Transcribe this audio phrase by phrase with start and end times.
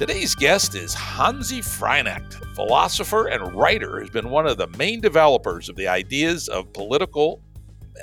[0.00, 5.68] Today's guest is Hanzi Freinacht, philosopher and writer who's been one of the main developers
[5.68, 7.42] of the ideas of political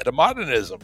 [0.06, 0.80] metamodernism.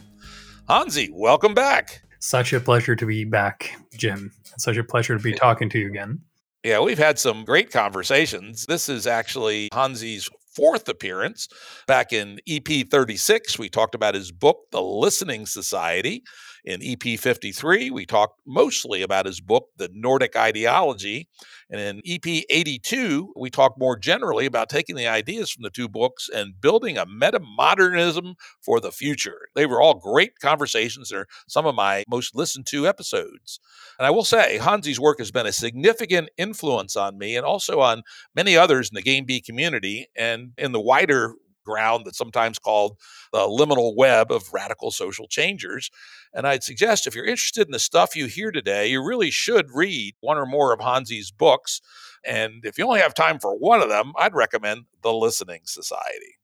[0.68, 2.02] Hanzi, welcome back.
[2.18, 4.32] Such a pleasure to be back, Jim.
[4.58, 6.20] Such a pleasure to be talking to you again.
[6.64, 8.66] Yeah, we've had some great conversations.
[8.66, 11.46] This is actually Hanzi's fourth appearance.
[11.86, 16.24] Back in EP 36, we talked about his book, The Listening Society.
[16.64, 21.28] In EP 53, we talked mostly about his book, The Nordic Ideology.
[21.68, 25.90] And in EP 82, we talked more generally about taking the ideas from the two
[25.90, 29.48] books and building a meta modernism for the future.
[29.54, 31.10] They were all great conversations.
[31.10, 33.60] They're some of my most listened to episodes.
[33.98, 37.80] And I will say, Hanzi's work has been a significant influence on me and also
[37.80, 41.34] on many others in the Game B community and in the wider
[41.64, 42.98] ground that's sometimes called
[43.32, 45.90] the liminal web of radical social changers.
[46.32, 49.70] And I'd suggest if you're interested in the stuff you hear today, you really should
[49.72, 51.80] read one or more of Hanzi's books.
[52.24, 56.38] And if you only have time for one of them, I'd recommend The Listening Society.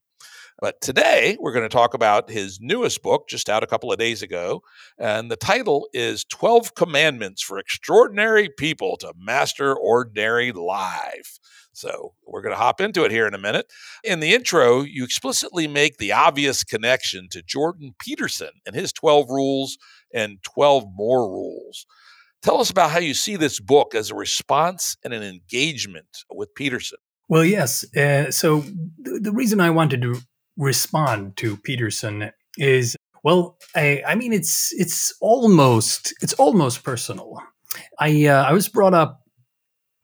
[0.60, 3.98] But today we're going to talk about his newest book, just out a couple of
[3.98, 4.62] days ago.
[4.98, 11.38] And the title is 12 Commandments for Extraordinary People to Master Ordinary Life.
[11.72, 13.72] So we're going to hop into it here in a minute.
[14.04, 19.30] In the intro, you explicitly make the obvious connection to Jordan Peterson and his 12
[19.30, 19.78] rules
[20.12, 21.86] and 12 more rules.
[22.42, 26.54] Tell us about how you see this book as a response and an engagement with
[26.54, 26.98] Peterson.
[27.28, 27.84] Well, yes.
[27.96, 30.20] Uh, so th- the reason I wanted to
[30.60, 37.42] respond to Peterson is well, I, I mean it's it's almost it's almost personal.
[37.98, 39.20] I uh, I was brought up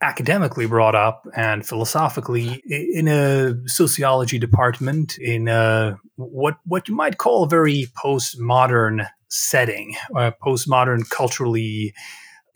[0.01, 7.17] academically brought up and philosophically in a sociology department in a what what you might
[7.17, 11.93] call a very postmodern setting, a postmodern culturally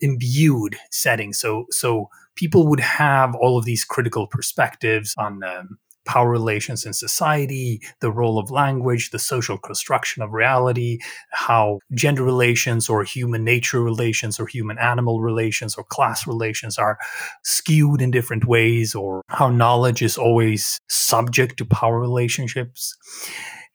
[0.00, 1.32] imbued setting.
[1.32, 6.92] So so people would have all of these critical perspectives on um, power relations in
[6.92, 10.98] society, the role of language, the social construction of reality,
[11.30, 16.98] how gender relations or human nature relations or human animal relations or class relations are
[17.44, 22.96] skewed in different ways, or how knowledge is always subject to power relationships.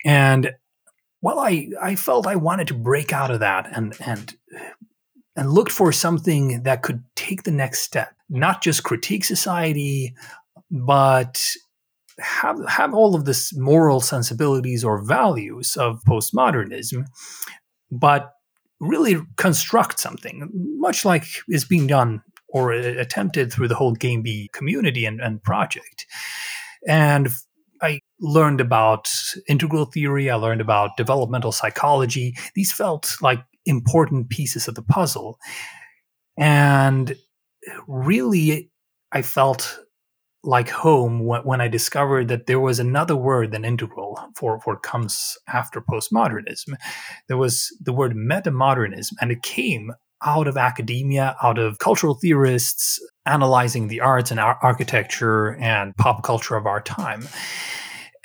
[0.05, 0.51] And
[1.21, 4.35] well, I, I felt I wanted to break out of that and, and
[5.37, 10.15] and looked for something that could take the next step, not just critique society,
[10.71, 11.39] but
[12.19, 17.05] have have all of this moral sensibilities or values of postmodernism,
[17.91, 18.33] but
[18.79, 24.21] really construct something much like is being done or uh, attempted through the whole Game
[24.21, 26.05] B community and, and project.
[26.87, 27.29] And
[27.81, 29.09] I learned about
[29.47, 30.29] integral theory.
[30.29, 32.35] I learned about developmental psychology.
[32.55, 35.37] These felt like important pieces of the puzzle.
[36.37, 37.15] And
[37.87, 38.71] really,
[39.11, 39.79] I felt
[40.43, 45.37] like home when I discovered that there was another word than integral for, what comes
[45.47, 46.75] after postmodernism.
[47.27, 49.91] There was the word metamodernism, and it came
[50.23, 56.55] out of academia, out of cultural theorists analyzing the arts and architecture and pop culture
[56.55, 57.27] of our time.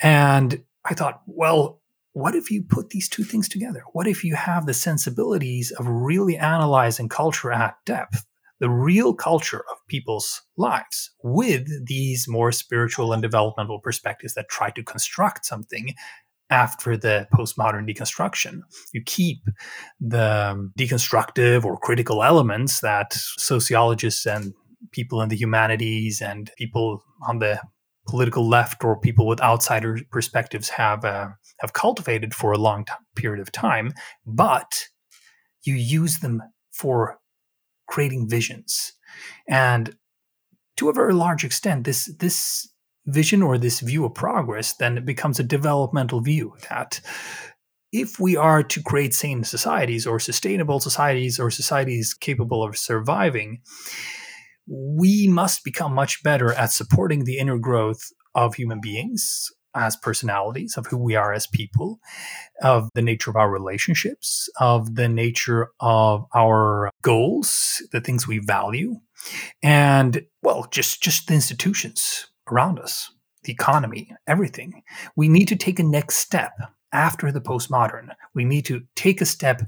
[0.01, 1.81] And I thought, well,
[2.13, 3.83] what if you put these two things together?
[3.93, 8.25] What if you have the sensibilities of really analyzing culture at depth?
[8.59, 14.69] The real culture of people's lives with these more spiritual and developmental perspectives that try
[14.71, 15.93] to construct something
[16.49, 18.61] after the postmodern deconstruction.
[18.93, 19.39] You keep
[19.99, 24.53] the deconstructive or critical elements that sociologists and
[24.91, 27.59] people in the humanities and people on the
[28.07, 31.29] political left or people with outsider perspectives have uh,
[31.59, 33.93] have cultivated for a long t- period of time,
[34.25, 34.87] but
[35.63, 36.41] you use them
[36.71, 37.17] for
[37.93, 38.93] creating visions.
[39.47, 39.95] And
[40.77, 42.67] to a very large extent, this this
[43.05, 47.01] vision or this view of progress then it becomes a developmental view that
[47.91, 53.61] if we are to create sane societies or sustainable societies or societies capable of surviving,
[54.65, 58.03] we must become much better at supporting the inner growth
[58.33, 61.99] of human beings as personalities, of who we are as people,
[62.61, 68.39] of the nature of our relationships, of the nature of our goals, the things we
[68.39, 68.99] value,
[69.61, 73.11] and well, just just the institutions around us,
[73.43, 74.83] the economy, everything.
[75.15, 76.53] We need to take a next step
[76.91, 78.09] after the postmodern.
[78.33, 79.61] We need to take a step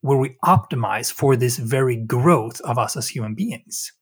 [0.00, 3.92] where we optimize for this very growth of us as human beings.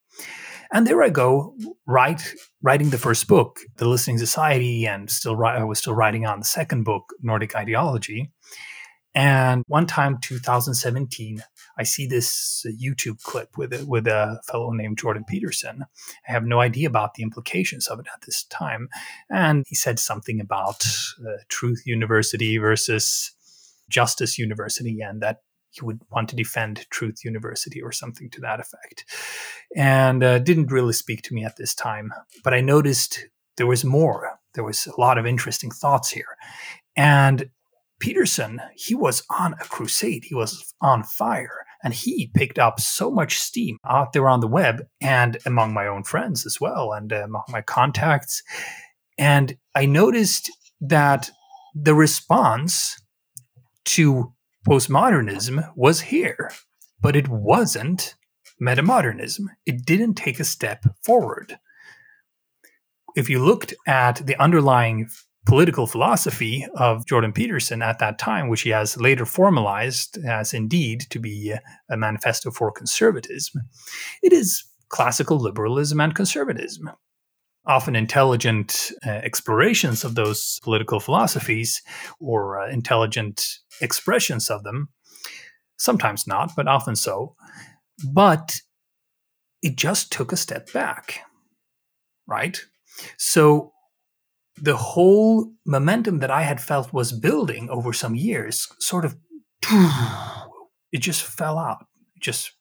[0.73, 1.56] And there I go,
[1.87, 6.44] writing the first book, The Listening Society, and still I was still writing on the
[6.44, 8.31] second book, Nordic Ideology.
[9.15, 11.43] And one time, 2017,
[11.79, 15.85] I see this YouTube clip with a, with a fellow named Jordan Peterson.
[16.29, 18.88] I have no idea about the implications of it at this time,
[19.31, 20.85] and he said something about
[21.21, 23.32] uh, Truth University versus
[23.88, 25.38] Justice University, and that
[25.70, 29.05] he would want to defend Truth University or something to that effect.
[29.76, 32.12] And uh, didn't really speak to me at this time.
[32.43, 33.26] But I noticed
[33.56, 34.38] there was more.
[34.55, 36.37] There was a lot of interesting thoughts here.
[36.97, 37.50] And
[38.00, 40.25] Peterson, he was on a crusade.
[40.25, 41.65] He was on fire.
[41.82, 45.87] And he picked up so much steam out there on the web and among my
[45.87, 48.43] own friends as well, and uh, among my contacts.
[49.17, 50.50] And I noticed
[50.81, 51.31] that
[51.75, 53.00] the response
[53.85, 54.32] to
[54.69, 56.53] postmodernism was here,
[57.00, 58.15] but it wasn't
[58.61, 59.47] metamodernism.
[59.65, 61.59] It didn't take a step forward.
[63.17, 65.09] If you looked at the underlying
[65.47, 71.06] political philosophy of Jordan Peterson at that time, which he has later formalized as indeed
[71.09, 71.55] to be
[71.91, 73.62] a manifesto for conservatism,
[74.23, 76.91] it is classical liberalism and conservatism.
[77.69, 81.82] Often intelligent uh, explorations of those political philosophies
[82.19, 83.44] or uh, intelligent
[83.81, 84.88] expressions of them.
[85.76, 87.35] Sometimes not, but often so.
[88.12, 88.61] But
[89.62, 91.20] it just took a step back,
[92.26, 92.59] right?
[93.17, 93.73] So
[94.56, 99.17] the whole momentum that I had felt was building over some years sort of
[100.93, 101.87] it just fell out,
[102.21, 102.53] just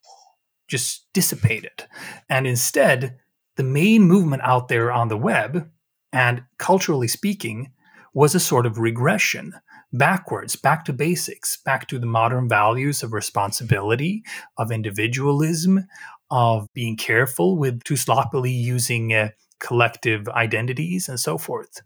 [0.68, 1.86] just dissipated.
[2.30, 3.18] And instead,
[3.58, 5.70] the main movement out there on the web
[6.14, 7.72] and culturally speaking
[8.14, 9.54] was a sort of regression
[9.94, 14.24] backwards, back to basics, back to the modern values of responsibility,
[14.58, 15.88] of individualism,
[16.30, 19.30] of being careful with too sloppily using uh,
[19.60, 21.82] collective identities and so forth.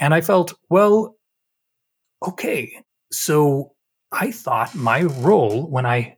[0.00, 1.16] And I felt, well,
[2.26, 3.72] okay, so
[4.10, 6.16] I thought my role when I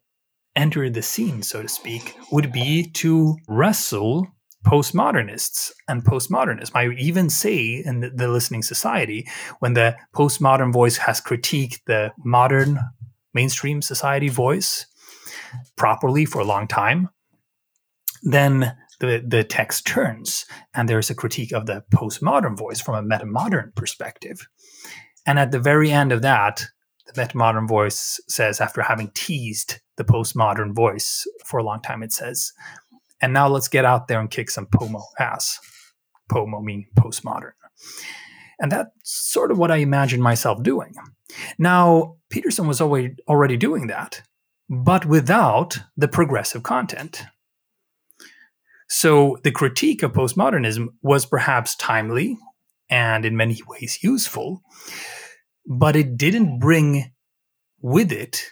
[0.54, 4.26] entered the scene, so to speak, would be to wrestle
[4.66, 6.70] postmodernists and postmodernism.
[6.74, 9.26] I even say in the, the, listening society,
[9.60, 12.78] when the postmodern voice has critiqued the modern
[13.32, 14.86] mainstream society voice
[15.76, 17.08] properly for a long time,
[18.22, 23.02] then the, the text turns and there's a critique of the postmodern voice from a
[23.02, 24.46] metamodern perspective.
[25.26, 26.66] And at the very end of that,
[27.06, 32.12] the metamodern voice says, after having teased the postmodern voice for a long time, it
[32.12, 32.52] says,
[33.20, 35.58] and now let's get out there and kick some POMO ass.
[36.30, 37.52] POMO mean postmodern.
[38.58, 40.94] And that's sort of what I imagined myself doing.
[41.58, 44.22] Now, Peterson was already, already doing that,
[44.68, 47.24] but without the progressive content.
[48.88, 52.36] So the critique of postmodernism was perhaps timely
[52.90, 54.62] and in many ways useful,
[55.64, 57.12] but it didn't bring
[57.80, 58.50] with it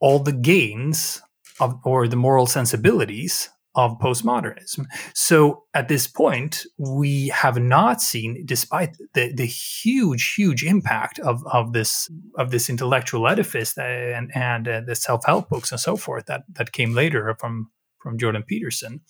[0.00, 1.22] all the gains
[1.60, 4.86] of, or the moral sensibilities of postmodernism.
[5.14, 11.42] So at this point, we have not seen, despite the, the huge, huge impact of,
[11.46, 15.96] of this of this intellectual edifice and and uh, the self help books and so
[15.96, 19.00] forth that that came later from from Jordan Peterson,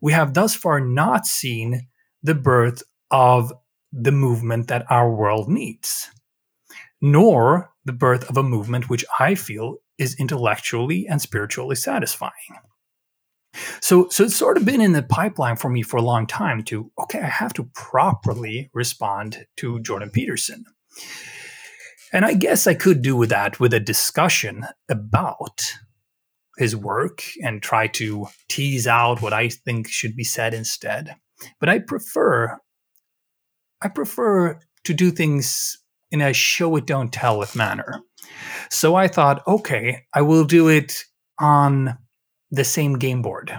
[0.00, 1.88] we have thus far not seen
[2.22, 3.52] the birth of
[3.92, 6.10] the movement that our world needs,
[7.00, 12.32] nor the birth of a movement which I feel is intellectually and spiritually satisfying.
[13.80, 16.62] So, so it's sort of been in the pipeline for me for a long time
[16.64, 20.64] to, okay, I have to properly respond to Jordan Peterson.
[22.12, 25.60] And I guess I could do with that with a discussion about
[26.56, 31.16] his work and try to tease out what I think should be said instead.
[31.60, 32.58] But I prefer
[33.82, 35.76] I prefer to do things
[36.10, 38.00] in a show it don't tell it manner.
[38.70, 41.04] So I thought, okay, I will do it
[41.38, 41.98] on
[42.50, 43.52] the same game board.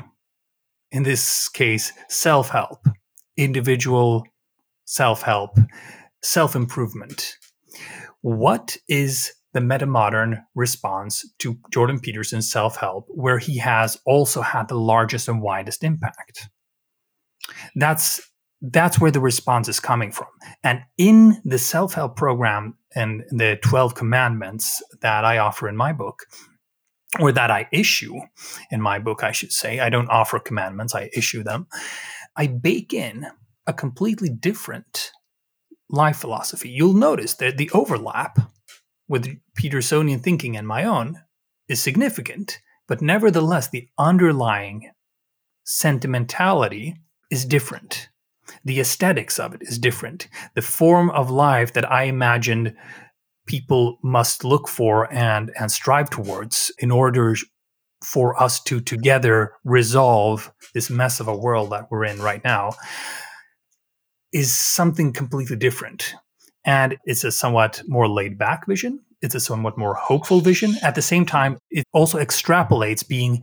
[0.91, 2.88] In this case, self help,
[3.36, 4.25] individual
[4.86, 5.58] self help,
[6.22, 7.36] self improvement.
[8.22, 14.67] What is the metamodern response to Jordan Peterson's self help, where he has also had
[14.67, 16.50] the largest and widest impact?
[17.75, 18.22] That's
[18.62, 20.27] that's where the response is coming from.
[20.63, 25.94] And in the self help program and the 12 commandments that I offer in my
[25.94, 26.25] book,
[27.19, 28.15] or that I issue
[28.71, 31.67] in my book, I should say, I don't offer commandments, I issue them.
[32.36, 33.27] I bake in
[33.65, 35.12] a completely different
[35.89, 36.69] life philosophy.
[36.69, 38.39] You'll notice that the overlap
[39.07, 41.21] with Petersonian thinking and my own
[41.67, 44.91] is significant, but nevertheless, the underlying
[45.63, 46.95] sentimentality
[47.29, 48.09] is different.
[48.63, 50.27] The aesthetics of it is different.
[50.55, 52.75] The form of life that I imagined
[53.48, 57.36] people must look for and, and strive towards in order
[58.04, 62.72] for us to together resolve this mess of a world that we're in right now
[64.32, 66.13] is something completely different.
[66.63, 69.00] And it's a somewhat more laid back vision.
[69.22, 70.75] It's a somewhat more hopeful vision.
[70.84, 73.42] At the same time, it also extrapolates being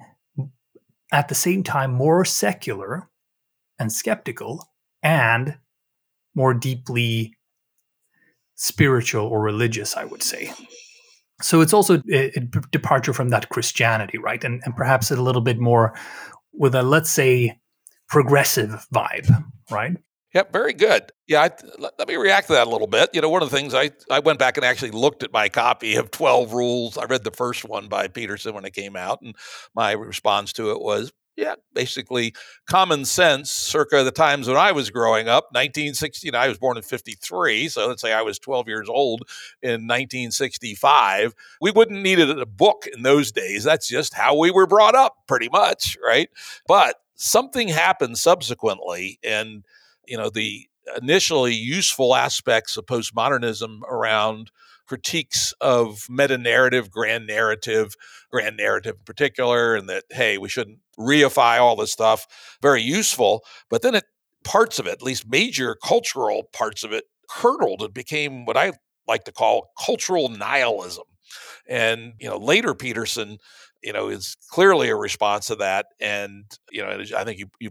[1.11, 3.09] at the same time more secular
[3.79, 4.69] and skeptical
[5.03, 5.59] and
[6.35, 7.35] more deeply
[8.55, 10.53] spiritual or religious, I would say.
[11.43, 14.43] So it's also a, a departure from that Christianity, right?
[14.45, 15.95] And, and perhaps a little bit more
[16.53, 17.59] with a, let's say,
[18.09, 19.97] progressive vibe, right?
[20.35, 21.13] Yep, very good.
[21.29, 23.11] Yeah, I, let, let, me react to that a little bit.
[23.13, 25.49] You know, one of the things I, I went back and actually looked at my
[25.49, 26.99] copy of 12 Rules.
[26.99, 29.37] I read the first one by Peterson when it came out, and
[29.77, 32.35] my response to it was, yeah, basically
[32.69, 36.33] common sense circa the times when I was growing up, 1960.
[36.35, 37.69] I was born in 53.
[37.69, 39.23] So let's say I was 12 years old
[39.63, 41.35] in 1965.
[41.61, 43.65] We wouldn't need a book in those days.
[43.65, 46.29] That's just how we were brought up, pretty much, right?
[46.69, 49.19] But something happened subsequently.
[49.25, 49.65] And
[50.07, 50.69] you know, the
[51.01, 54.51] initially useful aspects of postmodernism around
[54.87, 57.95] critiques of meta narrative, grand narrative,
[58.31, 62.27] grand narrative in particular, and that, hey, we shouldn't reify all this stuff,
[62.63, 63.45] very useful.
[63.71, 64.05] But then it,
[64.45, 68.73] parts of it, at least major cultural parts of it, curdled and became what I
[69.09, 71.05] like to call cultural nihilism.
[71.69, 73.39] And, you know, later Peterson,
[73.83, 75.87] you know, is clearly a response to that.
[76.01, 77.71] And, you know, I think you, you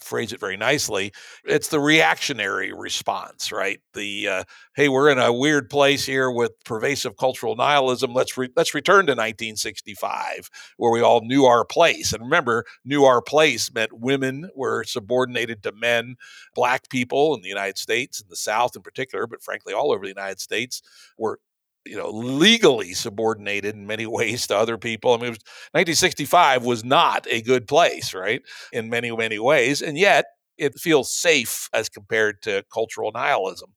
[0.00, 1.12] phrase it very nicely.
[1.44, 3.80] It's the reactionary response, right?
[3.94, 8.12] The uh, hey, we're in a weird place here with pervasive cultural nihilism.
[8.12, 12.12] Let's re- let's return to 1965, where we all knew our place.
[12.12, 16.16] And remember, knew our place meant women were subordinated to men,
[16.54, 20.04] black people in the United States, in the South in particular, but frankly all over
[20.04, 20.82] the United States
[21.18, 21.40] were
[21.86, 25.12] you know legally subordinated in many ways to other people.
[25.12, 25.38] I mean, was,
[25.72, 28.42] 1965 was not a good place, right?
[28.72, 30.26] In many many ways, and yet
[30.58, 33.70] it feels safe as compared to cultural nihilism.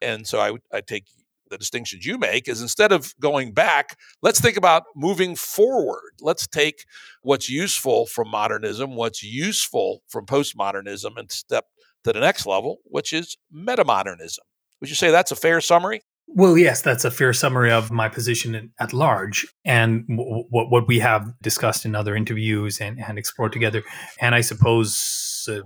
[0.00, 1.06] And so I I take
[1.52, 6.12] the distinctions you make is instead of going back, let's think about moving forward.
[6.20, 6.84] Let's take
[7.22, 11.66] what's useful from modernism, what's useful from postmodernism, and step
[12.04, 14.38] to the next level, which is metamodernism.
[14.80, 16.00] Would you say that's a fair summary?
[16.34, 20.88] Well, yes, that's a fair summary of my position at large and w- w- what
[20.88, 23.82] we have discussed in other interviews and, and explored together.
[24.18, 25.60] And I suppose, uh,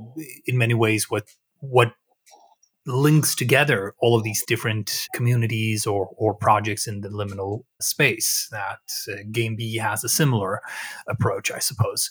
[0.47, 1.29] in many ways, what
[1.61, 1.93] what
[2.87, 8.79] links together all of these different communities or, or projects in the liminal space that
[9.09, 10.61] uh, game b has a similar
[11.09, 12.11] approach i suppose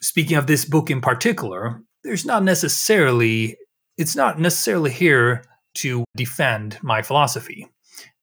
[0.00, 3.56] speaking of this book in particular there's not necessarily
[3.98, 5.44] it's not necessarily here
[5.74, 7.66] to defend my philosophy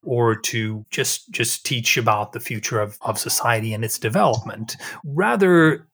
[0.04, 4.76] or to just just teach about the future of, of society and its development.
[5.04, 5.88] Rather,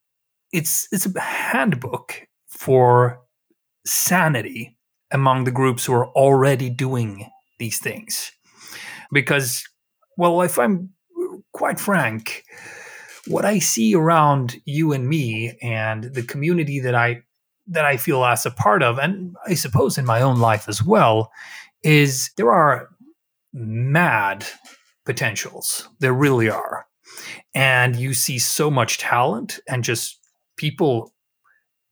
[0.51, 3.19] it's it's a handbook for
[3.85, 4.77] sanity
[5.11, 8.31] among the groups who are already doing these things.
[9.11, 9.63] Because,
[10.17, 10.89] well, if I'm
[11.53, 12.43] quite frank,
[13.27, 17.23] what I see around you and me and the community that I
[17.67, 20.83] that I feel as a part of, and I suppose in my own life as
[20.83, 21.31] well,
[21.83, 22.89] is there are
[23.55, 24.45] mad
[25.05, 25.87] potentials.
[25.99, 26.85] There really are.
[27.53, 30.19] And you see so much talent and just
[30.57, 31.13] people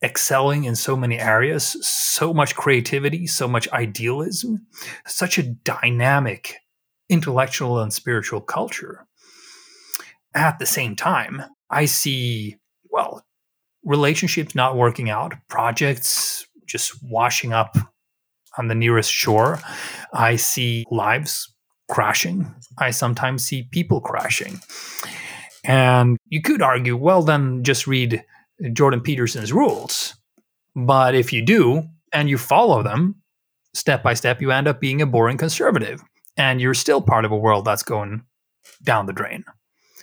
[0.03, 4.67] excelling in so many areas, so much creativity, so much idealism,
[5.07, 6.55] such a dynamic
[7.07, 9.07] intellectual and spiritual culture.
[10.35, 12.57] At the same time, I see,
[12.89, 13.25] well,
[13.85, 17.77] relationships not working out, projects just washing up
[18.57, 19.59] on the nearest shore.
[20.13, 21.52] I see lives
[21.89, 22.53] crashing.
[22.77, 24.59] I sometimes see people crashing.
[25.63, 28.23] And you could argue, well, then just read
[28.73, 30.15] Jordan Peterson's rules.
[30.75, 33.15] But if you do and you follow them
[33.73, 36.01] step by step, you end up being a boring conservative.
[36.35, 38.23] And you're still part of a world that's going
[38.83, 39.45] down the drain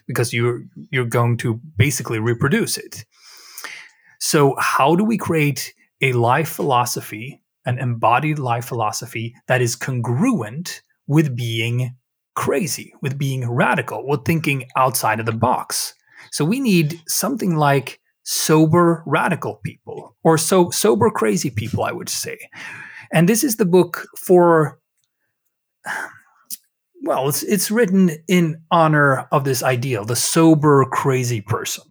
[0.06, 3.04] because you're you're going to basically reproduce it.
[4.20, 10.82] So how do we create a life philosophy an embodied life philosophy that is congruent
[11.10, 11.96] with being
[12.36, 15.92] crazy, with being radical, with thinking outside of the box.
[16.30, 22.08] So we need something like sober radical people or so sober crazy people I would
[22.08, 22.38] say.
[23.12, 24.78] And this is the book for
[27.02, 31.82] well, it's it's written in honor of this ideal, the sober crazy person.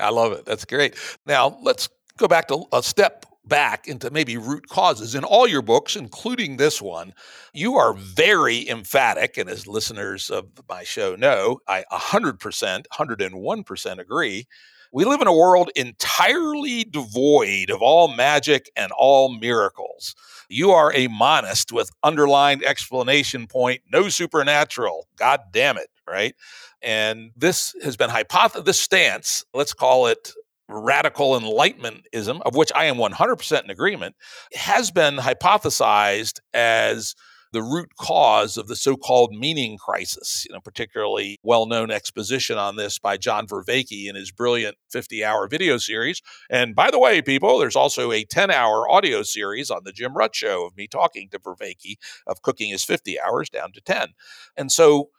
[0.00, 0.46] I love it.
[0.46, 0.94] That's great.
[1.26, 5.14] Now, let's go back to a step back into maybe root causes.
[5.14, 7.12] In all your books, including this one,
[7.52, 9.36] you are very emphatic.
[9.36, 14.46] And as listeners of my show know, I 100%, 101% agree.
[14.94, 20.14] We live in a world entirely devoid of all magic and all miracles.
[20.50, 25.08] You are a monist with underlined explanation point, no supernatural.
[25.16, 26.34] God damn it, right?
[26.82, 30.32] And this has been hypothesis, this stance, let's call it
[30.72, 34.16] radical enlightenmentism, of which I am 100% in agreement,
[34.54, 37.14] has been hypothesized as
[37.52, 40.46] the root cause of the so-called meaning crisis.
[40.48, 45.76] You know, particularly well-known exposition on this by John Vervaeke in his brilliant 50-hour video
[45.76, 46.22] series.
[46.48, 50.34] And by the way, people, there's also a 10-hour audio series on the Jim Rutt
[50.34, 54.14] Show of me talking to Vervaeke of cooking his 50 hours down to 10.
[54.56, 55.10] And so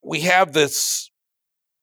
[0.00, 1.10] we have this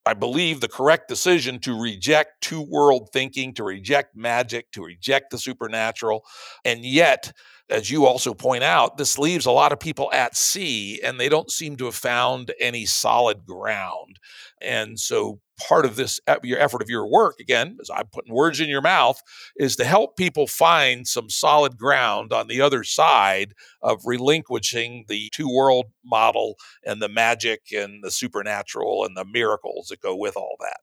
[0.06, 5.30] I believe, the correct decision to reject two world thinking, to reject magic, to reject
[5.30, 6.26] the supernatural.
[6.66, 7.34] And yet,
[7.72, 11.30] as you also point out, this leaves a lot of people at sea and they
[11.30, 14.20] don't seem to have found any solid ground.
[14.62, 18.60] And so part of this your effort of your work again as i'm putting words
[18.60, 19.22] in your mouth
[19.58, 25.30] is to help people find some solid ground on the other side of relinquishing the
[25.32, 30.36] two world model and the magic and the supernatural and the miracles that go with
[30.36, 30.80] all that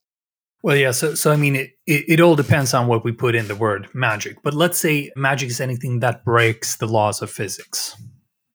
[0.62, 0.90] well, yeah.
[0.90, 3.54] So, so I mean, it, it, it, all depends on what we put in the
[3.54, 4.38] word magic.
[4.42, 7.96] But let's say magic is anything that breaks the laws of physics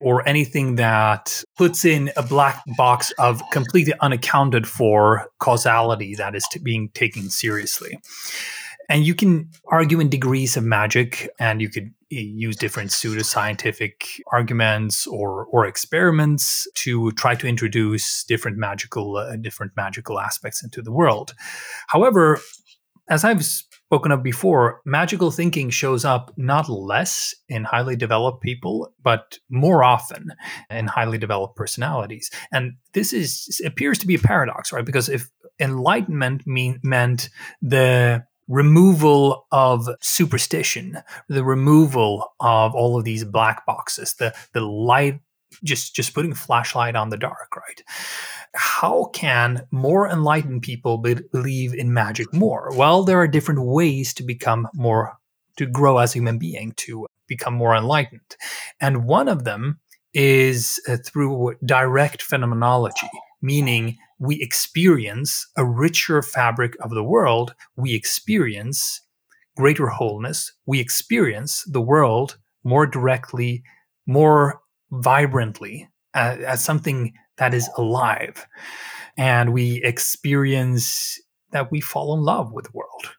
[0.01, 6.45] or anything that puts in a black box of completely unaccounted for causality that is
[6.61, 7.97] being taken seriously.
[8.93, 15.07] And you can argue in degrees of magic, and you could use different pseudoscientific arguments
[15.07, 20.91] or or experiments to try to introduce different magical uh, different magical aspects into the
[20.91, 21.33] world.
[21.87, 22.39] However,
[23.09, 28.93] as I've spoken of before, magical thinking shows up not less in highly developed people,
[29.01, 30.33] but more often
[30.69, 32.29] in highly developed personalities.
[32.51, 34.85] And this is appears to be a paradox, right?
[34.85, 37.29] Because if enlightenment mean, meant
[37.59, 45.19] the removal of superstition, the removal of all of these black boxes, the the light
[45.63, 47.83] just just putting a flashlight on the dark, right?
[48.55, 52.69] how can more enlightened people be- believe in magic more?
[52.75, 55.17] Well, there are different ways to become more,
[55.57, 58.37] to grow as a human being, to become more enlightened.
[58.79, 59.79] And one of them
[60.13, 63.09] is uh, through direct phenomenology,
[63.41, 69.01] meaning we experience a richer fabric of the world, we experience
[69.57, 73.63] greater wholeness, we experience the world more directly,
[74.07, 78.47] more vibrantly, uh, as something that is alive.
[79.17, 81.19] And we experience
[81.51, 83.11] that we fall in love with the world,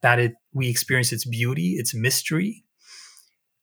[0.00, 2.64] that it we experience its beauty, its mystery.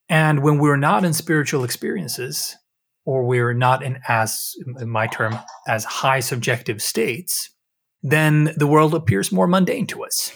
[0.09, 2.55] And when we're not in spiritual experiences,
[3.05, 5.37] or we're not in as in my term
[5.67, 7.49] as high subjective states,
[8.01, 10.31] then the world appears more mundane to us.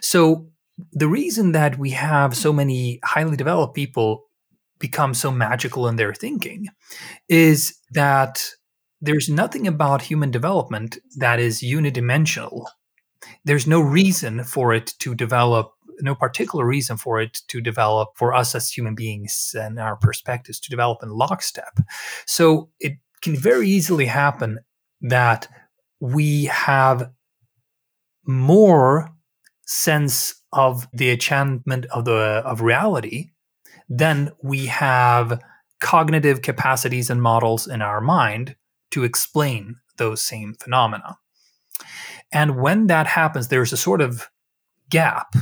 [0.00, 0.48] So
[0.92, 4.24] the reason that we have so many highly developed people
[4.78, 6.66] become so magical in their thinking
[7.28, 8.44] is that
[9.00, 12.66] there's nothing about human development that is unidimensional.
[13.44, 18.34] There's no reason for it to develop, no particular reason for it to develop for
[18.34, 21.78] us as human beings and our perspectives to develop in lockstep.
[22.26, 24.58] So it can very easily happen
[25.00, 25.48] that
[26.00, 27.10] we have
[28.26, 29.10] more
[29.66, 33.30] sense of the enchantment of the of reality
[33.88, 35.40] than we have
[35.80, 38.56] cognitive capacities and models in our mind
[38.90, 41.18] to explain those same phenomena.
[42.32, 44.28] And when that happens, there's a sort of
[44.88, 45.34] gap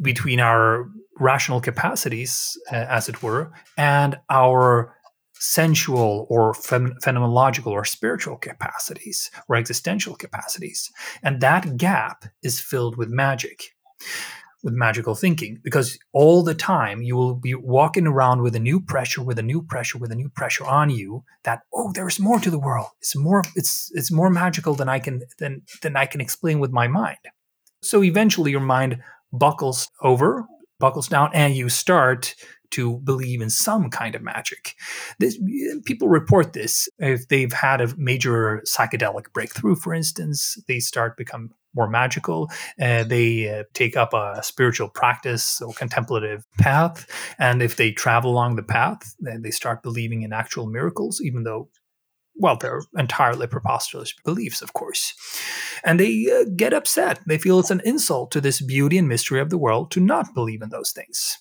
[0.00, 4.94] between our rational capacities, uh, as it were, and our
[5.40, 10.90] sensual or phenomenological or spiritual capacities or existential capacities.
[11.22, 13.74] And that gap is filled with magic
[14.64, 18.80] with magical thinking because all the time you will be walking around with a new
[18.80, 22.40] pressure with a new pressure with a new pressure on you that oh there's more
[22.40, 26.04] to the world it's more it's it's more magical than i can than than i
[26.04, 27.18] can explain with my mind
[27.82, 29.00] so eventually your mind
[29.32, 30.46] buckles over
[30.80, 32.34] buckles down and you start
[32.70, 34.74] to believe in some kind of magic.
[35.18, 35.38] This,
[35.86, 41.50] people report this if they've had a major psychedelic breakthrough, for instance, they start become
[41.74, 42.50] more magical.
[42.80, 47.06] Uh, they uh, take up a spiritual practice or contemplative path,
[47.38, 51.44] and if they travel along the path, then they start believing in actual miracles, even
[51.44, 51.68] though
[52.38, 55.14] well, they're entirely preposterous beliefs, of course.
[55.84, 57.20] And they uh, get upset.
[57.26, 60.34] They feel it's an insult to this beauty and mystery of the world to not
[60.34, 61.38] believe in those things.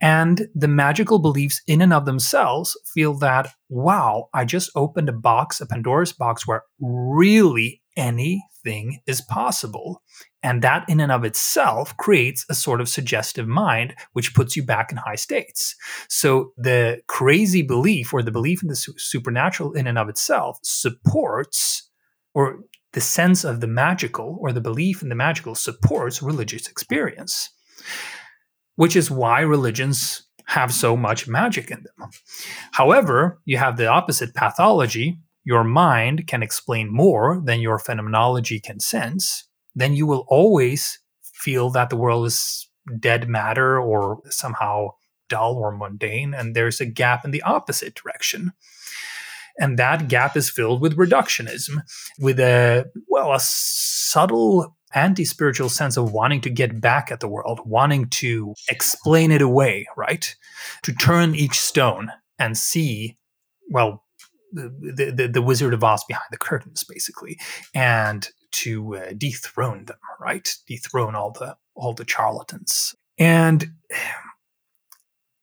[0.00, 5.12] And the magical beliefs in and of themselves feel that, wow, I just opened a
[5.12, 10.02] box, a Pandora's box, where really anything is possible.
[10.42, 14.62] And that in and of itself creates a sort of suggestive mind, which puts you
[14.62, 15.74] back in high states.
[16.08, 20.58] So the crazy belief or the belief in the su- supernatural in and of itself
[20.62, 21.88] supports
[22.34, 22.60] or
[22.92, 27.50] the sense of the magical or the belief in the magical supports religious experience
[28.80, 32.08] which is why religions have so much magic in them.
[32.72, 35.18] However, you have the opposite pathology.
[35.44, 39.48] Your mind can explain more than your phenomenology can sense.
[39.74, 44.90] Then you will always feel that the world is dead matter or somehow
[45.28, 48.52] dull or mundane, and there's a gap in the opposite direction.
[49.58, 51.82] And that gap is filled with reductionism,
[52.18, 57.28] with a, well, a subtle anti spiritual sense of wanting to get back at the
[57.28, 60.34] world, wanting to explain it away, right?
[60.82, 63.18] To turn each stone and see,
[63.70, 64.04] well,
[64.52, 67.38] the, the, the Wizard of Oz behind the curtains, basically,
[67.74, 70.56] and to uh, dethrone them, right?
[70.66, 72.94] Dethrone all the all the charlatans.
[73.18, 73.72] And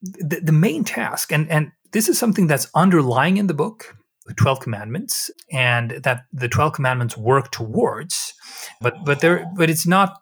[0.02, 3.96] the, the main task, and, and this is something that's underlying in the book,
[4.28, 8.34] the 12 commandments and that the 12 commandments work towards
[8.82, 10.22] but but there but it's not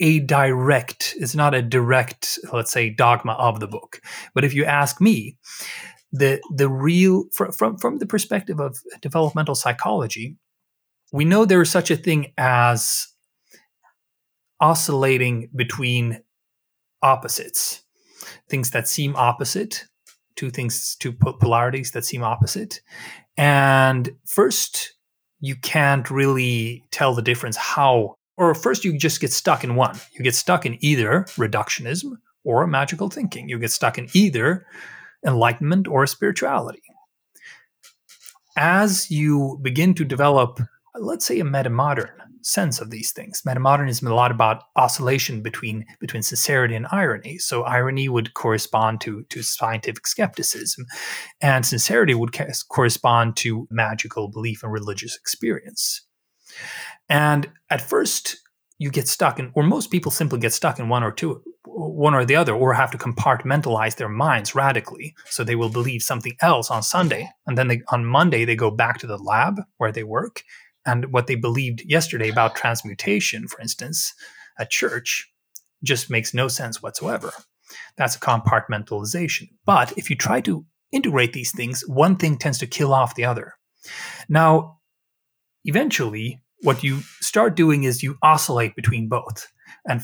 [0.00, 4.00] a direct it's not a direct let's say dogma of the book
[4.34, 5.36] but if you ask me
[6.12, 10.36] the the real from from, from the perspective of developmental psychology
[11.12, 13.08] we know there is such a thing as
[14.60, 16.22] oscillating between
[17.02, 17.82] opposites
[18.48, 19.86] things that seem opposite
[20.36, 22.80] two things, two polarities that seem opposite.
[23.36, 24.94] And first,
[25.40, 29.98] you can't really tell the difference how, or first, you just get stuck in one.
[30.12, 32.12] You get stuck in either reductionism
[32.44, 33.48] or magical thinking.
[33.48, 34.66] You get stuck in either
[35.26, 36.82] enlightenment or spirituality.
[38.56, 40.60] As you begin to develop,
[40.94, 42.10] let's say, a meta modern,
[42.46, 43.42] sense of these things.
[43.42, 47.38] Metamodernism is a lot about oscillation between between sincerity and irony.
[47.38, 50.86] So irony would correspond to to scientific skepticism,
[51.40, 56.02] and sincerity would ca- correspond to magical belief and religious experience.
[57.08, 58.36] And at first,
[58.78, 61.42] you get stuck in, or most people simply get stuck in one or two,
[61.78, 65.14] one or the other, or have to compartmentalize their minds radically.
[65.26, 68.70] So they will believe something else on Sunday, and then they, on Monday they go
[68.70, 70.42] back to the lab where they work,
[70.86, 74.14] and what they believed yesterday about transmutation, for instance,
[74.58, 75.30] at church,
[75.84, 77.32] just makes no sense whatsoever.
[77.98, 79.50] That's a compartmentalization.
[79.66, 83.26] But if you try to integrate these things, one thing tends to kill off the
[83.26, 83.54] other.
[84.28, 84.78] Now,
[85.64, 89.48] eventually, what you start doing is you oscillate between both.
[89.86, 90.02] And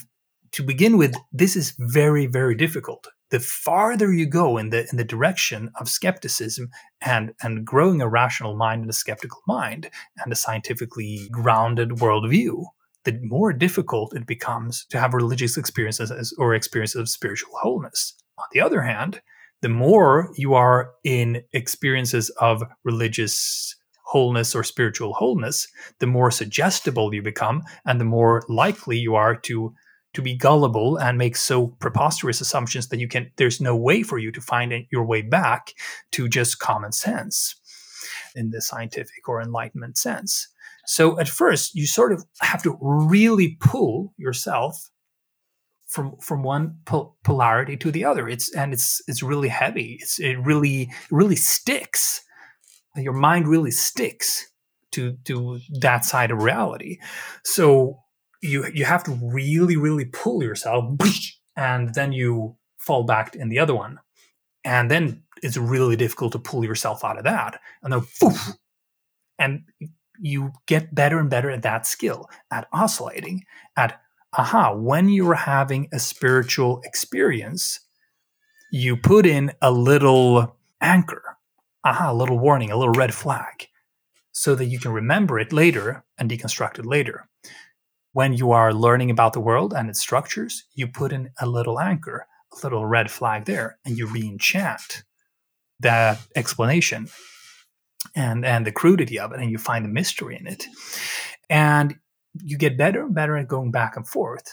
[0.52, 4.98] to begin with, this is very, very difficult the farther you go in the in
[4.98, 6.68] the direction of skepticism
[7.00, 12.62] and and growing a rational mind and a skeptical mind and a scientifically grounded worldview,
[13.04, 18.14] the more difficult it becomes to have religious experiences or experiences of spiritual wholeness.
[18.36, 19.22] On the other hand,
[19.62, 25.68] the more you are in experiences of religious wholeness or spiritual wholeness,
[26.00, 29.74] the more suggestible you become and the more likely you are to
[30.14, 34.18] to be gullible and make so preposterous assumptions that you can there's no way for
[34.18, 35.72] you to find your way back
[36.10, 37.54] to just common sense
[38.34, 40.48] in the scientific or enlightenment sense.
[40.86, 44.90] So at first you sort of have to really pull yourself
[45.86, 48.28] from from one pol- polarity to the other.
[48.28, 49.98] It's and it's it's really heavy.
[50.00, 52.22] It's it really really sticks.
[52.96, 54.46] Your mind really sticks
[54.92, 56.98] to to that side of reality.
[57.44, 58.02] So
[58.42, 60.84] you you have to really really pull yourself
[61.56, 63.98] and then you fall back in the other one.
[64.64, 67.60] And then it's really difficult to pull yourself out of that.
[67.82, 68.02] And then
[69.38, 69.64] and
[70.18, 73.44] you get better and better at that skill at oscillating
[73.76, 74.00] at
[74.34, 77.80] aha when you're having a spiritual experience
[78.70, 81.38] you put in a little anchor
[81.84, 83.68] aha a little warning a little red flag
[84.32, 87.28] so that you can remember it later and deconstruct it later
[88.12, 91.80] when you are learning about the world and its structures, you put in a little
[91.80, 95.02] anchor, a little red flag there, and you re-enchant
[95.80, 97.08] that explanation
[98.14, 100.66] and and the crudity of it, and you find the mystery in it,
[101.48, 101.96] and
[102.42, 104.50] you get better and better at going back and forth.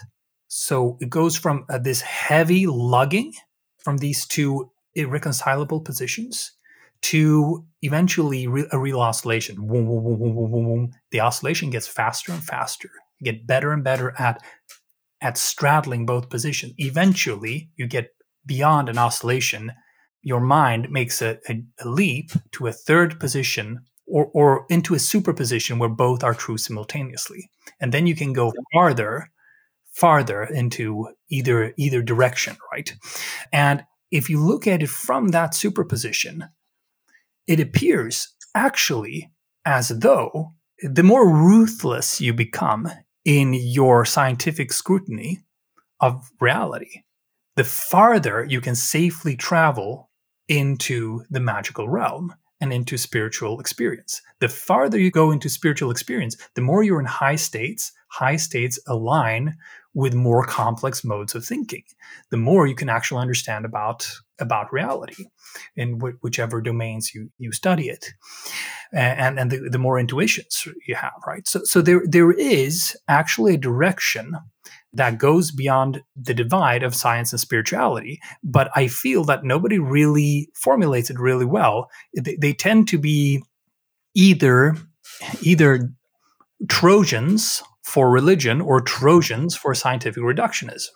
[0.48, 3.34] So it goes from uh, this heavy lugging
[3.78, 6.54] from these two irreconcilable positions
[7.02, 9.56] to eventually re- a real oscillation.
[11.12, 12.90] The oscillation gets faster and faster.
[13.22, 14.42] Get better and better at
[15.22, 16.74] at straddling both positions.
[16.78, 18.12] Eventually, you get
[18.46, 19.74] beyond an oscillation.
[20.22, 25.00] Your mind makes a, a, a leap to a third position or, or into a
[25.00, 27.50] superposition where both are true simultaneously.
[27.80, 29.30] And then you can go farther,
[29.92, 32.94] farther into either either direction, right?
[33.54, 36.46] And if you look at it from that superposition,
[37.48, 39.32] it appears actually
[39.66, 42.90] as though the more ruthless you become
[43.30, 45.38] in your scientific scrutiny
[46.00, 47.04] of reality,
[47.58, 50.10] the farther you can safely travel
[50.48, 54.22] into the magical realm and into spiritual experience.
[54.40, 57.92] The farther you go into spiritual experience, the more you're in high states.
[58.12, 59.56] High states align
[59.94, 61.84] with more complex modes of thinking.
[62.32, 65.26] The more you can actually understand about about reality
[65.76, 68.14] in wh- whichever domains you, you study it
[68.92, 73.56] and and the, the more intuitions you have right so so there there is actually
[73.56, 74.34] a direction
[74.94, 80.50] that goes beyond the divide of science and spirituality but i feel that nobody really
[80.56, 81.90] formulates it really well.
[82.16, 83.44] They, they tend to be
[84.16, 84.76] either
[85.42, 85.90] either
[86.68, 90.90] trojans for religion or trojans for scientific reductionism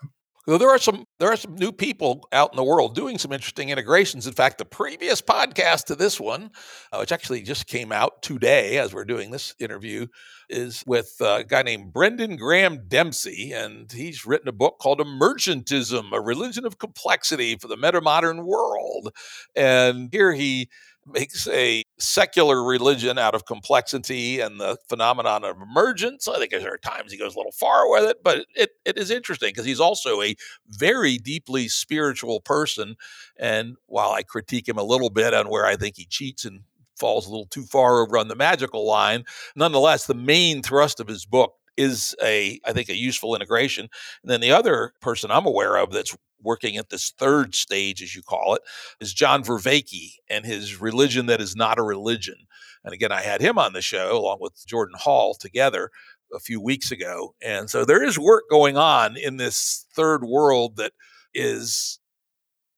[0.47, 3.31] so there are some there are some new people out in the world doing some
[3.31, 4.27] interesting integrations.
[4.27, 6.51] In fact, the previous podcast to this one,
[6.91, 10.07] uh, which actually just came out today as we're doing this interview,
[10.49, 16.11] is with a guy named Brendan Graham Dempsey, and he's written a book called Emergentism:
[16.11, 19.13] A Religion of Complexity for the Metamodern World.
[19.55, 20.69] And here he
[21.05, 26.27] makes a secular religion out of complexity and the phenomenon of emergence.
[26.27, 28.97] I think there are times he goes a little far with it, but it, it
[28.97, 30.35] is interesting because he's also a
[30.67, 32.95] very deeply spiritual person.
[33.37, 36.61] And while I critique him a little bit on where I think he cheats and
[36.97, 41.07] falls a little too far over on the magical line, nonetheless, the main thrust of
[41.07, 43.87] his book is a I think a useful integration.
[44.23, 48.15] And then the other person I'm aware of that's working at this third stage, as
[48.15, 48.61] you call it,
[48.99, 52.35] is John Vervaeke and his religion that is not a religion.
[52.83, 55.89] And again, I had him on the show along with Jordan Hall together
[56.33, 57.35] a few weeks ago.
[57.41, 60.93] And so there is work going on in this third world that
[61.33, 61.99] is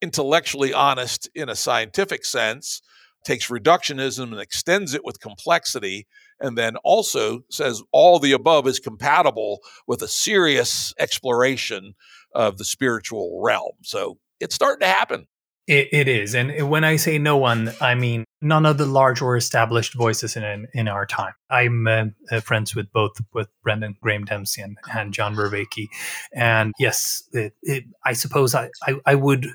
[0.02, 2.82] intellectually honest in a scientific sense,
[3.26, 6.06] takes reductionism and extends it with complexity,
[6.40, 11.96] and then also says all the above is compatible with a serious exploration
[12.36, 13.74] of the spiritual realm.
[13.84, 15.28] So it's starting to happen.
[15.68, 19.22] it, it is, and when I say no one, I mean none of the large
[19.22, 21.34] or established voices in in our time.
[21.50, 25.88] I'm uh, uh, friends with both with Brendan Graham Dempsey and, and John Vervaeke,
[26.34, 29.48] and yes, it, it, I suppose I, I, I would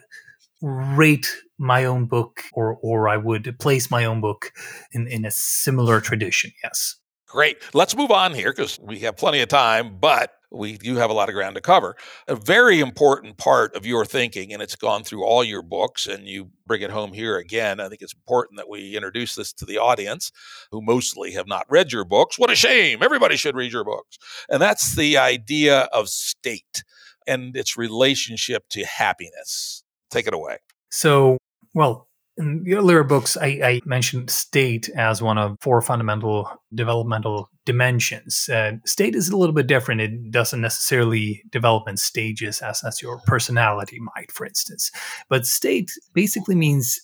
[0.63, 4.53] rate my own book or or I would place my own book
[4.93, 6.51] in in a similar tradition.
[6.65, 6.97] Yes.
[7.29, 7.59] Great.
[7.73, 11.13] Let's move on here because we have plenty of time, but we do have a
[11.13, 11.97] lot of ground to cover.
[12.29, 16.27] A very important part of your thinking, and it's gone through all your books, and
[16.27, 17.81] you bring it home here again.
[17.81, 20.33] I think it's important that we introduce this to the audience
[20.71, 22.39] who mostly have not read your books.
[22.39, 23.03] What a shame.
[23.03, 24.19] Everybody should read your books.
[24.49, 26.83] And that's the idea of state
[27.27, 29.85] and its relationship to happiness.
[30.11, 30.59] Take it away.
[30.91, 31.39] So,
[31.75, 32.09] well,
[32.41, 38.49] in the earlier books, I, I, mentioned state as one of four fundamental developmental dimensions.
[38.49, 40.01] Uh, state is a little bit different.
[40.01, 44.91] It doesn't necessarily develop in stages as, as your personality might, for instance.
[45.29, 46.99] But state basically means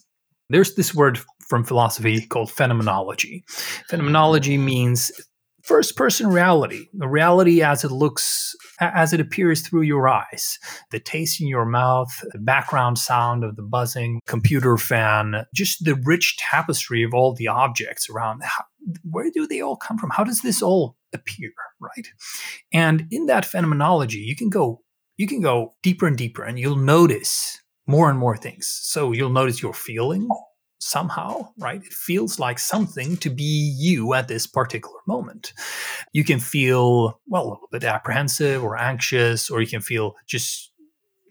[0.49, 3.45] there's this word from philosophy called phenomenology.
[3.89, 5.13] Phenomenology means
[5.67, 10.59] first person reality, the reality as it looks, as it appears through your eyes,
[10.93, 15.97] the taste in your mouth, the background sound of the buzzing computer fan, just the
[15.97, 18.43] rich tapestry of all the objects around.
[18.45, 18.65] How,
[19.03, 20.11] where do they all come from?
[20.11, 21.51] How does this all appear,
[21.81, 22.07] right?
[22.73, 24.83] And in that phenomenology, you can go
[25.17, 28.69] you can go deeper and deeper and you'll notice more and more things.
[28.69, 30.29] So you'll notice your feeling,
[30.79, 31.83] somehow, right?
[31.83, 35.53] It feels like something to be you at this particular moment.
[36.13, 40.73] You can feel, well, a little bit apprehensive or anxious, or you can feel just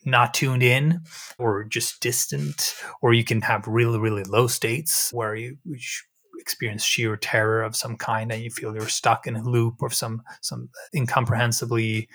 [0.06, 1.02] not tuned in
[1.40, 6.06] or just distant, or you can have really, really low states where you, which
[6.46, 9.96] experience sheer terror of some kind and you feel you're stuck in a loop of
[9.96, 12.08] some some incomprehensibly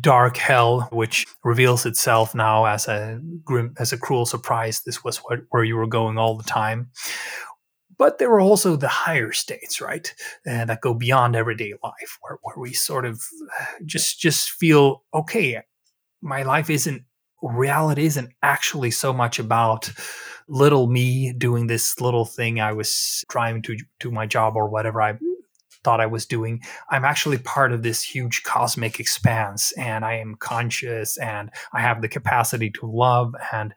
[0.00, 4.80] dark hell which reveals itself now as a grim as a cruel surprise.
[4.80, 6.90] This was what, where you were going all the time.
[7.96, 10.12] But there are also the higher states right?
[10.44, 13.22] Uh, that go beyond everyday life where, where we sort of
[13.84, 15.62] just just feel okay
[16.20, 17.04] my life isn't
[17.40, 19.92] reality isn't actually so much about
[20.48, 25.00] little me doing this little thing I was trying to do my job or whatever
[25.00, 25.18] I
[25.82, 26.62] thought I was doing.
[26.90, 32.02] I'm actually part of this huge cosmic expanse and I am conscious and I have
[32.02, 33.74] the capacity to love and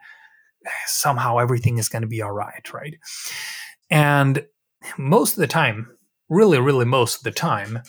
[0.86, 2.96] somehow everything is going to be all right, right?
[3.90, 4.46] And
[4.98, 5.98] most of the time,
[6.30, 7.80] really, really most of the time,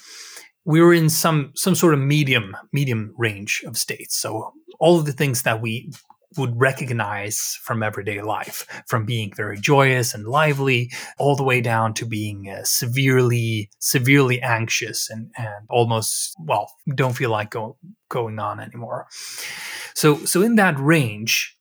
[0.65, 4.17] we were in some some sort of medium medium range of states.
[4.19, 5.91] So all of the things that we
[6.37, 11.95] would recognize from everyday life, from being very joyous and lively, all the way down
[11.95, 17.77] to being uh, severely, severely anxious and, and almost, well, don't feel like go,
[18.11, 19.07] going on anymore.
[19.95, 21.57] So, so in that range,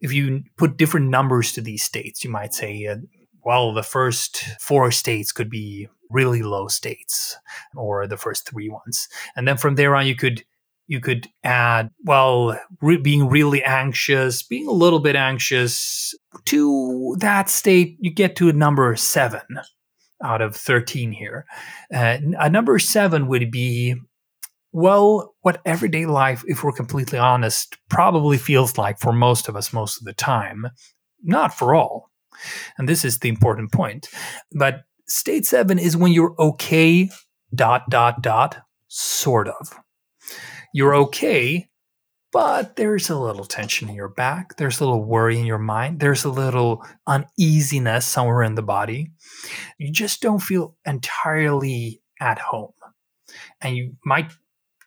[0.00, 2.96] if you put different numbers to these states, you might say, uh,
[3.44, 7.36] well, the first four states could be really low states,
[7.74, 9.08] or the first three ones.
[9.34, 10.44] And then from there on, you could
[10.92, 17.48] you could add, well, re- being really anxious, being a little bit anxious to that
[17.48, 19.40] state, you get to a number seven
[20.22, 21.46] out of 13 here.
[21.94, 23.94] Uh, a number seven would be,
[24.72, 29.72] well, what everyday life, if we're completely honest, probably feels like for most of us
[29.72, 30.66] most of the time.
[31.22, 32.10] Not for all.
[32.76, 34.10] And this is the important point.
[34.52, 37.08] But state seven is when you're okay,
[37.54, 39.81] dot, dot, dot, sort of
[40.72, 41.68] you're okay,
[42.32, 44.56] but there's a little tension in your back.
[44.56, 46.00] There's a little worry in your mind.
[46.00, 49.12] There's a little uneasiness somewhere in the body.
[49.78, 52.72] You just don't feel entirely at home.
[53.60, 54.30] And you might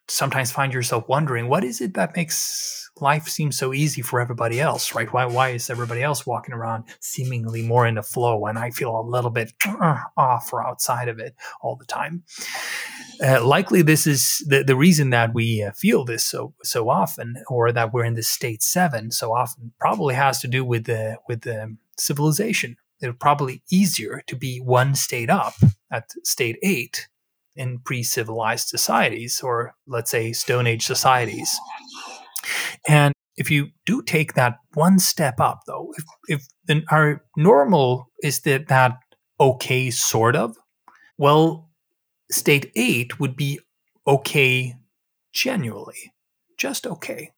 [0.08, 4.60] sometimes find yourself wondering what is it that makes life seem so easy for everybody
[4.60, 5.12] else right?
[5.12, 8.98] Why why is everybody else walking around seemingly more in the flow and i feel
[8.98, 12.24] a little bit uh, off or outside of it all the time?
[13.24, 17.36] Uh, likely this is the, the reason that we uh, feel this so so often
[17.48, 21.18] or that we're in this state 7 so often probably has to do with the
[21.28, 22.78] with the civilization.
[23.02, 25.56] It's probably easier to be one state up
[25.92, 27.08] at state 8
[27.56, 31.58] in pre-civilized societies or let's say stone age societies.
[32.88, 35.94] And if you do take that one step up though
[36.28, 38.98] if, if our normal is that that
[39.40, 40.56] okay sort of
[41.18, 41.70] well
[42.32, 43.60] state 8 would be
[44.08, 44.76] okay
[45.34, 46.14] genuinely
[46.58, 47.32] just okay.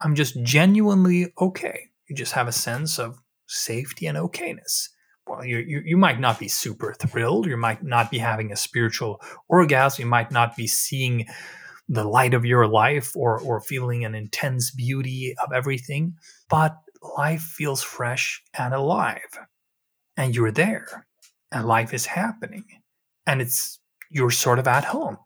[0.00, 1.88] I'm just genuinely okay.
[2.08, 4.88] You just have a sense of safety and okayness
[5.30, 7.46] well, you, you, you might not be super thrilled.
[7.46, 10.02] You might not be having a spiritual orgasm.
[10.02, 11.26] You might not be seeing
[11.88, 16.14] the light of your life or, or feeling an intense beauty of everything,
[16.48, 16.76] but
[17.16, 19.38] life feels fresh and alive.
[20.16, 21.06] And you're there,
[21.52, 22.64] and life is happening,
[23.26, 23.78] and it's
[24.10, 25.16] you're sort of at home.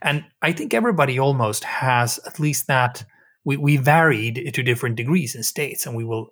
[0.00, 3.04] And I think everybody almost has at least that
[3.44, 6.30] we, we varied to different degrees and states and we will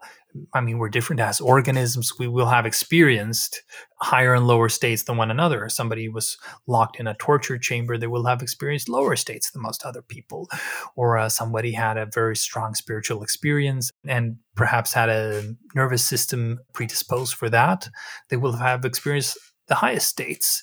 [0.54, 2.18] i mean we're different as organisms.
[2.18, 3.62] We will have experienced
[4.00, 5.68] higher and lower states than one another.
[5.68, 9.84] Somebody was locked in a torture chamber they will have experienced lower states than most
[9.84, 10.48] other people.
[10.96, 16.60] Or uh, somebody had a very strong spiritual experience and perhaps had a nervous system
[16.72, 17.88] predisposed for that
[18.28, 20.62] they will have experienced the highest states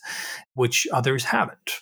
[0.53, 1.81] which others haven't.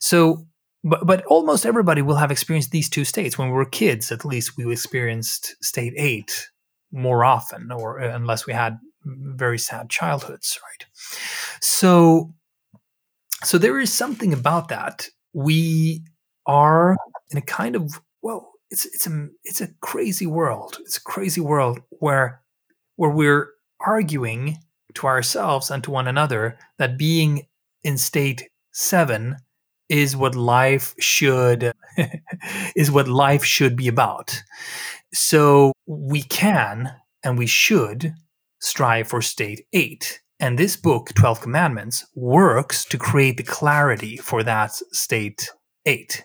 [0.00, 0.46] So
[0.84, 3.38] but but almost everybody will have experienced these two states.
[3.38, 6.51] When we were kids at least we experienced state 8
[6.92, 10.86] more often or unless we had very sad childhoods right?
[11.60, 12.34] So
[13.44, 15.08] so there is something about that.
[15.32, 16.04] We
[16.46, 16.96] are
[17.30, 20.78] in a kind of well it's it's a it's a crazy world.
[20.80, 22.40] It's a crazy world where
[22.96, 23.50] where we're
[23.80, 24.58] arguing
[24.94, 27.46] to ourselves and to one another that being
[27.82, 29.36] in state 7
[29.88, 31.72] is what life should
[32.76, 34.42] is what life should be about.
[35.14, 36.92] So we can
[37.24, 38.14] and we should
[38.60, 40.20] strive for state 8.
[40.40, 45.50] And this book 12 commandments works to create the clarity for that state
[45.86, 46.24] 8.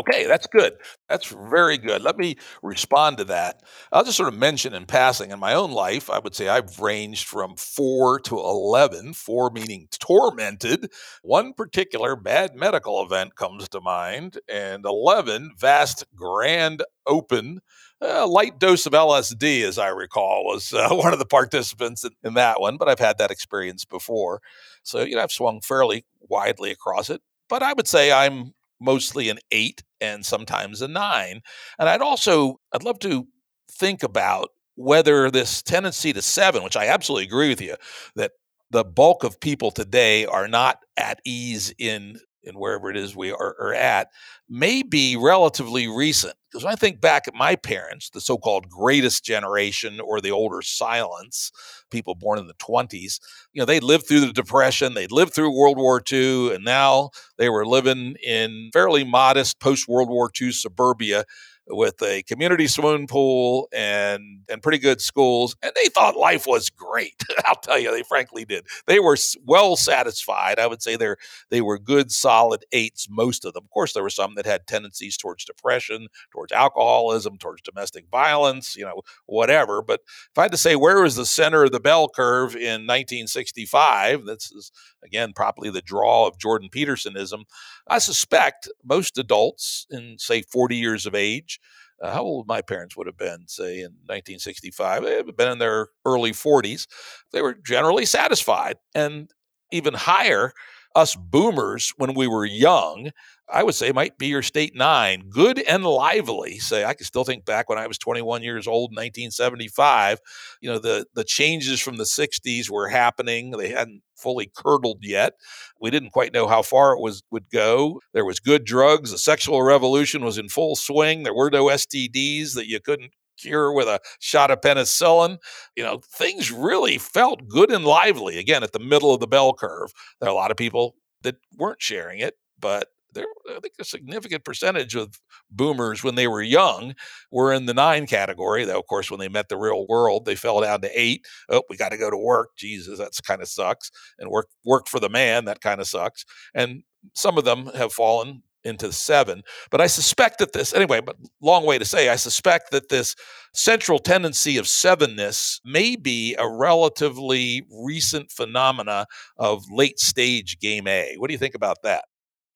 [0.00, 0.72] Okay, that's good.
[1.08, 2.02] That's very good.
[2.02, 3.62] Let me respond to that.
[3.92, 6.80] I'll just sort of mention in passing in my own life, I would say I've
[6.80, 10.90] ranged from four to 11, four meaning tormented.
[11.22, 17.60] One particular bad medical event comes to mind, and 11, vast, grand, open.
[18.04, 22.10] A light dose of LSD, as I recall, was uh, one of the participants in,
[22.24, 24.40] in that one, but I've had that experience before.
[24.82, 27.22] So, you know, I've swung fairly widely across it.
[27.48, 31.42] But I would say I'm mostly an eight and sometimes a nine.
[31.78, 33.28] And I'd also, I'd love to
[33.70, 37.76] think about whether this tendency to seven, which I absolutely agree with you,
[38.16, 38.32] that
[38.70, 43.30] the bulk of people today are not at ease in in wherever it is we
[43.30, 44.08] are, are at,
[44.48, 46.34] may be relatively recent.
[46.50, 50.30] Because when I think back at my parents, the so called greatest generation or the
[50.30, 51.50] older silence,
[51.90, 53.20] people born in the 20s,
[53.52, 57.10] you know, they lived through the Depression, they lived through World War II, and now
[57.38, 61.24] they were living in fairly modest post World War II suburbia
[61.68, 66.68] with a community swimming pool and and pretty good schools and they thought life was
[66.70, 68.66] great i'll tell you they frankly did.
[68.86, 71.16] They were well satisfied i would say they're
[71.50, 73.64] they were good solid eights most of them.
[73.64, 78.76] Of course there were some that had tendencies towards depression towards alcoholism towards domestic violence
[78.76, 81.80] you know whatever but if i had to say where was the center of the
[81.80, 84.72] bell curve in 1965 this is
[85.04, 87.44] again probably the draw of jordan petersonism
[87.88, 91.60] i suspect most adults in say 40 years of age
[92.02, 95.04] uh, how old my parents would have been, say, in 1965.
[95.04, 96.88] They had been in their early 40s.
[97.32, 99.30] They were generally satisfied and
[99.70, 100.52] even higher.
[100.94, 103.10] Us boomers, when we were young,
[103.48, 106.58] I would say might be your state nine, good and lively.
[106.58, 110.20] Say, I can still think back when I was 21 years old, 1975.
[110.60, 113.50] You know, the the changes from the 60s were happening.
[113.50, 115.34] They hadn't fully curdled yet.
[115.80, 118.00] We didn't quite know how far it was would go.
[118.14, 119.10] There was good drugs.
[119.10, 121.22] The sexual revolution was in full swing.
[121.22, 125.38] There were no STDs that you couldn't cure with a shot of penicillin.
[125.76, 129.54] You know, things really felt good and lively again at the middle of the bell
[129.54, 129.92] curve.
[130.20, 133.84] There are a lot of people that weren't sharing it, but there, I think a
[133.84, 135.20] significant percentage of
[135.50, 136.94] boomers when they were young
[137.30, 138.64] were in the nine category.
[138.64, 141.26] Though, of course, when they met the real world, they fell down to eight.
[141.48, 142.56] Oh, we got to go to work.
[142.56, 143.90] Jesus, that's kind of sucks.
[144.18, 146.24] And work work for the man, that kind of sucks.
[146.54, 146.82] And
[147.14, 149.42] some of them have fallen into seven.
[149.70, 153.14] But I suspect that this, anyway, but long way to say, I suspect that this
[153.54, 159.06] central tendency of sevenness may be a relatively recent phenomena
[159.36, 161.14] of late stage game A.
[161.18, 162.04] What do you think about that?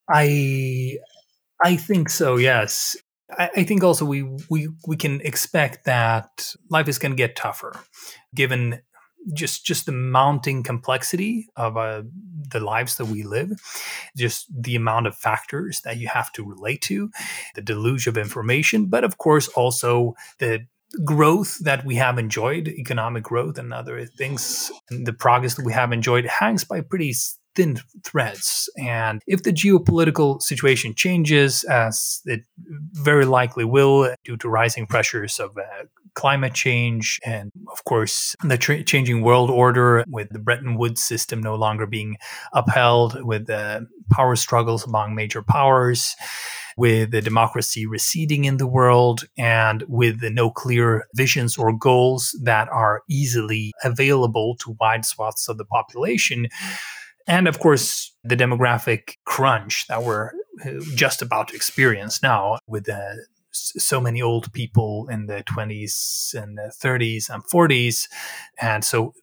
[0.09, 0.99] I
[1.65, 2.37] I think so.
[2.37, 2.97] Yes.
[3.31, 7.37] I, I think also we we we can expect that life is going to get
[7.37, 7.81] tougher,
[8.35, 8.83] given
[9.33, 12.03] just just the mounting complexity of uh,
[12.51, 13.51] the lives that we live,
[14.17, 17.11] just the amount of factors that you have to relate to,
[17.55, 20.67] the deluge of information, but of course also the
[21.05, 25.93] growth that we have enjoyed, economic growth and other things, the progress that we have
[25.93, 27.13] enjoyed hangs by pretty
[27.57, 28.71] thin threads.
[28.79, 32.43] And if the geopolitical situation changes, as it
[32.93, 35.85] very likely will due to rising pressures of uh,
[36.15, 41.43] climate change and, of course, the tra- changing world order with the Bretton Woods system
[41.43, 42.17] no longer being
[42.53, 46.15] upheld, with the power struggles among major powers
[46.77, 52.69] with the democracy receding in the world and with no clear visions or goals that
[52.69, 56.47] are easily available to wide swaths of the population,
[57.27, 60.31] and of course, the demographic crunch that we're
[60.65, 63.15] uh, just about to experience now with uh,
[63.51, 68.09] so many old people in the 20s and the 30s and 40s.
[68.61, 69.15] And so,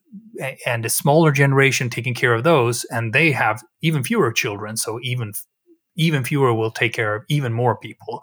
[0.66, 4.76] and a smaller generation taking care of those, and they have even fewer children.
[4.76, 5.32] So, even
[5.96, 8.20] even fewer will take care of even more people.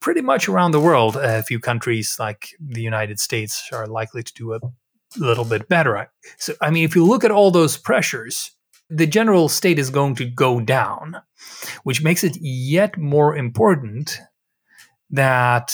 [0.00, 4.34] Pretty much around the world, a few countries like the United States are likely to
[4.34, 4.60] do a
[5.16, 6.10] little bit better.
[6.38, 8.50] So, I mean, if you look at all those pressures,
[8.94, 11.16] the general state is going to go down,
[11.82, 14.18] which makes it yet more important
[15.10, 15.72] that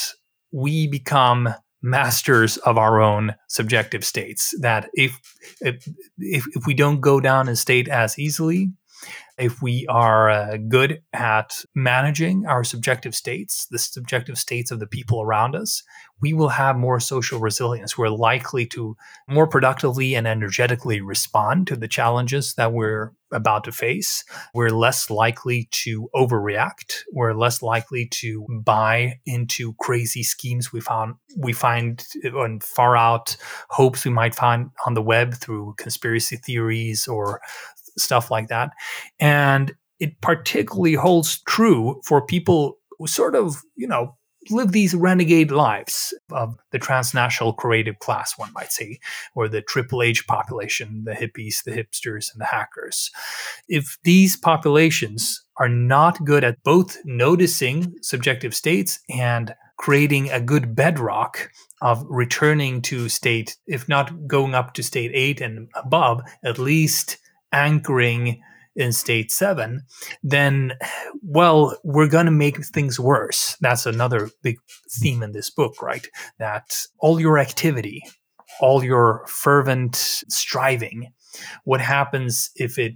[0.53, 4.55] we become masters of our own subjective states.
[4.61, 5.19] That if
[5.61, 5.87] if,
[6.19, 8.73] if we don't go down in state as easily,
[9.39, 14.87] if we are uh, good at managing our subjective states, the subjective states of the
[14.87, 15.83] people around us,
[16.21, 17.97] we will have more social resilience.
[17.97, 18.97] We're likely to
[19.29, 24.25] more productively and energetically respond to the challenges that we're about to face.
[24.55, 27.03] We're less likely to overreact.
[27.13, 33.37] We're less likely to buy into crazy schemes we found we find on far out
[33.69, 37.41] hopes we might find on the web through conspiracy theories or
[38.01, 38.71] stuff like that.
[39.19, 44.17] And it particularly holds true for people who sort of, you know,
[44.51, 48.99] live these renegade lives of the transnational creative class, one might say,
[49.35, 53.11] or the Triple H population, the hippies, the hipsters, and the hackers.
[53.69, 60.75] If these populations are not good at both noticing subjective states and creating a good
[60.75, 61.51] bedrock
[61.83, 67.19] of returning to state, if not going up to state eight and above, at least
[67.53, 68.43] anchoring
[68.77, 69.83] in state seven,
[70.23, 70.73] then,
[71.23, 73.57] well, we're going to make things worse.
[73.61, 74.59] That's another big
[74.91, 76.07] theme in this book, right?
[76.39, 78.03] That all your activity,
[78.61, 81.13] all your fervent striving,
[81.65, 82.95] what happens if it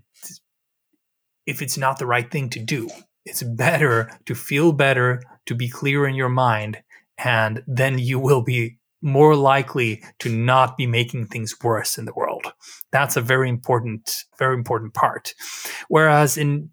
[1.45, 2.89] if it's not the right thing to do?
[3.25, 6.83] It's better to feel better, to be clear in your mind,
[7.19, 12.15] and then you will be more likely to not be making things worse in the
[12.15, 12.53] world.
[12.93, 15.35] That's a very important, very important part.
[15.89, 16.71] Whereas in,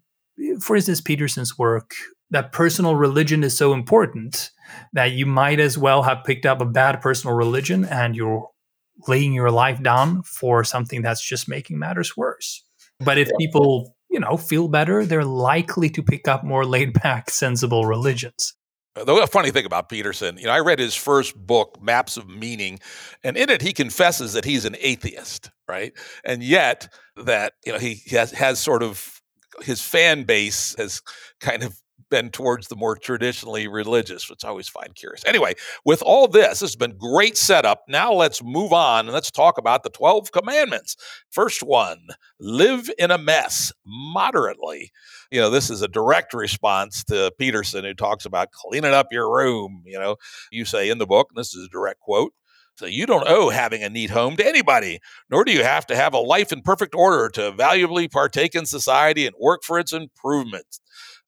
[0.60, 1.92] for instance, Peterson's work,
[2.30, 4.50] that personal religion is so important
[4.92, 8.48] that you might as well have picked up a bad personal religion and you're
[9.08, 12.64] laying your life down for something that's just making matters worse.
[13.00, 17.30] But if people, you know, feel better, they're likely to pick up more laid back,
[17.30, 18.54] sensible religions.
[18.96, 22.28] Uh, the funny thing about Peterson, you know, I read his first book, Maps of
[22.28, 22.80] Meaning,
[23.22, 25.92] and in it he confesses that he's an atheist, right?
[26.24, 29.20] And yet that, you know, he has has sort of
[29.62, 31.02] his fan base has
[31.40, 31.80] kind of
[32.10, 35.24] been towards the more traditionally religious, which I always find curious.
[35.24, 35.54] Anyway,
[35.84, 37.84] with all this, this has been great setup.
[37.88, 40.96] Now let's move on and let's talk about the 12 commandments.
[41.30, 42.08] First one,
[42.38, 44.90] live in a mess moderately.
[45.30, 49.32] You know, this is a direct response to Peterson, who talks about cleaning up your
[49.32, 49.82] room.
[49.86, 50.16] You know,
[50.50, 52.32] you say in the book, and this is a direct quote,
[52.76, 55.00] so you don't owe having a neat home to anybody,
[55.30, 58.64] nor do you have to have a life in perfect order to valuably partake in
[58.64, 60.78] society and work for its improvement.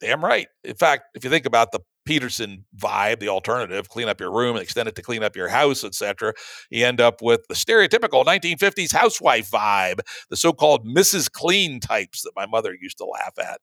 [0.03, 0.49] Damn right.
[0.65, 4.57] In fact, if you think about the Peterson vibe, the alternative, clean up your room
[4.57, 6.35] and extend it to clean up your house, etc.
[6.71, 11.31] You end up with the stereotypical 1950s housewife vibe, the so-called Mrs.
[11.31, 13.61] Clean types that my mother used to laugh at.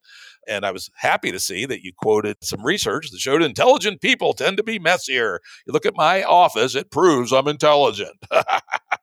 [0.48, 4.32] And I was happy to see that you quoted some research that showed intelligent people
[4.32, 5.40] tend to be messier.
[5.66, 8.16] You look at my office, it proves I'm intelligent.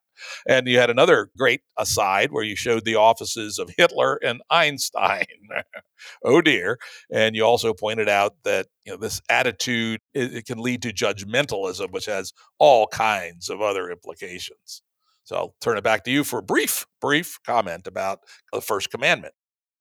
[0.47, 5.25] And you had another great aside where you showed the offices of Hitler and Einstein.
[6.23, 6.77] oh dear.
[7.11, 10.93] And you also pointed out that you know this attitude it, it can lead to
[10.93, 14.81] judgmentalism, which has all kinds of other implications.
[15.23, 18.19] So I'll turn it back to you for a brief, brief comment about
[18.53, 19.33] the first commandment.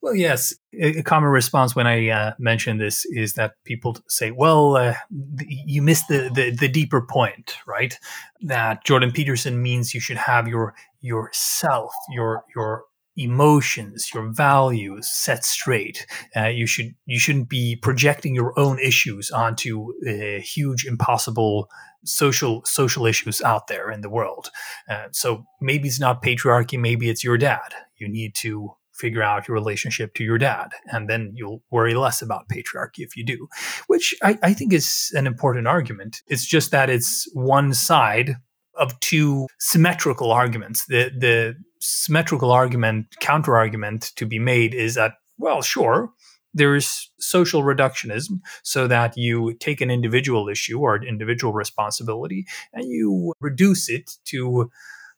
[0.07, 0.55] Well, yes.
[0.81, 5.83] A common response when I uh, mention this is that people say, "Well, uh, you
[5.83, 7.99] missed the, the, the deeper point, right?
[8.43, 12.85] That Jordan Peterson means you should have your yourself, your your
[13.17, 16.07] emotions, your values set straight.
[16.37, 21.69] Uh, you should you shouldn't be projecting your own issues onto uh, huge, impossible
[22.05, 24.51] social social issues out there in the world.
[24.89, 27.75] Uh, so maybe it's not patriarchy, maybe it's your dad.
[27.97, 30.69] You need to figure out your relationship to your dad.
[30.87, 33.49] And then you'll worry less about patriarchy if you do,
[33.87, 36.23] which I, I think is an important argument.
[36.27, 38.37] It's just that it's one side
[38.75, 40.87] of two symmetrical arguments.
[40.87, 46.11] The, the symmetrical argument, counter argument to be made is that, well, sure,
[46.57, 52.89] there's social reductionism so that you take an individual issue or an individual responsibility and
[52.89, 54.71] you reduce it to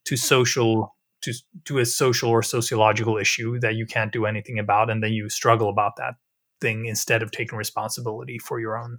[0.04, 1.32] to social to
[1.64, 5.28] to a social or sociological issue that you can't do anything about and then you
[5.28, 6.14] struggle about that
[6.60, 8.98] thing instead of taking responsibility for your own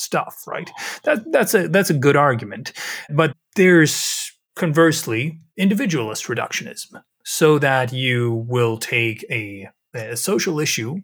[0.00, 0.70] stuff right?
[1.04, 2.72] That that's a that's a good argument.
[3.10, 7.02] But there's conversely individualist reductionism.
[7.24, 11.00] So that you will take a, a social issue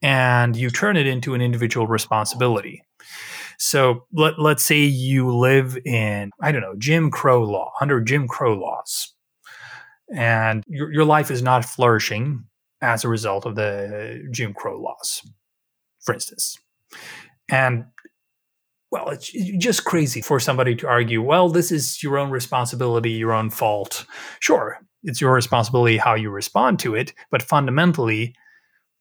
[0.00, 2.82] and you turn it into an individual responsibility.
[3.58, 8.26] So let, let's say you live in i don't know jim crow law under jim
[8.26, 9.14] crow laws
[10.14, 12.44] and your, your life is not flourishing
[12.82, 15.22] as a result of the Jim Crow laws,
[16.00, 16.58] for instance.
[17.48, 17.84] And
[18.90, 23.32] well, it's just crazy for somebody to argue, well, this is your own responsibility, your
[23.32, 24.04] own fault.
[24.40, 28.34] Sure, it's your responsibility how you respond to it, but fundamentally,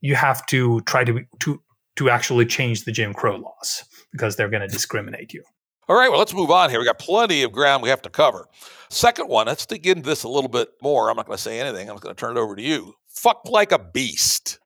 [0.01, 1.61] you have to try to to
[1.95, 5.43] to actually change the Jim Crow laws because they're going to discriminate you.
[5.89, 6.79] All right, well, let's move on here.
[6.79, 8.45] We got plenty of ground we have to cover.
[8.91, 11.09] Second one, let's dig into this a little bit more.
[11.09, 11.89] I'm not going to say anything.
[11.89, 12.93] I'm just going to turn it over to you.
[13.07, 14.59] Fuck like a beast.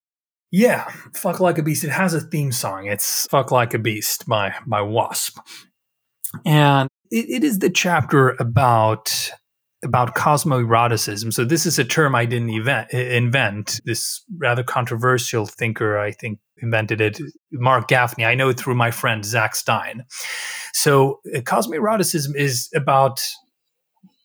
[0.52, 1.86] Yeah, fuck like a beast.
[1.86, 2.86] It has a theme song.
[2.86, 5.40] It's "Fuck Like a Beast" by by Wasp,
[6.46, 9.32] and it, it is the chapter about
[9.84, 11.34] about cosmoeroticism.
[11.34, 13.82] So this is a term I didn't event, invent.
[13.86, 17.20] This rather controversial thinker, I think, invented it.
[17.52, 18.26] Marc Gafni.
[18.26, 20.06] I know it through my friend Zak Stein.
[20.74, 23.22] So uh, cosmoeroticism is about,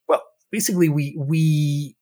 [0.08, 1.96] well, basically we we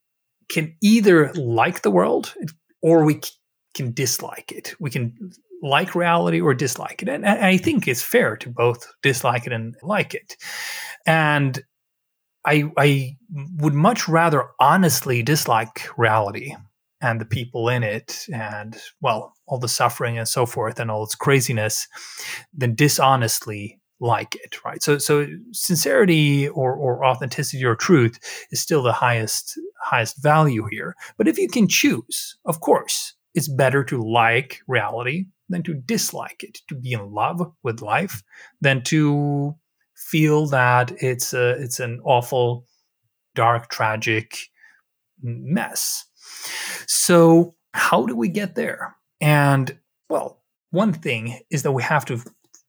[0.48, 2.34] can either like the world
[2.82, 3.20] or we
[3.74, 4.74] can dislike it.
[4.78, 5.32] We can
[5.62, 7.08] like reality or dislike it.
[7.08, 10.36] And I think it's fair to both dislike it and like it.
[11.06, 11.62] And
[12.46, 13.16] I, I
[13.58, 16.54] would much rather honestly dislike reality
[17.00, 21.04] and the people in it and, well, all the suffering and so forth and all
[21.04, 21.88] its craziness
[22.56, 24.82] than dishonestly like it, right?
[24.82, 28.18] So, so sincerity or, or authenticity or truth
[28.50, 30.94] is still the highest highest value here.
[31.16, 36.42] But if you can choose, of course, it's better to like reality than to dislike
[36.42, 38.22] it, to be in love with life
[38.60, 39.54] than to
[40.10, 42.66] feel that it's a, it's an awful,
[43.34, 44.38] dark, tragic
[45.22, 46.04] mess.
[46.86, 48.96] So, how do we get there?
[49.20, 49.78] And
[50.08, 52.20] well, one thing is that we have to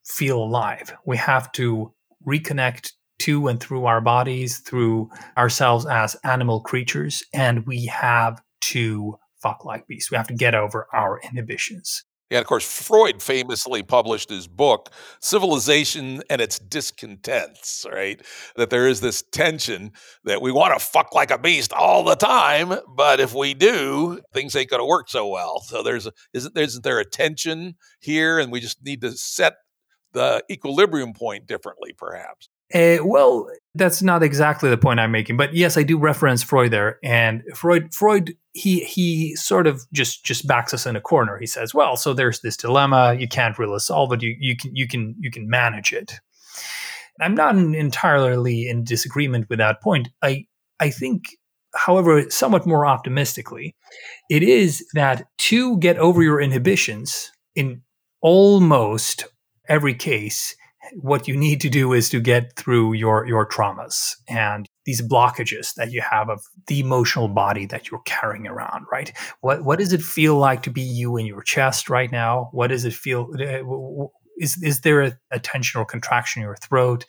[0.05, 0.93] feel alive.
[1.05, 1.93] We have to
[2.27, 9.17] reconnect to and through our bodies, through ourselves as animal creatures, and we have to
[9.41, 10.11] fuck like beasts.
[10.11, 12.03] We have to get over our inhibitions.
[12.29, 18.21] Yeah, of course, Freud famously published his book, Civilization and Its Discontents, right?
[18.57, 19.93] That there is this tension
[20.25, 24.19] that we want to fuck like a beast all the time, but if we do,
[24.33, 25.61] things ain't going to work so well.
[25.61, 28.39] So there's, a, isn't, isn't there a tension here?
[28.39, 29.53] And we just need to set
[30.11, 32.49] the equilibrium point differently, perhaps.
[32.73, 36.71] Uh, well, that's not exactly the point I'm making, but yes, I do reference Freud
[36.71, 41.37] there, and Freud, Freud, he he sort of just just backs us in a corner.
[41.37, 43.15] He says, "Well, so there's this dilemma.
[43.17, 44.23] You can't really solve it.
[44.23, 46.19] You you can you can you can manage it."
[47.19, 50.09] I'm not entirely in disagreement with that point.
[50.21, 50.45] I
[50.79, 51.37] I think,
[51.75, 53.75] however, somewhat more optimistically,
[54.29, 57.81] it is that to get over your inhibitions in
[58.21, 59.25] almost
[59.69, 60.55] every case
[60.95, 65.73] what you need to do is to get through your your traumas and these blockages
[65.75, 69.11] that you have of the emotional body that you're carrying around right?
[69.41, 72.49] What what does it feel like to be you in your chest right now?
[72.51, 74.07] What does it feel uh,
[74.39, 77.05] is is there a, a tension or contraction in your throat?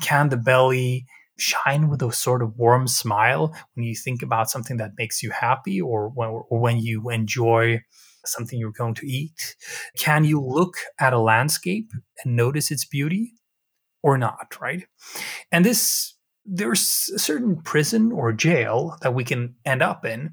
[0.00, 1.06] Can the belly
[1.38, 5.30] shine with a sort of warm smile when you think about something that makes you
[5.30, 7.80] happy or when, or when you enjoy
[8.24, 9.56] something you're going to eat?
[9.98, 11.90] Can you look at a landscape
[12.24, 13.34] and notice its beauty
[14.02, 14.86] or not, right?
[15.52, 16.14] And this,
[16.44, 20.32] there's a certain prison or jail that we can end up in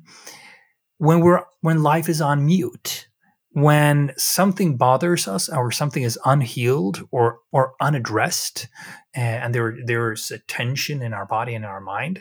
[0.97, 3.07] when we're, when life is on mute.
[3.51, 8.67] When something bothers us or something is unhealed or, or unaddressed,
[9.15, 12.19] and there, there's a tension in our body and our mind,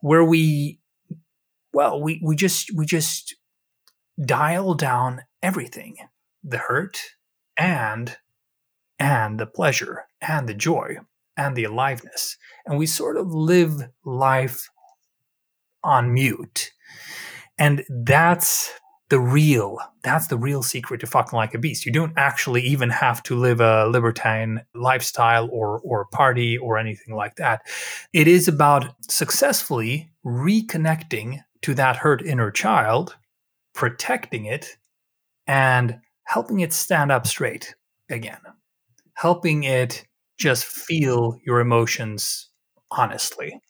[0.00, 0.80] where we
[1.72, 3.34] well we we just we just
[4.22, 5.96] dial down everything
[6.42, 7.00] the hurt
[7.58, 8.16] and
[8.98, 10.96] and the pleasure and the joy
[11.36, 12.36] and the aliveness.
[12.66, 14.68] And we sort of live life
[15.82, 16.70] on mute.
[17.58, 18.72] And that's
[19.10, 21.86] the real that's the real secret to fucking like a beast.
[21.86, 27.14] You don't actually even have to live a libertine lifestyle or or party or anything
[27.14, 27.62] like that.
[28.12, 33.16] It is about successfully reconnecting to that hurt inner child
[33.74, 34.76] protecting it
[35.46, 37.74] and helping it stand up straight
[38.10, 38.40] again,
[39.14, 40.04] helping it
[40.38, 42.50] just feel your emotions
[42.90, 43.60] honestly.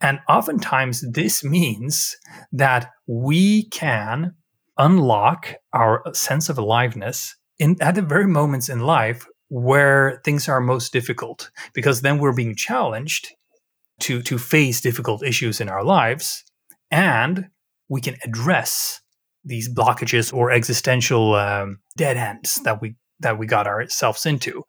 [0.00, 2.16] And oftentimes, this means
[2.52, 4.34] that we can
[4.76, 10.60] unlock our sense of aliveness in, at the very moments in life where things are
[10.60, 13.28] most difficult, because then we're being challenged
[14.00, 16.44] to, to face difficult issues in our lives
[16.90, 17.46] and
[17.88, 19.00] we can address
[19.44, 24.64] these blockages or existential um, dead ends that we that we got ourselves into.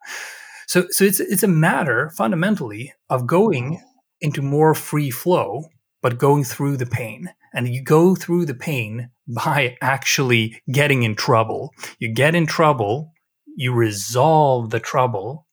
[0.66, 3.82] So so it's it's a matter fundamentally of going
[4.20, 5.64] into more free flow,
[6.02, 7.30] but going through the pain.
[7.54, 11.72] And you go through the pain by actually getting in trouble.
[11.98, 13.12] You get in trouble,
[13.56, 15.46] you resolve the trouble.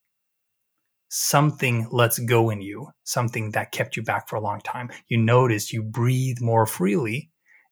[1.09, 4.89] Something lets go in you, something that kept you back for a long time.
[5.07, 7.30] You notice you breathe more freely.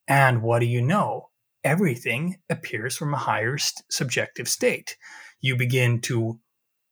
[0.07, 1.30] And what do you know?
[1.64, 4.97] Everything appears from a higher st- subjective state.
[5.41, 6.39] You begin to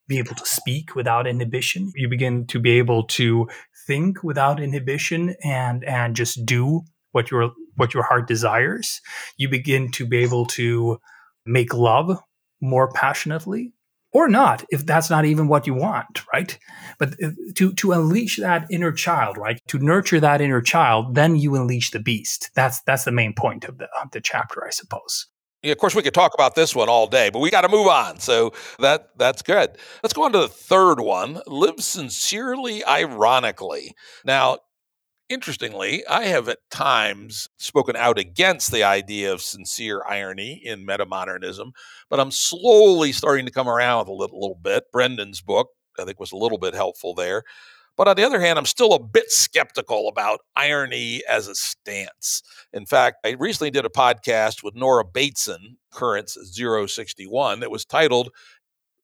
[0.07, 1.91] be able to speak without inhibition.
[1.95, 3.47] You begin to be able to
[3.87, 9.01] think without inhibition and and just do what your what your heart desires.
[9.37, 10.99] You begin to be able to
[11.45, 12.19] make love
[12.61, 13.73] more passionately.
[14.11, 16.57] Or not if that's not even what you want right
[16.97, 21.35] but uh, to to unleash that inner child right to nurture that inner child then
[21.35, 24.69] you unleash the beast that's that's the main point of the of the chapter i
[24.69, 25.27] suppose
[25.61, 27.69] yeah, of course, we could talk about this one all day, but we got to
[27.69, 28.19] move on.
[28.19, 29.71] So that that's good.
[30.01, 31.41] Let's go on to the third one.
[31.47, 33.93] Live sincerely, ironically.
[34.23, 34.59] Now,
[35.29, 41.71] Interestingly, I have at times spoken out against the idea of sincere irony in metamodernism,
[42.09, 44.91] but I'm slowly starting to come around a little, little bit.
[44.91, 45.69] Brendan's book,
[45.99, 47.43] I think, was a little bit helpful there.
[47.95, 52.41] But on the other hand, I'm still a bit skeptical about irony as a stance.
[52.73, 58.29] In fact, I recently did a podcast with Nora Bateson, Currents 061, that was titled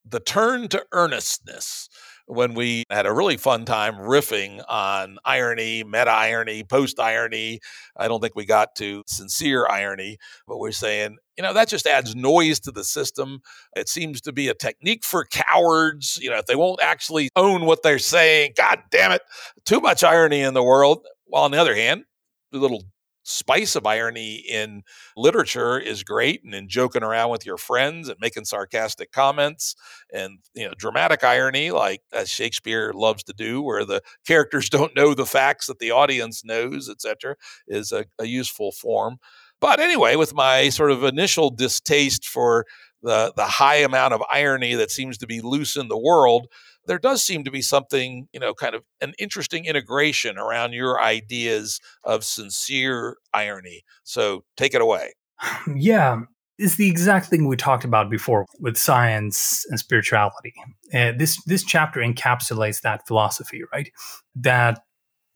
[0.03, 1.87] The Turn to Earnestness
[2.27, 7.59] when we had a really fun time riffing on irony, meta irony, post irony.
[7.95, 10.17] I don't think we got to sincere irony,
[10.47, 13.41] but we're saying, you know, that just adds noise to the system.
[13.75, 16.17] It seems to be a technique for cowards.
[16.21, 19.21] You know, if they won't actually own what they're saying, God damn it,
[19.65, 21.05] too much irony in the world.
[21.25, 22.05] While on the other hand,
[22.51, 22.83] the little
[23.25, 24.83] spice of irony in
[25.17, 29.75] literature is great and in joking around with your friends and making sarcastic comments
[30.13, 34.95] and you know dramatic irony like as shakespeare loves to do where the characters don't
[34.95, 37.35] know the facts that the audience knows etc
[37.67, 39.17] is a, a useful form.
[39.59, 42.65] But anyway with my sort of initial distaste for
[43.01, 46.47] the the high amount of irony that seems to be loose in the world
[46.87, 51.01] there does seem to be something, you know, kind of an interesting integration around your
[51.01, 53.83] ideas of sincere irony.
[54.03, 55.13] So take it away.
[55.75, 56.21] Yeah,
[56.57, 60.53] it's the exact thing we talked about before with science and spirituality.
[60.93, 63.91] Uh, this this chapter encapsulates that philosophy, right?
[64.35, 64.81] That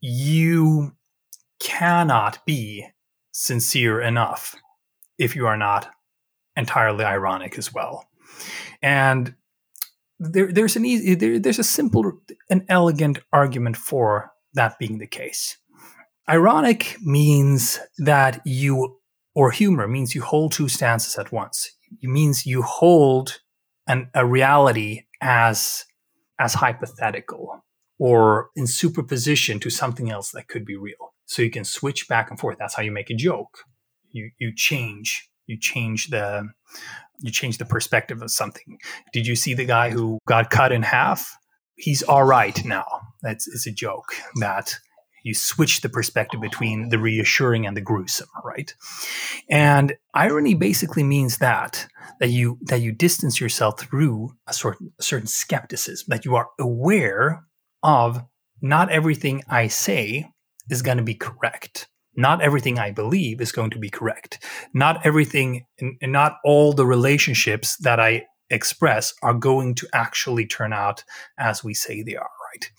[0.00, 0.92] you
[1.60, 2.86] cannot be
[3.32, 4.56] sincere enough
[5.18, 5.90] if you are not
[6.56, 8.08] entirely ironic as well.
[8.82, 9.34] And
[10.20, 12.12] there, there's an easy, there, there's a simple
[12.50, 15.56] and elegant argument for that being the case.
[16.28, 18.98] Ironic means that you,
[19.34, 21.70] or humor means you hold two stances at once.
[22.02, 23.40] It means you hold
[23.88, 25.84] an, a reality as
[26.38, 27.64] as hypothetical
[27.98, 31.12] or in superposition to something else that could be real.
[31.26, 32.56] So you can switch back and forth.
[32.58, 33.58] That's how you make a joke.
[34.10, 36.48] You you change you change the
[37.20, 38.78] you change the perspective of something.
[39.12, 41.36] Did you see the guy who got cut in half?
[41.76, 42.86] He's all right now.
[43.22, 44.78] That's it's a joke that
[45.22, 48.74] you switch the perspective between the reassuring and the gruesome, right?
[49.50, 51.86] And irony basically means that
[52.20, 56.48] that you that you distance yourself through a certain a certain skepticism that you are
[56.58, 57.44] aware
[57.82, 58.22] of
[58.62, 60.26] not everything I say
[60.68, 64.44] is going to be correct not everything I believe is going to be correct.
[64.74, 70.72] Not everything and not all the relationships that I express are going to actually turn
[70.72, 71.04] out
[71.38, 72.70] as we say they are, right?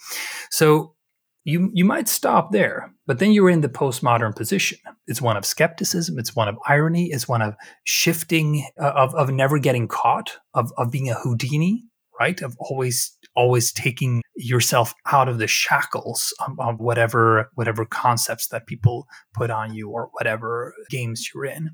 [0.49, 0.95] So
[1.43, 4.77] you you might stop there, but then you're in the postmodern position.
[5.07, 9.31] It's one of skepticism, it's one of irony, it's one of shifting uh, of of
[9.31, 11.85] never getting caught, of of being a Houdini,
[12.21, 12.41] right?
[12.41, 18.67] Of always always taking yourself out of the shackles of, of, whatever whatever concepts that
[18.67, 21.71] people put on you or whatever games you're in.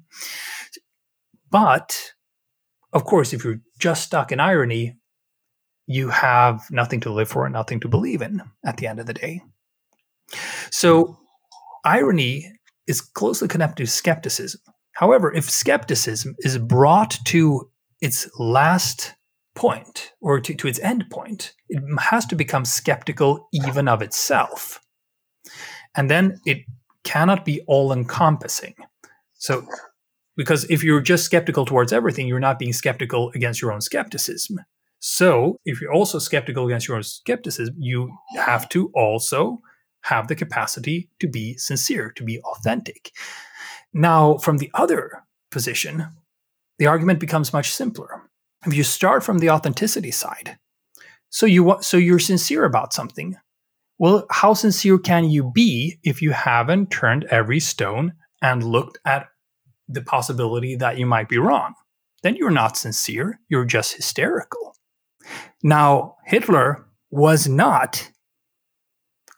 [1.52, 2.14] But
[2.94, 4.96] of course, if you're just stuck in irony,
[5.86, 9.06] you have nothing to live for and nothing to believe in at the end of
[9.06, 9.42] the day.
[10.72, 11.18] So
[11.84, 12.54] irony
[12.88, 14.62] is closely connected to skepticism.
[14.94, 17.70] However, if skepticism is brought to
[18.02, 19.14] its last
[19.56, 24.80] point or to, to its end point, it has to become skeptical even of itself.
[25.96, 26.60] And then it
[27.04, 28.76] cannot be all encompassing.
[29.36, 29.66] So,
[30.36, 34.60] because if you're just skeptical towards everything, you're not being skeptical against your own skepticism.
[35.00, 39.60] So, if you're also skeptical against your own skepticism, you have to also
[40.02, 43.12] have the capacity to be sincere, to be authentic.
[43.94, 46.08] Now, from the other position,
[46.80, 48.27] the argument becomes much simpler
[48.66, 50.58] if you start from the authenticity side,
[51.30, 53.36] so you so you're sincere about something.
[54.00, 59.28] Well, how sincere can you be if you haven't turned every stone and looked at
[59.88, 61.74] the possibility that you might be wrong?
[62.22, 64.76] Then you're not sincere, you're just hysterical.
[65.64, 68.12] Now, Hitler was not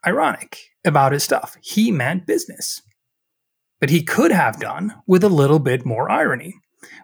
[0.05, 1.57] ironic about his stuff.
[1.61, 2.81] He meant business.
[3.79, 6.55] But he could have done with a little bit more irony.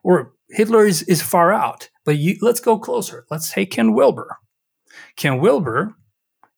[0.04, 1.90] Or Hitler is, is far out.
[2.06, 3.26] But you, let's go closer.
[3.30, 4.38] Let's take Ken Wilber.
[5.16, 5.96] Ken Wilber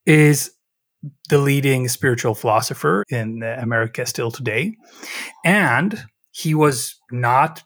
[0.05, 0.51] is
[1.29, 4.75] the leading spiritual philosopher in America still today.
[5.45, 7.63] And he was not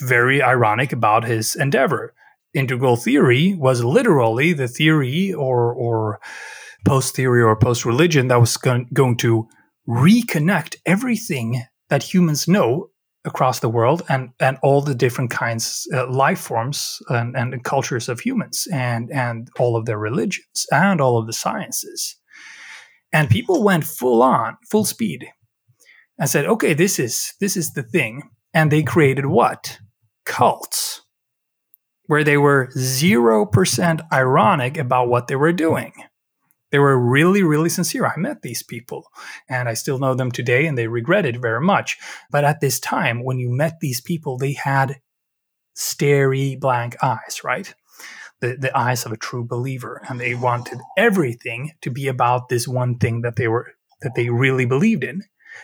[0.00, 2.14] very ironic about his endeavor.
[2.54, 6.20] integral theory was literally the theory or or
[6.86, 9.48] post theory or post religion that was going, going to
[9.88, 12.90] reconnect everything that humans know
[13.24, 18.08] across the world and and all the different kinds uh, life forms and, and cultures
[18.08, 22.16] of humans and and all of their religions and all of the sciences.
[23.12, 25.26] And people went full on full speed
[26.18, 28.22] and said okay this is this is the thing.
[28.52, 29.78] And they created what?
[30.24, 31.00] Cults
[32.06, 35.92] where they were 0% ironic about what they were doing
[36.74, 38.04] they were really, really sincere.
[38.04, 39.06] I met these people
[39.48, 41.98] and I still know them today and they regret it very much.
[42.32, 45.00] But at this time, when you met these people, they had
[45.76, 47.72] starey blank eyes, right?
[48.40, 50.02] The, the eyes of a true believer.
[50.08, 54.28] And they wanted everything to be about this one thing that they were that they
[54.30, 55.22] really believed in.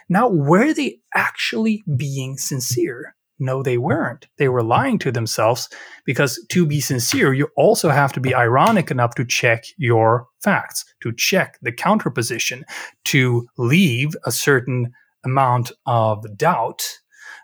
[0.09, 3.17] Now, were they actually being sincere?
[3.41, 4.29] No, they weren't.
[4.37, 5.69] They were lying to themselves
[6.05, 10.85] because to be sincere, you also have to be ironic enough to check your facts,
[11.03, 12.63] to check the counterposition,
[13.07, 14.93] to leave a certain
[15.25, 16.87] amount of doubt,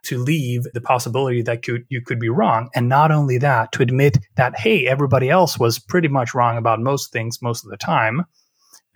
[0.05, 2.69] to leave the possibility that could, you could be wrong.
[2.75, 6.81] And not only that, to admit that, hey, everybody else was pretty much wrong about
[6.81, 8.23] most things most of the time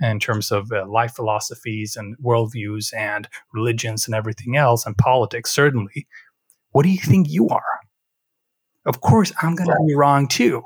[0.01, 5.51] in terms of uh, life philosophies and worldviews and religions and everything else and politics,
[5.51, 6.07] certainly.
[6.73, 7.81] What do you think you are?
[8.87, 10.63] Of course, I'm going to be wrong too.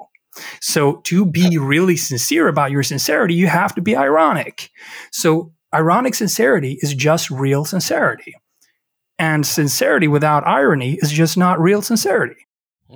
[0.60, 4.70] So, to be really sincere about your sincerity, you have to be ironic.
[5.12, 8.34] So, ironic sincerity is just real sincerity.
[9.16, 12.46] And sincerity without irony is just not real sincerity.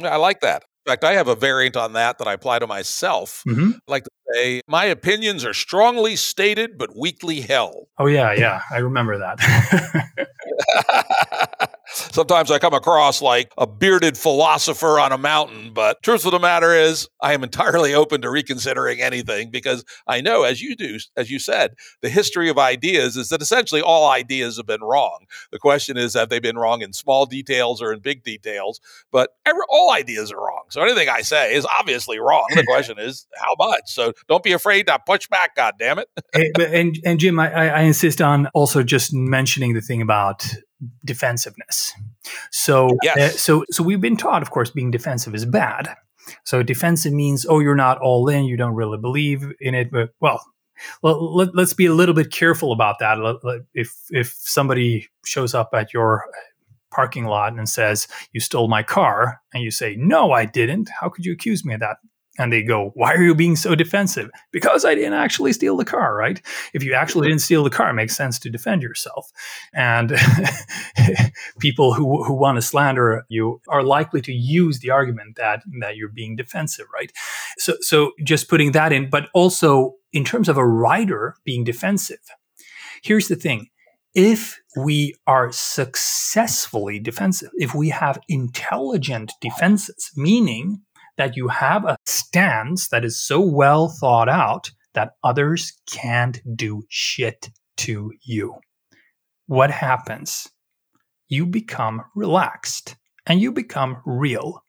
[0.02, 0.64] I like that.
[0.84, 3.42] In fact, I have a variant on that that I apply to myself.
[3.46, 3.72] Mm-hmm.
[3.86, 7.88] Like say, my opinions are strongly stated but weakly held.
[7.98, 8.62] Oh, yeah, yeah.
[8.70, 9.38] I remember that.
[11.90, 16.38] Sometimes I come across like a bearded philosopher on a mountain, but truth of the
[16.38, 20.98] matter is, I am entirely open to reconsidering anything because I know, as you do,
[21.16, 25.24] as you said, the history of ideas is that essentially all ideas have been wrong.
[25.50, 28.80] The question is, have they been wrong in small details or in big details?
[29.10, 30.64] But every, all ideas are wrong.
[30.68, 32.46] So anything I say is obviously wrong.
[32.54, 33.82] The question is, how much?
[33.86, 36.08] So don't be afraid to push back, God damn it.
[36.34, 40.46] and, and, and Jim, I, I insist on also just mentioning the thing about
[41.04, 41.92] defensiveness.
[42.50, 43.18] So, yes.
[43.18, 45.94] uh, so, so we've been taught, of course, being defensive is bad.
[46.44, 49.90] So defensive means, oh, you're not all in, you don't really believe in it.
[49.90, 50.44] But well,
[51.02, 53.18] well let, us be a little bit careful about that.
[53.74, 56.24] If if somebody shows up at your
[56.90, 61.08] parking lot and says you stole my car, and you say, no, I didn't, how
[61.08, 61.96] could you accuse me of that?
[62.39, 64.30] And they go, Why are you being so defensive?
[64.53, 66.41] Because I didn't actually steal the car, right?
[66.72, 69.30] If you actually didn't steal the car, it makes sense to defend yourself.
[69.74, 70.16] And
[71.59, 75.97] people who, who want to slander you are likely to use the argument that, that
[75.97, 77.12] you're being defensive, right?
[77.59, 82.18] So, so just putting that in, but also in terms of a writer being defensive,
[83.03, 83.68] here's the thing.
[84.14, 90.82] If we are successfully defensive, if we have intelligent defenses, meaning
[91.18, 96.82] that you have a stance that is so well thought out that others can't do
[96.88, 98.54] shit to you.
[99.46, 100.48] What happens?
[101.28, 102.96] You become relaxed
[103.26, 104.64] and you become real.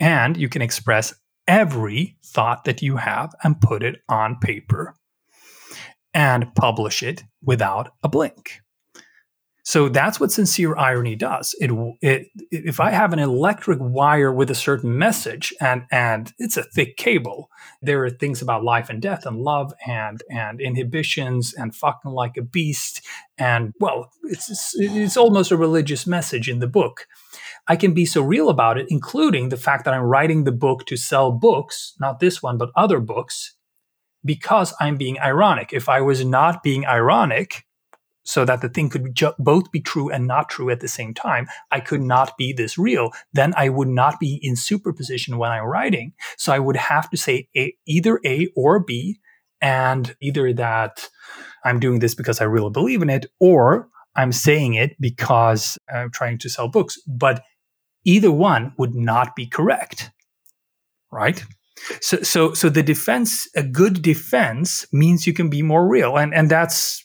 [0.00, 1.14] And you can express
[1.46, 4.94] every thought that you have and put it on paper
[6.14, 8.60] and publish it without a blink.
[9.66, 11.54] So that's what sincere irony does.
[11.58, 11.70] It,
[12.02, 16.62] it, if I have an electric wire with a certain message and and it's a
[16.62, 17.48] thick cable,
[17.80, 22.36] there are things about life and death and love and and inhibitions and fucking like
[22.36, 23.00] a beast
[23.38, 27.06] and well, it's it's almost a religious message in the book.
[27.66, 30.84] I can be so real about it, including the fact that I'm writing the book
[30.86, 33.54] to sell books, not this one, but other books,
[34.22, 35.72] because I'm being ironic.
[35.72, 37.64] If I was not being ironic,
[38.24, 41.14] so that the thing could ju- both be true and not true at the same
[41.14, 41.46] time.
[41.70, 43.12] I could not be this real.
[43.32, 46.14] Then I would not be in superposition when I'm writing.
[46.36, 49.20] So I would have to say a, either A or B,
[49.60, 51.08] and either that
[51.64, 56.10] I'm doing this because I really believe in it, or I'm saying it because I'm
[56.10, 56.98] trying to sell books.
[57.06, 57.42] But
[58.04, 60.10] either one would not be correct,
[61.10, 61.42] right?
[62.00, 66.32] So, so, so the defense, a good defense, means you can be more real, and
[66.32, 67.03] and that's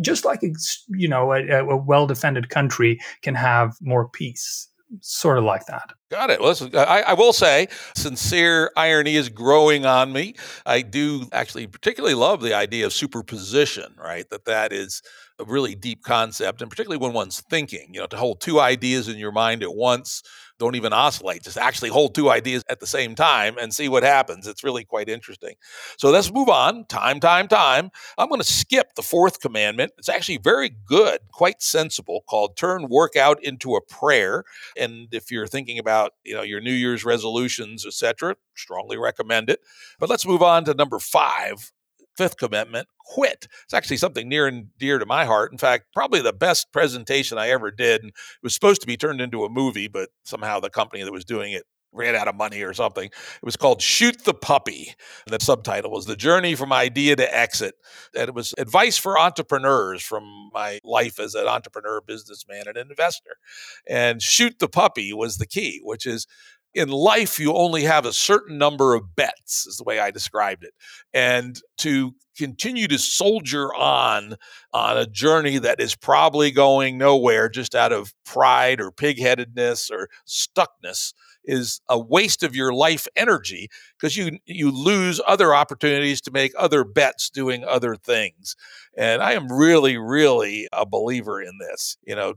[0.00, 0.40] just like
[0.88, 4.68] you know a, a well defended country can have more peace
[5.00, 6.40] sort of like that Got it.
[6.40, 10.34] Well, I, I, will say, sincere irony is growing on me.
[10.64, 14.24] I do actually particularly love the idea of superposition, right?
[14.30, 15.02] That that is
[15.38, 19.06] a really deep concept, and particularly when one's thinking, you know, to hold two ideas
[19.06, 20.22] in your mind at once
[20.58, 21.42] don't even oscillate.
[21.42, 24.46] Just actually hold two ideas at the same time and see what happens.
[24.46, 25.54] It's really quite interesting.
[25.96, 26.84] So let's move on.
[26.86, 27.90] Time, time, time.
[28.16, 29.92] I'm going to skip the fourth commandment.
[29.98, 34.44] It's actually very good, quite sensible, called turn workout into a prayer.
[34.76, 39.60] And if you're thinking about, you know, your New Year's resolutions, etc., strongly recommend it.
[39.98, 41.72] But let's move on to number five
[42.18, 43.46] fifth commitment, quit.
[43.64, 45.52] It's actually something near and dear to my heart.
[45.52, 48.02] In fact, probably the best presentation I ever did.
[48.02, 51.12] And it was supposed to be turned into a movie, but somehow the company that
[51.12, 51.62] was doing it
[51.92, 53.06] ran out of money or something.
[53.06, 54.94] It was called Shoot the Puppy.
[55.26, 57.76] And the subtitle was The Journey from Idea to Exit.
[58.14, 63.36] And it was advice for entrepreneurs from my life as an entrepreneur, businessman, and investor.
[63.88, 66.26] And Shoot the Puppy was the key, which is
[66.74, 70.64] in life, you only have a certain number of bets, is the way I described
[70.64, 70.74] it.
[71.12, 74.36] And to continue to soldier on
[74.72, 80.08] on a journey that is probably going nowhere just out of pride or pigheadedness or
[80.26, 81.12] stuckness
[81.44, 86.52] is a waste of your life energy because you you lose other opportunities to make
[86.56, 88.54] other bets doing other things.
[88.96, 91.96] And I am really really a believer in this.
[92.04, 92.34] You know,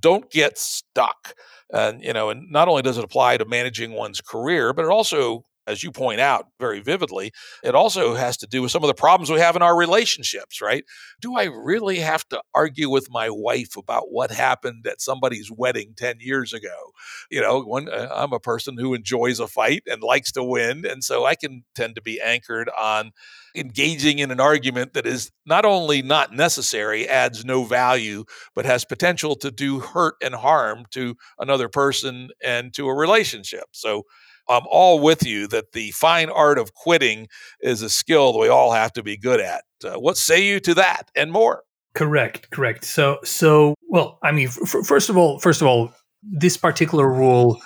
[0.00, 1.34] don't get stuck.
[1.72, 4.90] And, you know, and not only does it apply to managing one's career, but it
[4.90, 7.32] also as you point out very vividly,
[7.62, 10.60] it also has to do with some of the problems we have in our relationships,
[10.60, 10.84] right?
[11.20, 15.94] Do I really have to argue with my wife about what happened at somebody's wedding
[15.96, 16.92] 10 years ago?
[17.30, 20.84] You know, when, uh, I'm a person who enjoys a fight and likes to win.
[20.84, 23.12] And so I can tend to be anchored on
[23.54, 28.84] engaging in an argument that is not only not necessary, adds no value, but has
[28.84, 33.64] potential to do hurt and harm to another person and to a relationship.
[33.72, 34.04] So
[34.48, 37.28] I'm all with you that the fine art of quitting
[37.60, 39.64] is a skill that we all have to be good at.
[39.84, 41.62] Uh, what say you to that and more?
[41.94, 42.84] Correct, correct.
[42.84, 47.60] So, so well, I mean, f- first of all, first of all, this particular rule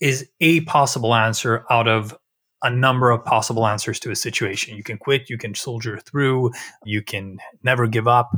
[0.00, 2.16] is a possible answer out of
[2.62, 4.74] a number of possible answers to a situation.
[4.74, 6.50] You can quit, you can soldier through,
[6.84, 8.34] you can never give up,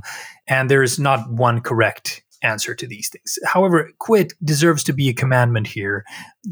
[0.48, 3.38] and there's not one correct answer to these things.
[3.44, 6.04] However, quit deserves to be a commandment here,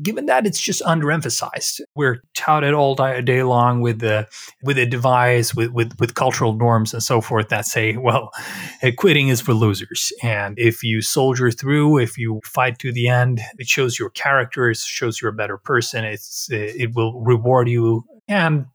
[0.02, 1.80] given that it's just underemphasized.
[1.94, 4.26] We're touted all day long with the
[4.62, 8.30] with a device, with, with with cultural norms and so forth that say, well,
[8.98, 13.40] quitting is for losers, and if you soldier through, if you fight to the end,
[13.58, 16.04] it shows your character, it shows you're a better person.
[16.04, 18.66] It's it will reward you, and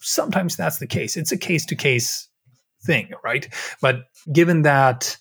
[0.00, 1.16] sometimes that's the case.
[1.16, 2.28] It's a case to case
[2.82, 3.48] thing, right?
[3.80, 5.16] But given that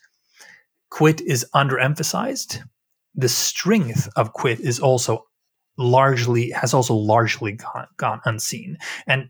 [0.98, 2.64] quit is underemphasized.
[3.14, 5.28] The strength of quit is also
[5.78, 8.80] largely has also largely gone, gone unseen.
[9.06, 9.30] And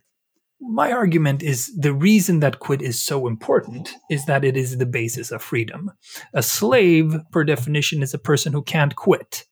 [0.61, 4.85] my argument is the reason that quit is so important is that it is the
[4.85, 5.91] basis of freedom.
[6.33, 9.43] A slave, per definition, is a person who can't quit.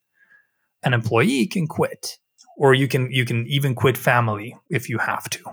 [0.83, 2.17] An employee can quit,
[2.57, 5.43] or you can you can even quit family if you have to.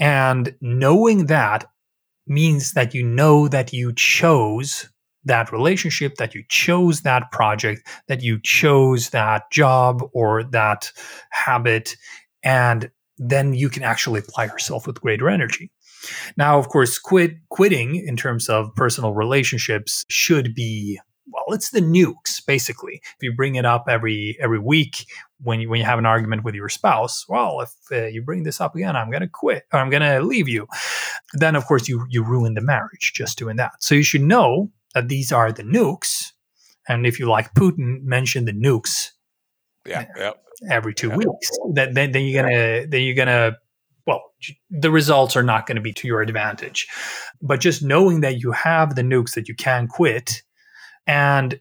[0.00, 1.66] And knowing that
[2.26, 4.89] means that you know that you chose
[5.24, 10.92] that relationship, that you chose that project, that you chose that job or that
[11.30, 11.96] habit,
[12.42, 15.70] and then you can actually apply yourself with greater energy.
[16.36, 20.98] Now, of course, quit quitting in terms of personal relationships should be
[21.32, 23.00] well, it's the nukes basically.
[23.04, 25.06] If you bring it up every every week
[25.40, 28.42] when you when you have an argument with your spouse, well, if uh, you bring
[28.42, 30.66] this up again, I'm going to quit or I'm going to leave you.
[31.34, 33.72] Then, of course, you you ruin the marriage just doing that.
[33.80, 36.32] So you should know that these are the nukes.
[36.88, 39.10] And if you like Putin, mention the nukes.
[39.86, 40.32] Yeah, yeah.
[40.70, 41.16] Every two yeah.
[41.16, 43.56] weeks, then, then then you're gonna then you're gonna
[44.06, 44.32] well,
[44.70, 46.88] the results are not going to be to your advantage.
[47.40, 50.42] But just knowing that you have the nukes that you can quit
[51.06, 51.60] and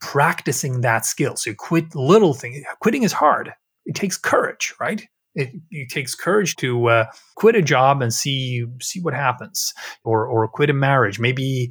[0.00, 1.36] practicing that skill.
[1.36, 2.64] So you quit little things.
[2.80, 3.52] Quitting is hard.
[3.86, 5.06] It takes courage, right?
[5.34, 7.04] It, it takes courage to uh,
[7.36, 9.72] quit a job and see see what happens,
[10.04, 11.20] or or quit a marriage.
[11.20, 11.70] Maybe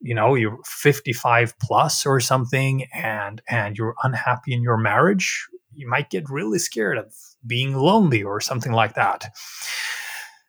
[0.00, 5.88] you know you're 55 plus or something and and you're unhappy in your marriage you
[5.88, 7.12] might get really scared of
[7.46, 9.30] being lonely or something like that.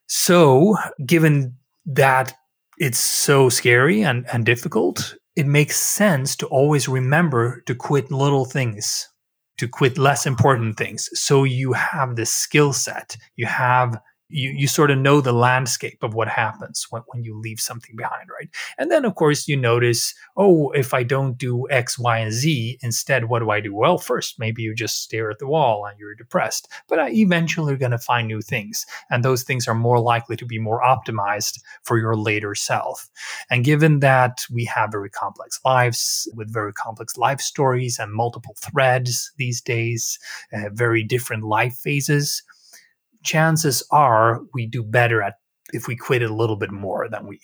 [0.08, 2.34] So given that
[2.78, 8.46] it's so scary and, and difficult it makes sense to always remember to quit little
[8.46, 9.08] things
[9.58, 11.10] to quit less important things.
[11.14, 13.18] So you have this skill set.
[13.36, 17.40] You have you, you sort of know the landscape of what happens when, when you
[17.40, 18.50] leave something behind, right?
[18.78, 22.80] And then, of course, you notice, oh, if I don't do X, Y, and Z,
[22.82, 23.74] instead, what do I do?
[23.74, 27.72] Well, first, maybe you just stare at the wall and you're depressed, but I eventually
[27.72, 28.86] you're going to find new things.
[29.10, 33.10] And those things are more likely to be more optimized for your later self.
[33.50, 38.56] And given that we have very complex lives with very complex life stories and multiple
[38.62, 40.20] threads these days,
[40.54, 42.44] uh, very different life phases,
[43.28, 45.36] chances are we do better at
[45.74, 47.40] if we quit it a little bit more than we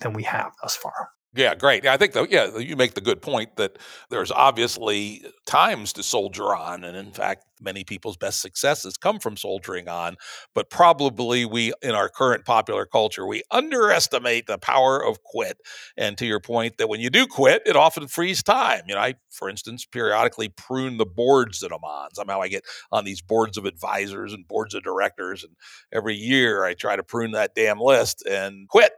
[0.00, 1.10] than we have thus far.
[1.32, 1.86] Yeah, great.
[1.86, 3.78] I think that yeah, you make the good point that
[4.10, 9.36] there's obviously times to soldier on, and in fact, many people's best successes come from
[9.36, 10.16] soldiering on.
[10.56, 15.58] But probably we, in our current popular culture, we underestimate the power of quit.
[15.96, 18.82] And to your point, that when you do quit, it often frees time.
[18.88, 22.12] You know, I, for instance, periodically prune the boards that I'm on.
[22.12, 25.54] Somehow I get on these boards of advisors and boards of directors, and
[25.92, 28.90] every year I try to prune that damn list and quit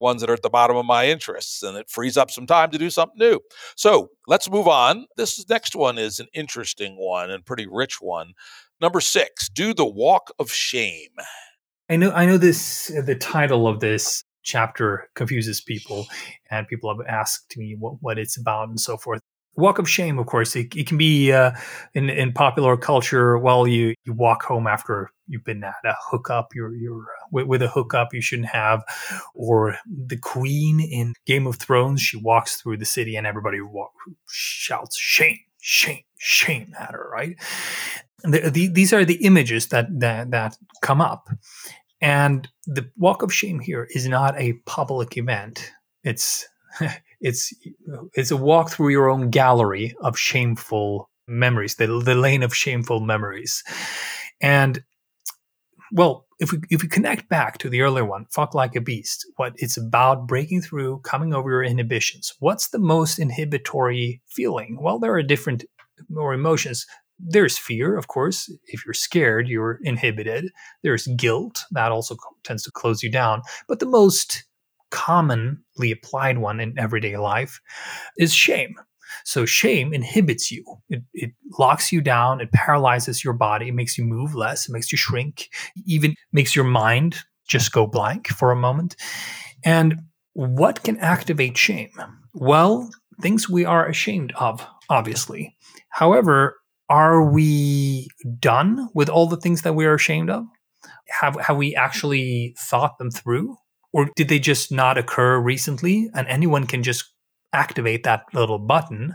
[0.00, 2.70] ones that are at the bottom of my interests, and it frees up some time
[2.70, 3.40] to do something new.
[3.76, 5.06] So let's move on.
[5.16, 8.32] This next one is an interesting one and pretty rich one.
[8.80, 11.10] Number six, do the walk of shame.
[11.88, 12.12] I know.
[12.12, 12.90] I know this.
[12.96, 16.06] Uh, the title of this chapter confuses people,
[16.50, 19.20] and people have asked me what, what it's about and so forth
[19.56, 20.56] walk of shame of course.
[20.56, 21.52] It, it can be uh,
[21.94, 26.54] in, in popular culture well you, you walk home after you've been at a hookup
[26.54, 28.82] you're, you're uh, with, with, a hookup you shouldn't have
[29.34, 33.92] or the queen in game of thrones she walks through the city and everybody walk,
[34.28, 37.36] shouts shame shame shame at her right?
[38.22, 41.28] The, the, these are the images that, that that come up.
[42.00, 45.70] And the walk of shame here is not a public event.
[46.02, 46.46] It's
[47.20, 47.52] it's
[48.14, 53.00] it's a walk through your own gallery of shameful memories, the, the lane of shameful
[53.00, 53.62] memories.
[54.40, 54.82] And
[55.92, 59.26] well, if we if we connect back to the earlier one, fuck like a beast,
[59.36, 62.32] what it's about breaking through, coming over your inhibitions.
[62.40, 64.78] What's the most inhibitory feeling?
[64.80, 65.64] Well, there are different
[66.08, 66.86] emotions.
[67.18, 68.50] There's fear, of course.
[68.68, 70.50] If you're scared, you're inhibited.
[70.82, 73.42] There's guilt that also tends to close you down.
[73.68, 74.44] But the most
[74.90, 77.60] commonly applied one in everyday life
[78.18, 78.74] is shame.
[79.24, 80.64] So shame inhibits you.
[80.88, 82.40] It, it, locks you down.
[82.40, 83.68] It paralyzes your body.
[83.68, 84.68] It makes you move less.
[84.68, 85.48] It makes you shrink.
[85.84, 87.16] Even makes your mind
[87.48, 88.94] just go blank for a moment.
[89.64, 90.02] And
[90.34, 91.90] what can activate shame?
[92.32, 92.88] Well,
[93.20, 95.56] things we are ashamed of, obviously.
[95.90, 96.56] However,
[96.88, 100.44] are we done with all the things that we are ashamed of?
[101.20, 103.56] Have, have we actually thought them through?
[103.92, 107.04] Or did they just not occur recently and anyone can just
[107.52, 109.14] activate that little button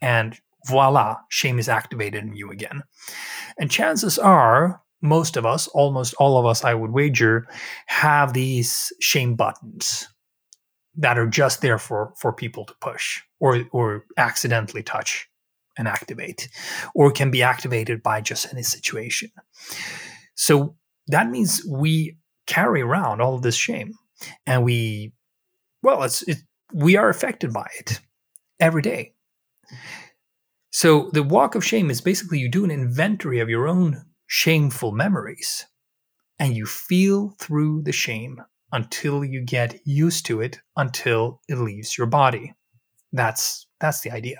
[0.00, 2.82] and voila, shame is activated in you again?
[3.58, 7.46] And chances are, most of us, almost all of us, I would wager,
[7.86, 10.08] have these shame buttons
[10.96, 15.28] that are just there for, for people to push or, or accidentally touch
[15.76, 16.48] and activate,
[16.94, 19.30] or can be activated by just any situation.
[20.36, 20.76] So
[21.08, 22.16] that means we
[22.46, 23.94] carry around all of this shame.
[24.46, 25.12] And we
[25.82, 26.38] well it's it,
[26.72, 28.00] we are affected by it
[28.60, 29.14] every day.
[30.70, 34.92] So the walk of shame is basically you do an inventory of your own shameful
[34.92, 35.66] memories
[36.38, 38.40] and you feel through the shame
[38.72, 42.52] until you get used to it until it leaves your body.
[43.12, 44.38] That's that's the idea.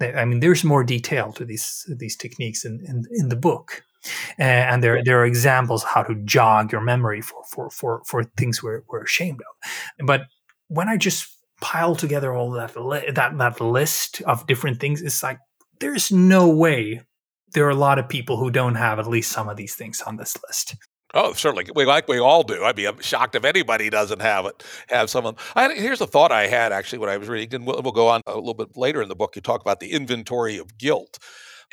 [0.00, 3.84] I mean there's more detail to these these techniques in in, in the book
[4.38, 8.24] Uh, and there there are examples how to jog your memory for for for for
[8.36, 10.06] things we're we're ashamed of.
[10.06, 10.22] But
[10.68, 11.28] when I just
[11.60, 15.38] pile together all that li- that that list of different things, it's like
[15.80, 17.02] there's no way
[17.52, 20.02] there are a lot of people who don't have at least some of these things
[20.02, 20.74] on this list.
[21.16, 21.66] Oh, certainly.
[21.74, 22.64] We like we all do.
[22.64, 24.64] I'd be shocked if anybody doesn't have it.
[24.88, 25.44] Have some of them.
[25.54, 28.08] I, here's a thought I had actually when I was reading, and we'll, we'll, go
[28.08, 29.36] on a little bit later in the book.
[29.36, 31.18] You talk about the inventory of guilt,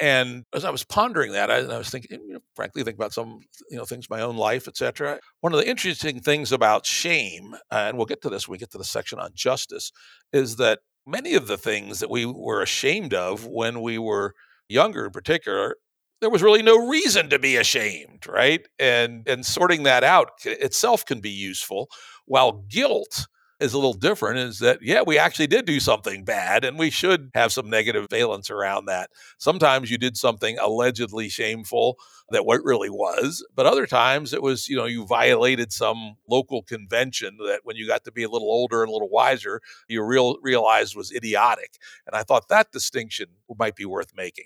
[0.02, 3.14] and as I was pondering that, I, I was thinking, you know, frankly, think about
[3.14, 3.40] some,
[3.70, 5.20] you know, things, my own life, etc.
[5.42, 8.58] One of the interesting things about shame, uh, and we'll get to this when we
[8.58, 9.92] get to the section on justice,
[10.34, 14.34] is that many of the things that we were ashamed of when we were
[14.68, 15.76] younger, in particular,
[16.20, 18.68] there was really no reason to be ashamed, right?
[18.80, 21.90] And and sorting that out itself can be useful.
[22.26, 23.28] While guilt
[23.62, 26.90] is a little different is that, yeah, we actually did do something bad and we
[26.90, 29.12] should have some negative valence around that.
[29.38, 31.98] Sometimes you did something allegedly shameful
[32.32, 36.64] that what really was, but other times it was, you know, you violated some local
[36.64, 40.04] convention that when you got to be a little older and a little wiser, you
[40.04, 41.78] real realized was idiotic.
[42.08, 43.28] And I thought that distinction
[43.58, 44.46] might be worth making.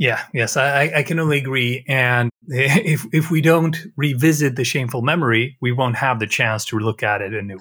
[0.00, 1.84] Yeah, yes, I, I can only agree.
[1.86, 6.78] And if if we don't revisit the shameful memory, we won't have the chance to
[6.78, 7.60] look at it anew.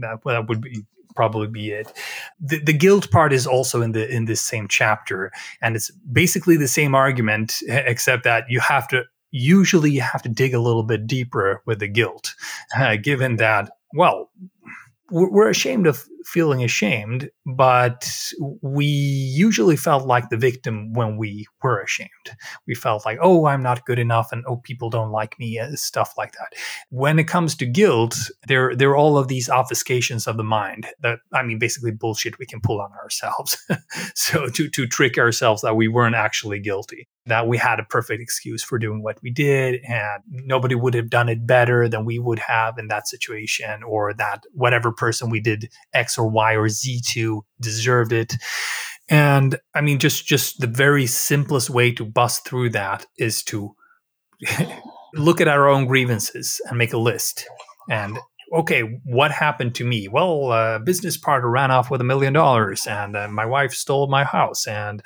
[0.00, 0.82] That, that would be
[1.14, 1.92] probably be it.
[2.40, 5.30] The, the guilt part is also in the in this same chapter,
[5.60, 10.30] and it's basically the same argument, except that you have to usually you have to
[10.30, 12.34] dig a little bit deeper with the guilt,
[12.78, 14.30] uh, given that well
[15.10, 18.08] we're ashamed of feeling ashamed, but
[18.62, 22.10] we usually felt like the victim when we were ashamed.
[22.66, 26.14] We felt like, oh, I'm not good enough, and oh, people don't like me, stuff
[26.16, 26.58] like that.
[26.90, 30.86] When it comes to guilt, there there are all of these obfuscations of the mind
[31.00, 33.56] that I mean, basically bullshit we can pull on ourselves.
[34.14, 38.20] so to to trick ourselves that we weren't actually guilty that we had a perfect
[38.20, 42.18] excuse for doing what we did and nobody would have done it better than we
[42.18, 46.68] would have in that situation or that whatever person we did x or y or
[46.68, 48.34] z to deserved it
[49.08, 53.74] and i mean just just the very simplest way to bust through that is to
[55.14, 57.46] look at our own grievances and make a list
[57.90, 58.18] and
[58.52, 60.06] okay, what happened to me?
[60.06, 64.06] Well, a business partner ran off with a million dollars, and uh, my wife stole
[64.06, 65.02] my house, and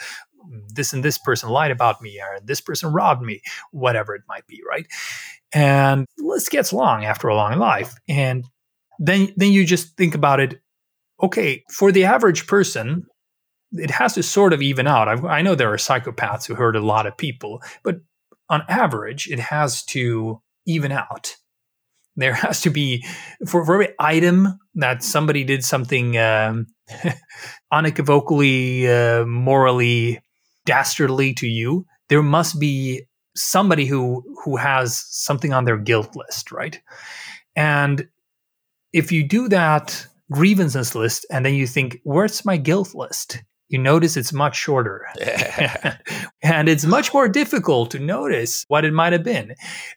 [0.75, 3.41] this and this person lied about me or this person robbed me,
[3.71, 4.87] whatever it might be, right?
[5.53, 7.95] And the list gets long after a long life.
[8.09, 8.45] And
[8.99, 10.61] then then you just think about it,
[11.23, 13.07] okay, for the average person,
[13.73, 15.09] it has to sort of even out.
[15.09, 17.97] I, I know there are psychopaths who hurt a lot of people, but
[18.49, 21.37] on average, it has to even out
[22.19, 23.07] there has to be
[23.47, 26.67] for, for every item that somebody did something um,
[27.73, 30.21] unequivocally uh, morally
[30.67, 33.03] dastardly to you, there must be
[33.35, 36.81] somebody who who has something on their guilt list, right?
[37.57, 38.09] And
[38.93, 43.43] if you do that grievances list and then you think, where's my guilt list?
[43.69, 45.07] You notice it's much shorter.
[46.43, 49.55] and it's much more difficult to notice what it might have been.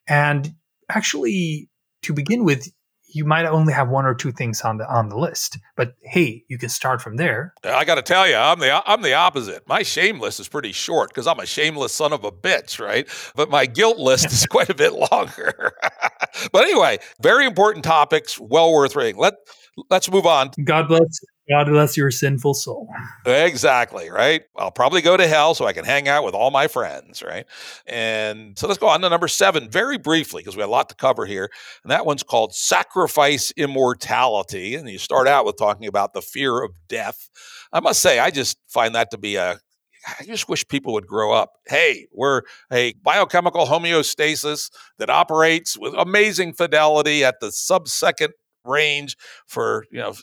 [0.07, 0.53] And
[0.89, 1.69] actually,
[2.03, 2.67] to begin with,
[3.13, 5.57] you might only have one or two things on the on the list.
[5.75, 7.53] But hey, you can start from there.
[7.63, 9.67] I got to tell you, I'm the I'm the opposite.
[9.67, 13.07] My shame list is pretty short because I'm a shameless son of a bitch, right?
[13.35, 15.73] But my guilt list is quite a bit longer.
[16.51, 19.17] but anyway, very important topics, well worth reading.
[19.17, 19.35] Let
[19.89, 20.51] let's move on.
[20.63, 21.19] God bless
[21.49, 22.87] God bless your sinful soul.
[23.25, 24.43] Exactly, right?
[24.55, 27.45] I'll probably go to hell so I can hang out with all my friends, right?
[27.85, 30.87] And so let's go on to number seven very briefly because we have a lot
[30.89, 31.49] to cover here.
[31.83, 34.75] And that one's called Sacrifice Immortality.
[34.75, 37.29] And you start out with talking about the fear of death.
[37.73, 39.59] I must say, I just find that to be a
[40.19, 41.53] I just wish people would grow up.
[41.67, 42.41] Hey, we're
[42.71, 48.33] a biochemical homeostasis that operates with amazing fidelity at the sub-second
[48.65, 49.17] range
[49.47, 50.13] for you know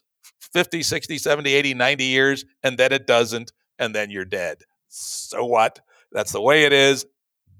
[0.52, 4.58] 50, 60, 70, 80, 90 years, and then it doesn't, and then you're dead.
[4.88, 5.80] So what?
[6.12, 7.06] That's the way it is.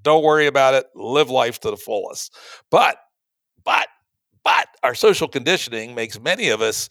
[0.01, 0.87] Don't worry about it.
[0.95, 2.33] Live life to the fullest.
[2.71, 2.97] But,
[3.63, 3.87] but,
[4.43, 6.89] but our social conditioning makes many of us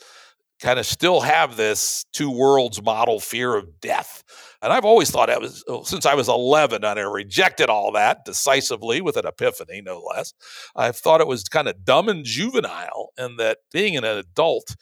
[0.61, 4.25] kind of still have this two worlds model fear of death.
[4.61, 7.93] And I've always thought I was, oh, since I was 11, and I rejected all
[7.93, 10.35] that decisively with an epiphany, no less.
[10.75, 14.75] I've thought it was kind of dumb and juvenile, and that being an adult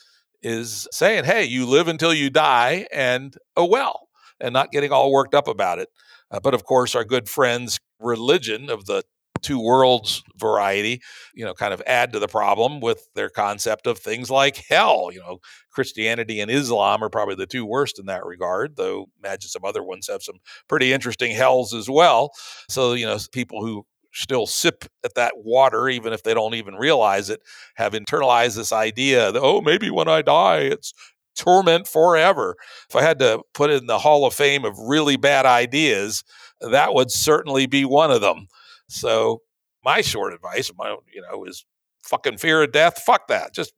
[0.42, 4.08] is saying, hey, you live until you die and oh well,
[4.40, 5.88] and not getting all worked up about it.
[6.30, 9.02] Uh, but of course, our good friends' religion of the
[9.42, 11.00] two worlds variety,
[11.34, 15.10] you know, kind of add to the problem with their concept of things like hell.
[15.12, 15.38] You know,
[15.70, 19.82] Christianity and Islam are probably the two worst in that regard, though imagine some other
[19.82, 20.36] ones have some
[20.68, 22.32] pretty interesting hells as well.
[22.68, 26.74] So, you know, people who still sip at that water, even if they don't even
[26.74, 27.40] realize it,
[27.74, 30.94] have internalized this idea that, oh, maybe when I die, it's
[31.36, 32.56] torment forever.
[32.88, 36.24] If I had to put in the Hall of Fame of really bad ideas,
[36.60, 38.46] that would certainly be one of them.
[38.88, 39.42] So,
[39.84, 41.64] my short advice, my you know, is
[42.04, 43.02] fucking fear of death.
[43.04, 43.54] Fuck that.
[43.54, 43.72] Just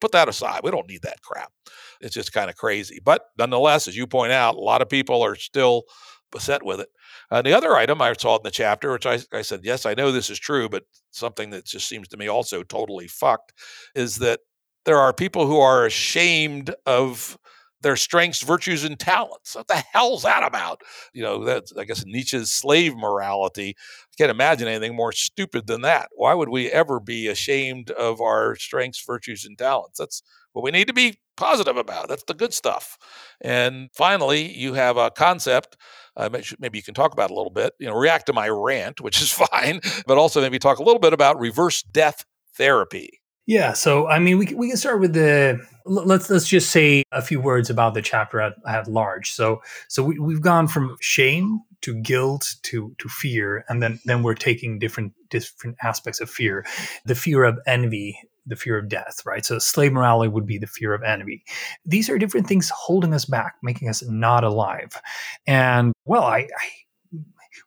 [0.00, 0.60] put that aside.
[0.62, 1.52] We don't need that crap.
[2.00, 3.00] It's just kind of crazy.
[3.04, 5.84] But nonetheless, as you point out, a lot of people are still
[6.32, 6.88] beset with it.
[7.30, 9.94] Uh, the other item I saw in the chapter, which I, I said, yes, I
[9.94, 13.52] know this is true, but something that just seems to me also totally fucked,
[13.94, 14.40] is that
[14.84, 17.38] there are people who are ashamed of
[17.82, 19.54] their strengths, virtues, and talents.
[19.54, 20.82] What the hell's that about?
[21.12, 23.76] You know, that's I guess Nietzsche's slave morality.
[23.78, 26.08] I can't imagine anything more stupid than that.
[26.14, 29.98] Why would we ever be ashamed of our strengths, virtues, and talents?
[29.98, 30.22] That's
[30.52, 32.08] what we need to be positive about.
[32.08, 32.96] That's the good stuff.
[33.42, 35.76] And finally, you have a concept
[36.16, 37.74] uh, maybe you can talk about a little bit.
[37.78, 41.00] You know, react to my rant, which is fine, but also maybe talk a little
[41.00, 42.24] bit about reverse death
[42.56, 43.20] therapy.
[43.46, 47.22] Yeah, so I mean, we we can start with the let's let's just say a
[47.22, 49.30] few words about the chapter at, at large.
[49.30, 54.24] So so we, we've gone from shame to guilt to to fear, and then then
[54.24, 56.66] we're taking different different aspects of fear,
[57.04, 59.44] the fear of envy, the fear of death, right?
[59.44, 61.44] So slave morality would be the fear of envy.
[61.84, 65.00] These are different things holding us back, making us not alive.
[65.46, 66.68] And well, I, I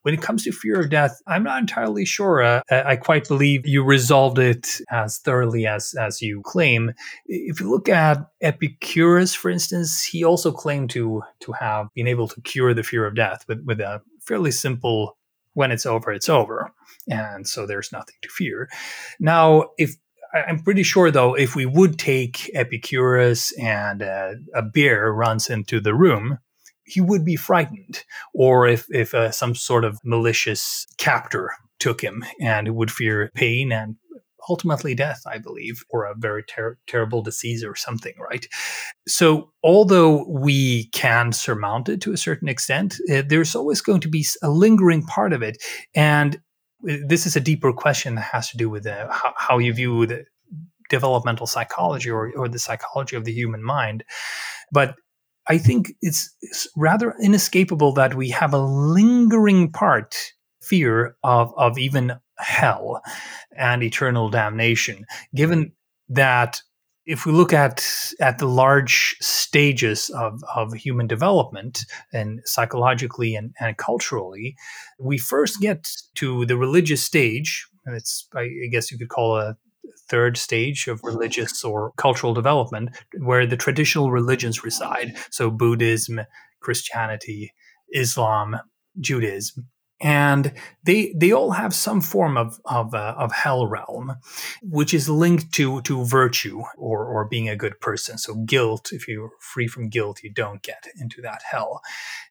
[0.01, 2.41] when it comes to fear of death, I'm not entirely sure.
[2.41, 6.91] Uh, I quite believe you resolved it as thoroughly as as you claim.
[7.25, 12.27] If you look at Epicurus, for instance, he also claimed to to have been able
[12.27, 15.17] to cure the fear of death with with a fairly simple
[15.53, 16.71] "when it's over, it's over,"
[17.09, 18.69] and so there's nothing to fear.
[19.19, 19.95] Now, if
[20.33, 25.79] I'm pretty sure, though, if we would take Epicurus and uh, a bear runs into
[25.79, 26.37] the room,
[26.89, 28.03] he would be frightened.
[28.33, 33.71] Or if, if uh, some sort of malicious captor took him and would fear pain
[33.71, 33.95] and
[34.49, 38.47] ultimately death, I believe, or a very ter- terrible disease or something, right?
[39.07, 44.09] So, although we can surmount it to a certain extent, uh, there's always going to
[44.09, 45.57] be a lingering part of it.
[45.93, 46.37] And
[46.89, 49.73] uh, this is a deeper question that has to do with uh, how, how, you
[49.73, 50.25] view the
[50.89, 54.03] developmental psychology or, or the psychology of the human mind.
[54.71, 54.95] But
[55.49, 61.79] I think it's, it's rather inescapable that we have a lingering part fear of of
[61.79, 63.01] even hell
[63.57, 65.71] and eternal damnation given
[66.07, 66.61] that
[67.05, 67.83] if we look at
[68.19, 74.55] at the large stages of, of human development and psychologically and, and culturally
[74.99, 77.65] we first get to the religious stage.
[77.87, 79.57] It's I guess you could call a
[80.09, 85.17] third stage of religious or cultural development where the traditional religions reside.
[85.31, 86.21] So Buddhism,
[86.59, 87.53] Christianity,
[87.93, 88.57] Islam,
[88.99, 89.67] Judaism.
[90.01, 90.53] And
[90.85, 94.15] they they all have some form of of, uh, of hell realm,
[94.61, 98.17] which is linked to to virtue or or being a good person.
[98.17, 101.81] So guilt, if you're free from guilt, you don't get into that hell.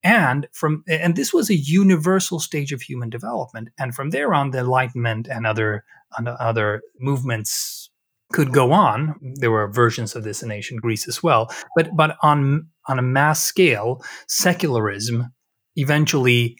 [0.02, 3.68] And from and this was a universal stage of human development.
[3.78, 5.84] And from there on, the Enlightenment and other
[6.16, 7.90] and other movements
[8.32, 9.14] could go on.
[9.36, 13.02] There were versions of this in ancient Greece as well, but but on on a
[13.02, 15.32] mass scale, secularism
[15.76, 16.56] eventually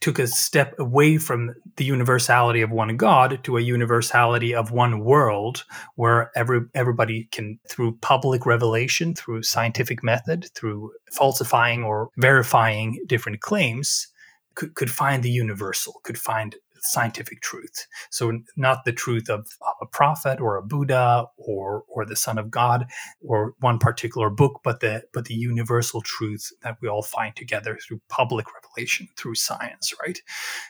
[0.00, 5.02] took a step away from the universality of one God to a universality of one
[5.02, 5.64] world,
[5.94, 13.40] where every everybody can, through public revelation, through scientific method, through falsifying or verifying different
[13.40, 14.08] claims,
[14.54, 17.86] could, could find the universal, could find scientific truth.
[18.10, 22.38] So not the truth of, of, a prophet or a Buddha or or the Son
[22.38, 22.86] of God
[23.20, 27.78] or one particular book, but the but the universal truth that we all find together
[27.82, 30.20] through public revelation, through science, right?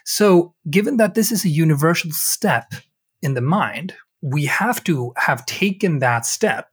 [0.05, 2.73] So given that this is a universal step
[3.21, 6.69] in the mind, we have to have taken that step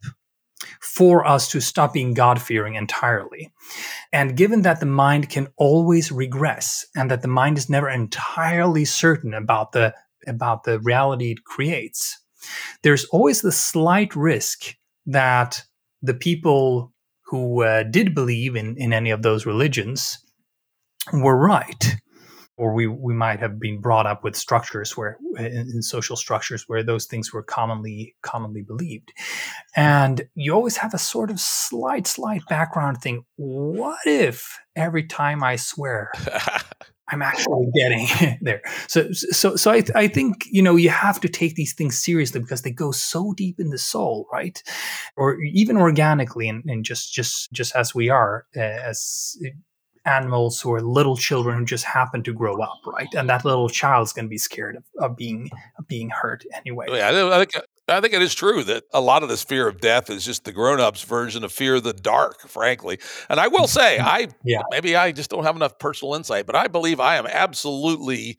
[0.80, 3.50] for us to stop being God fearing entirely.
[4.12, 8.84] And given that the mind can always regress and that the mind is never entirely
[8.84, 9.94] certain about the,
[10.26, 12.18] about the reality it creates,
[12.82, 14.74] there's always the slight risk
[15.06, 15.62] that
[16.02, 16.92] the people
[17.26, 20.18] who uh, did believe in, in any of those religions
[21.12, 21.96] were right
[22.62, 26.68] or we, we might have been brought up with structures where in, in, social structures
[26.68, 29.12] where those things were commonly commonly believed.
[29.74, 33.24] And you always have a sort of slight slight background thing.
[33.34, 36.12] What if every time i swear
[37.08, 38.62] i'm actually getting there?
[38.86, 41.98] So so so I, th- I think you know you have to take these things
[41.98, 44.62] seriously because they go so deep in the soul right?
[45.16, 49.36] Or even organically and, and just just just as we are uh, as
[50.04, 53.08] animals who are little children who just happen to grow up, right?
[53.14, 56.86] And that little child's going to be scared of, of being of being hurt anyway.
[56.88, 59.80] Yeah, I think I think it is true that a lot of this fear of
[59.80, 62.98] death is just the grown-ups version of fear of the dark, frankly.
[63.28, 64.08] And I will say, mm-hmm.
[64.08, 64.62] I yeah.
[64.70, 68.38] maybe I just don't have enough personal insight, but I believe I am absolutely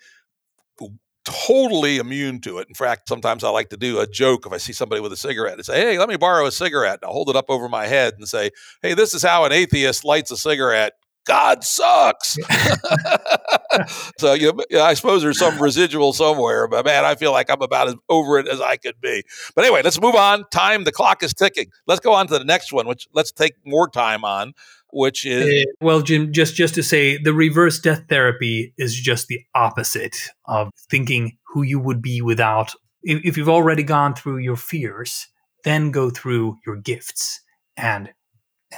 [1.25, 2.67] totally immune to it.
[2.67, 5.17] In fact, sometimes I like to do a joke if I see somebody with a
[5.17, 6.99] cigarette and say, Hey, let me borrow a cigarette.
[7.01, 9.51] And I'll hold it up over my head and say, Hey, this is how an
[9.51, 10.93] atheist lights a cigarette.
[11.25, 12.37] God sucks.
[14.17, 17.61] so you know, I suppose there's some residual somewhere, but man, I feel like I'm
[17.61, 19.23] about as over it as I could be.
[19.55, 20.45] But anyway, let's move on.
[20.51, 21.67] Time, the clock is ticking.
[21.87, 24.53] Let's go on to the next one, which let's take more time on,
[24.91, 26.33] which is uh, well, Jim.
[26.33, 31.61] Just just to say, the reverse death therapy is just the opposite of thinking who
[31.61, 32.73] you would be without.
[33.03, 35.27] If, if you've already gone through your fears,
[35.63, 37.41] then go through your gifts
[37.77, 38.13] and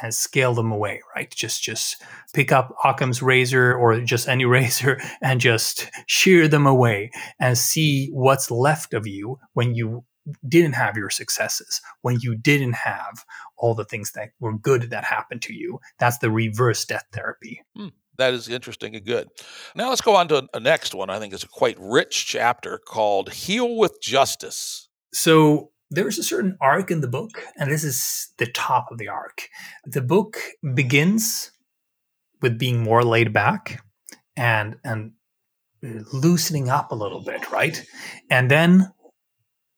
[0.02, 1.30] and scale them away, right?
[1.30, 2.02] Just just
[2.34, 8.10] pick up Occam's razor or just any razor and just shear them away and see
[8.12, 10.04] what's left of you when you
[10.48, 13.24] didn't have your successes, when you didn't have
[13.58, 15.80] all the things that were good that happened to you.
[16.00, 17.62] That's the reverse death therapy.
[17.76, 17.90] Hmm.
[18.18, 19.30] That is interesting and good.
[19.76, 21.10] Now let's go on to a next one.
[21.10, 24.90] I think it's a quite rich chapter called Heal with Justice.
[25.14, 29.08] So there's a certain arc in the book, and this is the top of the
[29.08, 29.50] arc.
[29.86, 30.38] The book
[30.74, 31.52] begins
[32.42, 33.84] with being more laid back
[34.38, 35.14] and and
[36.14, 37.84] loosening up a little bit, right?
[38.30, 38.92] And then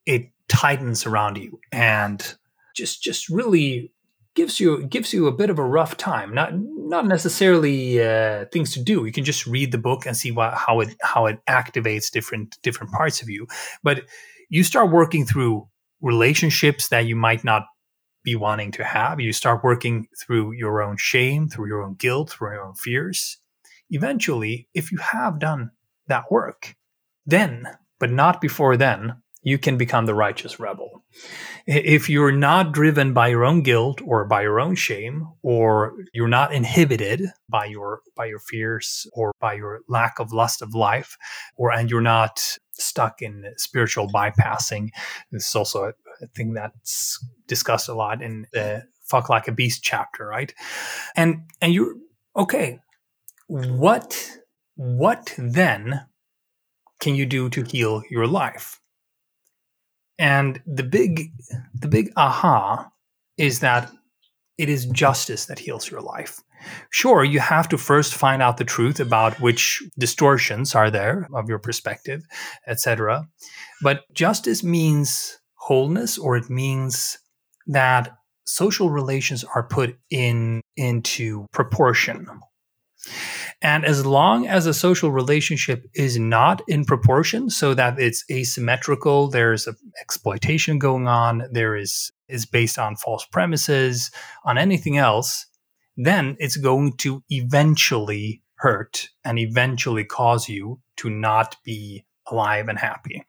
[0.06, 2.36] it tightens around you and
[2.76, 3.92] just just really
[4.36, 6.34] gives you gives you a bit of a rough time.
[6.34, 9.06] Not not necessarily uh, things to do.
[9.06, 12.58] You can just read the book and see what, how it how it activates different
[12.64, 13.48] different parts of you.
[13.84, 14.04] But
[14.50, 15.68] you start working through
[16.02, 17.64] relationships that you might not
[18.24, 19.20] be wanting to have.
[19.20, 23.38] You start working through your own shame, through your own guilt, through your own fears.
[23.90, 25.72] Eventually, if you have done
[26.08, 26.76] that work,
[27.26, 27.68] then,
[28.00, 31.06] but not before then, you can become the righteous rebel.
[31.66, 36.28] If you're not driven by your own guilt or by your own shame, or you're
[36.28, 41.16] not inhibited by your by your fears or by your lack of lust of life,
[41.56, 44.90] or and you're not stuck in spiritual bypassing,
[45.32, 45.94] this is also a,
[46.36, 50.54] thing that's discussed a lot in the "fuck like a beast" chapter, right?
[51.16, 51.96] And and you're
[52.36, 52.80] okay.
[53.48, 54.32] What
[54.76, 56.08] what then
[57.00, 58.82] can you do to heal your life?
[60.20, 61.32] And the big
[61.76, 62.92] the big aha
[63.38, 63.92] is that
[64.58, 66.42] it is justice that heals your life.
[66.90, 71.50] Sure, you have to first find out the truth about which distortions are there of
[71.50, 72.24] your perspective,
[72.68, 73.28] etc.
[73.82, 77.20] But justice means wholeness or it means
[77.68, 82.28] that social relations are put in into proportion.
[83.62, 89.30] And as long as a social relationship is not in proportion, so that it's asymmetrical,
[89.30, 89.68] there's
[90.00, 94.12] exploitation going on, there is is based on false premises,
[94.44, 95.46] on anything else,
[95.98, 102.80] then it's going to eventually hurt and eventually cause you to not be alive and
[102.80, 103.26] happy.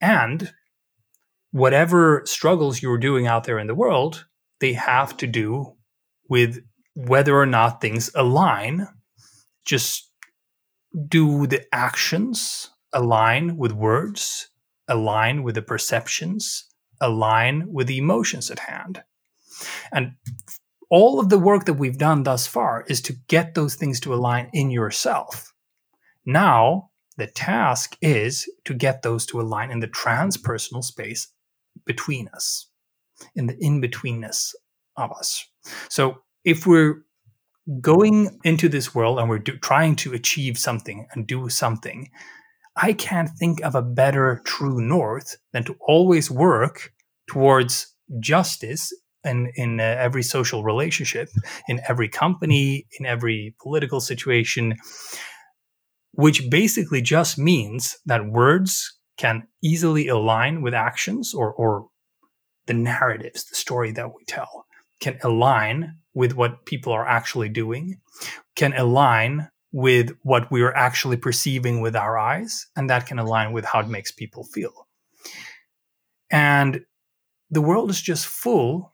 [0.00, 0.52] And
[1.50, 4.26] whatever struggles you're doing out there in the world,
[4.60, 5.74] they have to do
[6.28, 6.62] with
[6.94, 8.88] whether or not things align
[9.64, 10.10] just
[11.08, 14.48] do the actions align with words,
[14.88, 16.66] align with the perceptions,
[17.00, 19.02] align with the emotions at hand.
[19.92, 20.12] And
[20.92, 24.12] all of the work that we've done thus far is to get those things to
[24.12, 25.54] align in yourself.
[26.26, 31.28] Now, the task is to get those to align in the transpersonal space
[31.86, 32.68] between us,
[33.34, 34.52] in the in betweenness
[34.98, 35.48] of us.
[35.88, 37.02] So, if we're
[37.80, 42.10] going into this world and we're do, trying to achieve something and do something,
[42.76, 46.92] I can't think of a better true north than to always work
[47.30, 48.92] towards justice
[49.24, 51.28] in, in uh, every social relationship,
[51.68, 54.76] in every company, in every political situation,
[56.12, 61.88] which basically just means that words can easily align with actions or, or
[62.66, 64.66] the narratives, the story that we tell
[65.00, 67.98] can align with what people are actually doing,
[68.54, 73.52] can align with what we are actually perceiving with our eyes, and that can align
[73.52, 74.86] with how it makes people feel.
[76.30, 76.82] And
[77.50, 78.91] the world is just full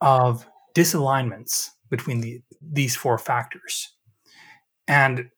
[0.00, 3.94] of disalignments between the, these four factors.
[4.86, 5.30] And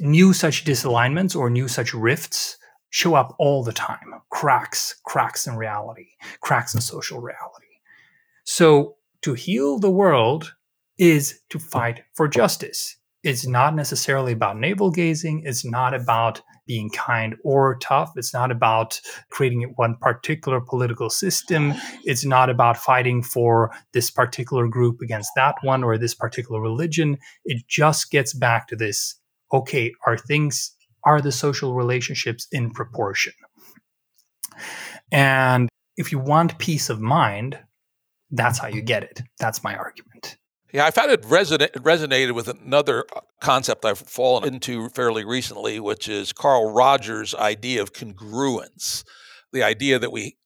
[0.00, 2.58] new such disalignments or new such rifts
[2.90, 6.08] show up all the time cracks, cracks in reality,
[6.40, 7.66] cracks in social reality.
[8.44, 10.54] So to heal the world
[10.98, 12.96] is to fight for justice.
[13.22, 15.42] It's not necessarily about navel gazing.
[15.44, 18.12] It's not about being kind or tough.
[18.16, 21.74] It's not about creating one particular political system.
[22.04, 27.18] It's not about fighting for this particular group against that one or this particular religion.
[27.44, 29.16] It just gets back to this
[29.52, 30.72] okay, are things,
[31.04, 33.32] are the social relationships in proportion?
[35.12, 37.58] And if you want peace of mind,
[38.30, 39.22] that's how you get it.
[39.38, 40.15] That's my argument.
[40.72, 43.04] Yeah, I found it resonate, resonated with another
[43.40, 49.04] concept I've fallen into fairly recently, which is Carl Rogers' idea of congruence.
[49.52, 50.36] The idea that we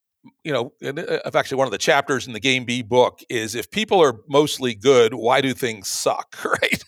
[0.45, 3.71] you know, uh, actually one of the chapters in the Game B book is if
[3.71, 6.83] people are mostly good, why do things suck, right?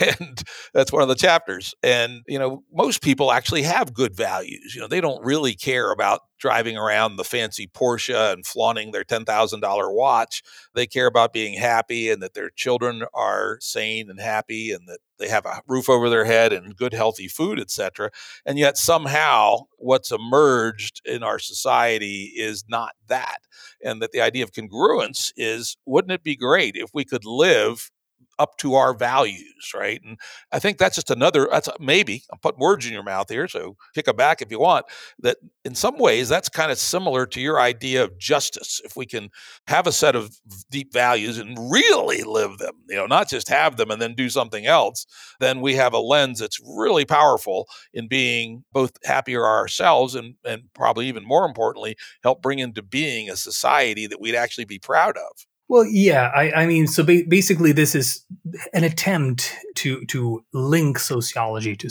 [0.00, 0.42] And
[0.74, 1.74] that's one of the chapters.
[1.82, 4.74] And you know, most people actually have good values.
[4.74, 9.04] You know, they don't really care about driving around the fancy Porsche and flaunting their
[9.04, 10.42] $10,000 watch.
[10.74, 14.98] They care about being happy and that their children are sane and happy and that
[15.18, 18.10] they have a roof over their head and good healthy food, etc.
[18.46, 23.38] And yet somehow what's emerged in our society is not that.
[23.84, 27.90] And that the idea of congruence is wouldn't it be great if we could live
[28.38, 30.00] up to our values, right?
[30.04, 30.18] And
[30.52, 33.76] I think that's just another, that's maybe, I'm putting words in your mouth here, so
[33.94, 34.86] kick it back if you want,
[35.20, 38.80] that in some ways that's kind of similar to your idea of justice.
[38.84, 39.30] If we can
[39.66, 40.36] have a set of
[40.70, 44.30] deep values and really live them, you know, not just have them and then do
[44.30, 45.06] something else,
[45.40, 50.62] then we have a lens that's really powerful in being both happier ourselves and, and
[50.74, 55.16] probably even more importantly, help bring into being a society that we'd actually be proud
[55.16, 55.47] of.
[55.68, 58.24] Well, yeah, I, I mean, so ba- basically, this is
[58.72, 61.88] an attempt to to link sociology to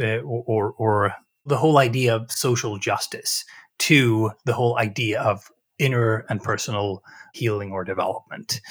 [0.00, 1.14] uh, or or
[1.44, 3.44] the whole idea of social justice
[3.80, 7.02] to the whole idea of inner and personal
[7.34, 8.62] healing or development.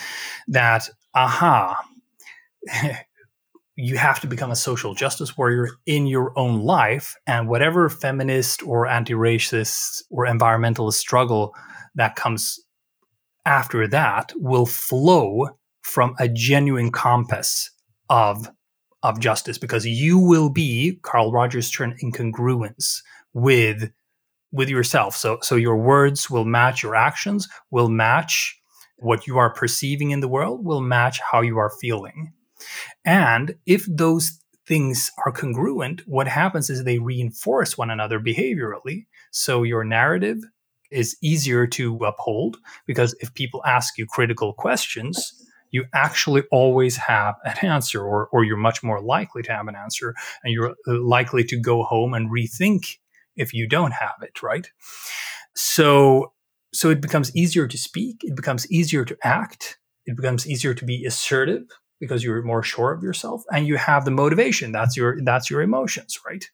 [0.48, 1.80] That aha,
[3.76, 8.64] you have to become a social justice warrior in your own life, and whatever feminist
[8.66, 11.54] or anti-racist or environmentalist struggle
[11.94, 12.60] that comes
[13.46, 15.50] after that will flow
[15.82, 17.70] from a genuine compass
[18.10, 18.50] of
[19.02, 23.02] of justice because you will be Carl Rogers term in congruence
[23.34, 23.92] with
[24.52, 25.16] with yourself.
[25.16, 28.60] So so your words will match your actions, will match
[28.98, 32.32] what you are perceiving in the world, will match how you are feeling.
[33.04, 39.08] And if those things are congruent, what happens is they reinforce one another behaviorally.
[39.32, 40.38] So your narrative
[40.94, 45.34] is easier to uphold because if people ask you critical questions,
[45.72, 49.76] you actually always have an answer, or, or you're much more likely to have an
[49.76, 50.14] answer,
[50.44, 52.98] and you're uh, likely to go home and rethink
[53.36, 54.70] if you don't have it, right?
[55.56, 56.32] So,
[56.74, 60.86] so it becomes easier to speak, it becomes easier to act, it becomes easier to
[60.86, 61.64] be assertive
[62.00, 65.62] because you're more sure of yourself and you have the motivation that's your that's your
[65.62, 66.50] emotions right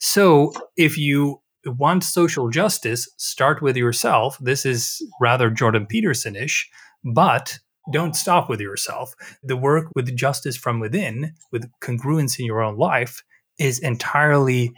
[0.00, 1.40] so if you
[1.72, 4.38] want social justice, start with yourself.
[4.40, 6.68] This is rather Jordan Peterson ish,
[7.04, 7.58] but
[7.92, 9.14] don't stop with yourself.
[9.42, 13.22] The work with justice from within, with congruence in your own life,
[13.58, 14.72] is entirely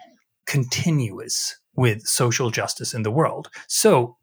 [0.46, 3.48] continuous with social justice in the world.
[3.68, 4.16] So,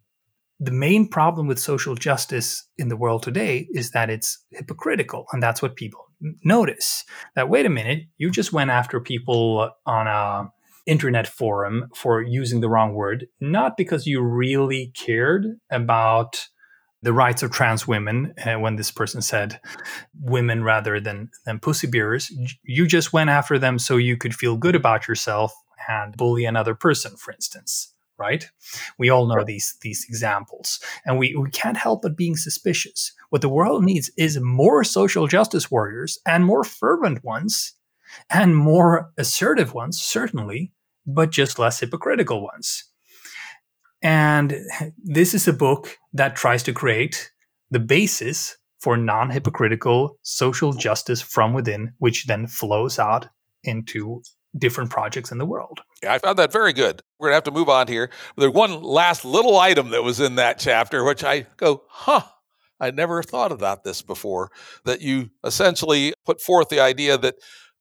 [0.59, 5.27] the main problem with social justice in the world today is that it's hypocritical.
[5.31, 6.03] And that's what people
[6.43, 7.03] notice.
[7.35, 10.51] That, wait a minute, you just went after people on a
[10.87, 16.47] internet forum for using the wrong word, not because you really cared about
[17.03, 19.59] the rights of trans women uh, when this person said
[20.19, 22.31] women rather than than pussy bearers.
[22.63, 25.53] You just went after them so you could feel good about yourself
[25.87, 28.49] and bully another person for instance right?
[28.97, 30.79] We all know these these examples.
[31.05, 33.13] And we, we can't help but being suspicious.
[33.29, 37.73] What the world needs is more social justice warriors and more fervent ones
[38.29, 40.71] and more assertive ones certainly
[41.07, 42.83] but just less hypocritical ones.
[44.01, 44.55] And
[45.03, 47.31] this is a book that tries to create
[47.71, 53.27] the basis for non hypocritical social justice from within, which then flows out
[53.63, 54.21] into
[54.57, 55.81] different projects in the world.
[56.03, 57.01] Yeah, I found that very good.
[57.19, 58.09] We're going to have to move on here.
[58.37, 62.21] There's one last little item that was in that chapter, which I go, huh,
[62.79, 64.51] I never thought about this before.
[64.85, 67.35] That you essentially put forth the idea that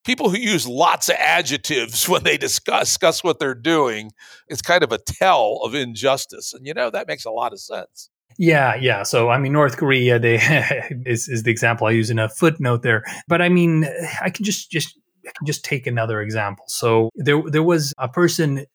[0.07, 4.13] people who use lots of adjectives when they discuss, discuss what they're doing,
[4.49, 6.55] it's kind of a tell of injustice.
[6.55, 8.09] And you know, that makes a lot of sense.
[8.39, 9.03] Yeah, yeah.
[9.03, 10.37] So I mean, North Korea they
[11.07, 13.03] is, is the example I use in a footnote there.
[13.29, 13.87] But I mean,
[14.23, 16.65] I can just just I can just take another example.
[16.69, 18.67] So there there was a person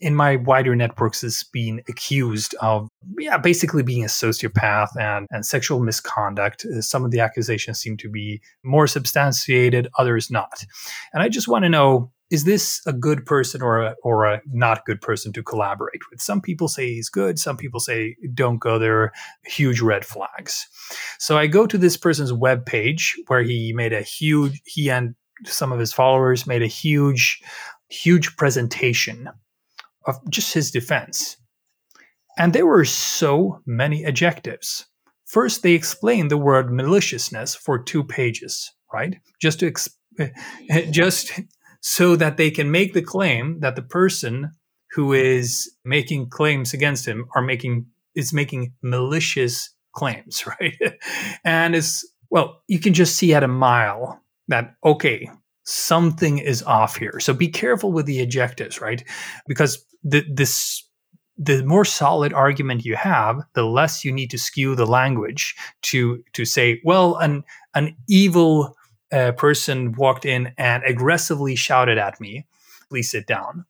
[0.00, 2.88] in my wider networks is being accused of
[3.18, 6.64] yeah basically being a sociopath and, and sexual misconduct.
[6.64, 10.64] Uh, some of the accusations seem to be more substantiated others not.
[11.12, 14.40] And i just want to know is this a good person or a, or a
[14.46, 16.20] not good person to collaborate with?
[16.20, 19.12] Some people say he's good some people say don't go there.
[19.44, 20.66] Huge red flags.
[21.18, 25.14] So i go to this person's web page where he made a huge he and
[25.44, 27.40] some of his followers made a huge
[27.88, 29.28] huge presentation
[30.06, 31.36] of just his defense.
[32.38, 34.86] And there were so many adjectives.
[35.26, 39.16] First, they explained the word maliciousness for two pages, right?
[39.40, 39.88] Just to ex-
[40.90, 41.32] just
[41.80, 44.52] so that they can make the claim that the person
[44.92, 50.76] who is making claims against him are making is making malicious claims, right?
[51.44, 55.30] and it's well, you can just see at a mile that okay,
[55.66, 57.20] something is off here.
[57.20, 59.04] So be careful with the adjectives, right?
[59.46, 60.82] Because the, this
[61.38, 66.22] the more solid argument you have, the less you need to skew the language to
[66.32, 67.44] to say, well, an
[67.74, 68.74] an evil
[69.12, 72.46] uh, person walked in and aggressively shouted at me,
[72.88, 73.66] please sit down.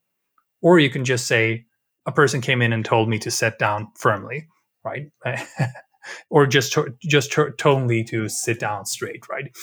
[0.62, 1.66] Or you can just say,
[2.06, 4.47] a person came in and told me to sit down firmly,
[4.85, 5.10] right?
[6.31, 9.55] or just to, just to, me to sit down straight, right?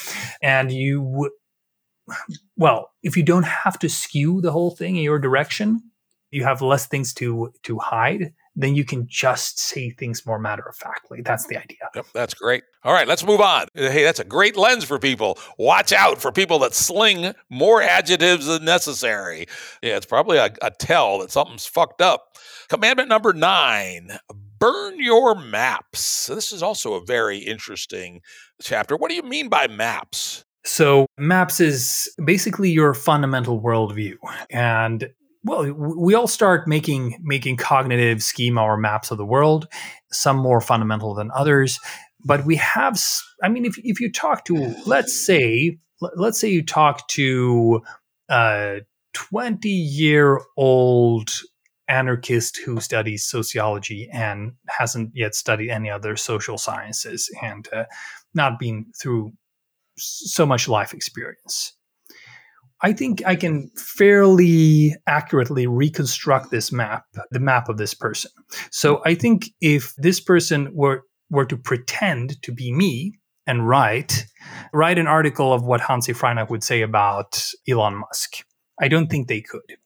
[0.41, 1.31] And you
[2.57, 5.81] well, if you don't have to skew the whole thing in your direction,
[6.31, 10.63] you have less things to to hide then you can just say things more matter
[10.67, 11.21] of factly.
[11.21, 11.89] That's the idea.
[11.95, 12.63] Yep, that's great.
[12.83, 13.67] All right, let's move on.
[13.73, 15.39] Hey, that's a great lens for people.
[15.57, 19.47] Watch out for people that sling more adjectives than necessary.
[19.81, 22.37] Yeah, it's probably a, a tell that something's fucked up.
[22.69, 24.17] Commandment number nine
[24.59, 26.27] burn your maps.
[26.27, 28.21] This is also a very interesting
[28.61, 28.95] chapter.
[28.95, 30.45] What do you mean by maps?
[30.65, 34.15] So, maps is basically your fundamental worldview.
[34.49, 35.09] And
[35.43, 39.67] well, we all start making making cognitive schema or maps of the world,
[40.11, 41.79] some more fundamental than others.
[42.25, 43.01] But we have,
[43.43, 45.77] I mean, if if you talk to, let's say,
[46.15, 47.81] let's say you talk to
[48.29, 48.81] a
[49.13, 51.31] twenty year old
[51.89, 57.83] anarchist who studies sociology and hasn't yet studied any other social sciences and uh,
[58.33, 59.33] not been through
[59.97, 61.73] so much life experience
[62.83, 68.29] I think I can fairly accurately reconstruct this map, the map of this person.
[68.71, 73.13] So I think if this person were were to pretend to be me
[73.47, 74.25] and write
[74.73, 78.45] write an article of what Hanzi Freinacht would say about Elon Musk,
[78.79, 79.77] I don't think they could.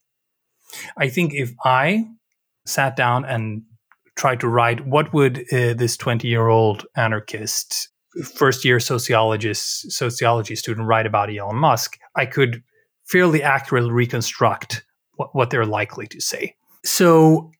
[0.97, 2.05] I think if I
[2.65, 3.61] sat down and
[4.15, 7.89] tried to write what would uh, this 20 year old anarchist
[8.23, 12.63] first year sociologist sociology student write about Elon Musk, I could
[13.05, 14.85] fairly accurately reconstruct
[15.15, 16.55] what, what they're likely to say.
[16.83, 17.51] So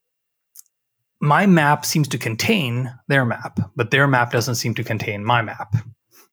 [1.20, 5.42] my map seems to contain their map, but their map doesn't seem to contain my
[5.42, 5.76] map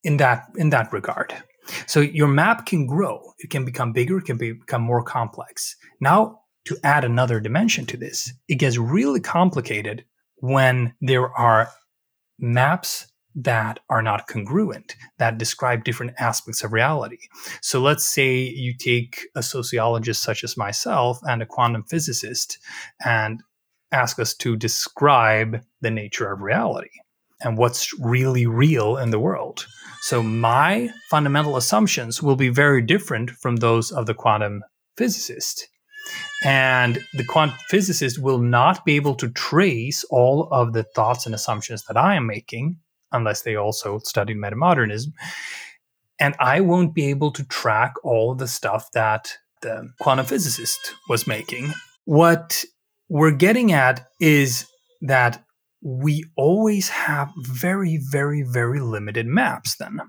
[0.03, 1.35] in that in that regard.
[1.87, 5.77] So your map can grow, it can become bigger, it can be, become more complex.
[6.01, 10.05] Now, to add another dimension to this, it gets really complicated
[10.37, 11.71] when there are
[12.39, 17.19] maps that are not congruent, that describe different aspects of reality.
[17.63, 22.59] So let's say you take a sociologist such as myself and a quantum physicist
[23.05, 23.43] and
[23.93, 26.91] ask us to describe the nature of reality
[27.41, 29.67] and what's really real in the world.
[30.03, 34.63] So my fundamental assumptions will be very different from those of the quantum
[34.97, 35.67] physicist.
[36.45, 41.35] And the quantum physicist will not be able to trace all of the thoughts and
[41.35, 42.77] assumptions that I am making
[43.15, 45.13] unless they also studied metamodernism.
[46.21, 51.27] And I won't be able to track all the stuff that the quantum physicist was
[51.27, 51.73] making.
[52.05, 52.65] What
[53.09, 54.67] we're getting at is
[55.01, 55.43] that
[55.83, 60.01] we always have very, very, very limited maps then.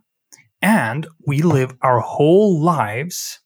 [0.61, 3.39] And we live our whole lives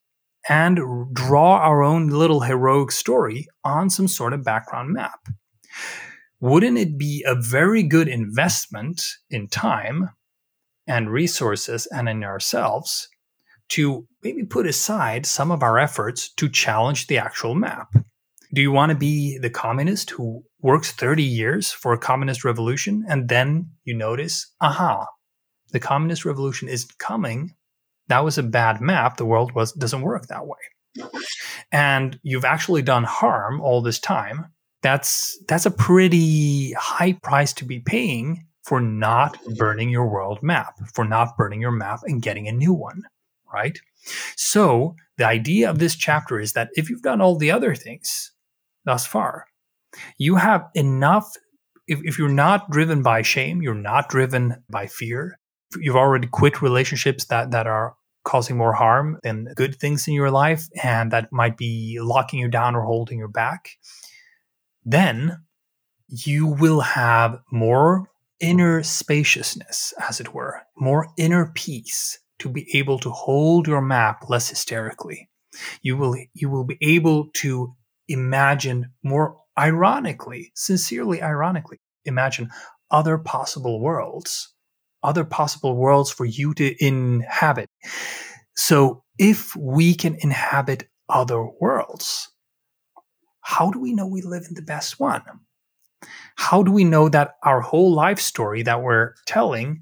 [0.48, 0.80] and
[1.14, 5.20] draw our own little heroic story on some sort of background map
[6.40, 10.10] wouldn't it be a very good investment in time
[10.88, 13.08] and resources and in ourselves
[13.70, 17.94] to maybe put aside some of our efforts to challenge the actual map?
[18.54, 23.06] Do you want to be the communist who works 30 years for a communist revolution
[23.08, 25.06] and then you notice, aha,
[25.72, 27.54] the communist revolution isn't coming.
[28.08, 29.18] That was a bad map.
[29.18, 31.10] The world was doesn't work that way.
[31.72, 34.52] And you've actually done harm all this time
[34.82, 39.54] that's that's a pretty high price to be paying for not mm-hmm.
[39.56, 43.04] burning your world map, for not burning your map and getting a new one,
[43.52, 43.80] right?
[44.36, 48.32] So, the idea of this chapter is that if you've done all the other things
[48.86, 49.46] thus far,
[50.18, 51.34] you have enough.
[51.88, 55.40] If, if you're not driven by shame, you're not driven by fear,
[55.78, 60.30] you've already quit relationships that, that are causing more harm than good things in your
[60.30, 63.72] life and that might be locking you down or holding you back
[64.92, 65.38] then
[66.08, 68.10] you will have more
[68.40, 74.30] inner spaciousness, as it were, more inner peace to be able to hold your map
[74.30, 75.30] less hysterically.
[75.82, 77.76] You will, you will be able to
[78.08, 82.50] imagine more ironically, sincerely ironically, imagine
[82.90, 84.54] other possible worlds,
[85.04, 87.68] other possible worlds for you to inhabit.
[88.56, 92.30] So if we can inhabit other worlds,
[93.50, 95.24] how do we know we live in the best one?
[96.36, 99.82] How do we know that our whole life story that we're telling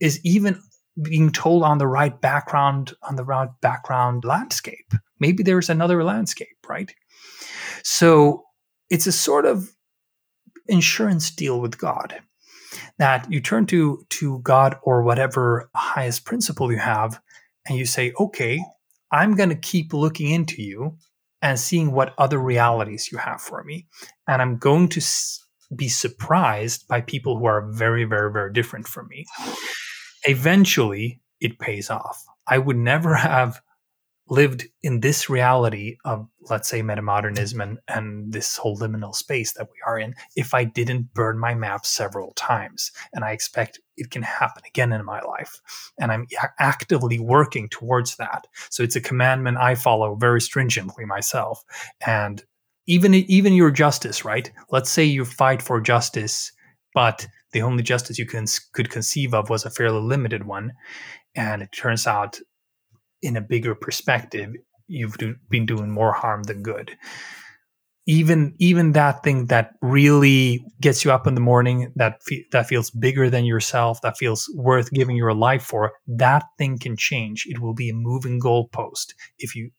[0.00, 0.60] is even
[1.00, 4.92] being told on the right background on the right background landscape?
[5.18, 6.94] Maybe there's another landscape, right?
[7.82, 8.44] So
[8.90, 9.70] it's a sort of
[10.68, 12.20] insurance deal with God
[12.98, 17.18] that you turn to to God or whatever highest principle you have
[17.66, 18.62] and you say, "Okay,
[19.10, 20.98] I'm going to keep looking into you
[21.46, 23.86] and seeing what other realities you have for me.
[24.26, 25.00] And I'm going to
[25.76, 29.26] be surprised by people who are very, very, very different from me.
[30.24, 32.20] Eventually, it pays off.
[32.48, 33.60] I would never have
[34.28, 39.68] lived in this reality of let's say metamodernism and, and this whole liminal space that
[39.72, 42.90] we are in if i didn't burn my map several times.
[43.12, 45.60] And i expect it can happen again in my life.
[45.98, 46.26] And i'm
[46.58, 48.46] actively working towards that.
[48.70, 51.64] So it's a commandment i follow very stringently myself.
[52.04, 52.42] And
[52.86, 54.50] even even your justice right?
[54.70, 56.52] Let's say you fight for justice
[56.96, 60.72] but the only justice you can, could conceive of was a fairly limited one.
[61.34, 62.40] And it turns out
[63.22, 64.52] in a bigger perspective,
[64.88, 66.96] you've do, been doing more harm than good.
[68.08, 72.68] Even even that thing that really gets you up in the morning, that fe- that
[72.68, 77.46] feels bigger than yourself, that feels worth giving your life for, that thing can change.
[77.48, 79.70] It will be a moving goalpost if you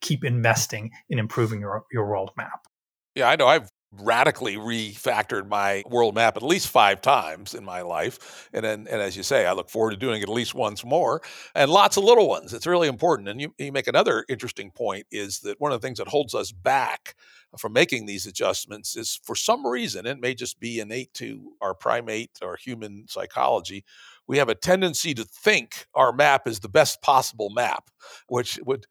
[0.00, 2.66] keep investing in improving your your world map.
[3.14, 3.46] Yeah, I know.
[3.46, 8.48] I've radically refactored my world map at least five times in my life.
[8.52, 10.84] And then, and as you say, I look forward to doing it at least once
[10.84, 11.22] more
[11.54, 12.52] and lots of little ones.
[12.52, 13.28] It's really important.
[13.28, 16.34] And you, you make another interesting point is that one of the things that holds
[16.34, 17.14] us back
[17.56, 21.72] from making these adjustments is for some reason, it may just be innate to our
[21.72, 23.84] primate or human psychology.
[24.26, 27.88] We have a tendency to think our map is the best possible map,
[28.26, 28.86] which would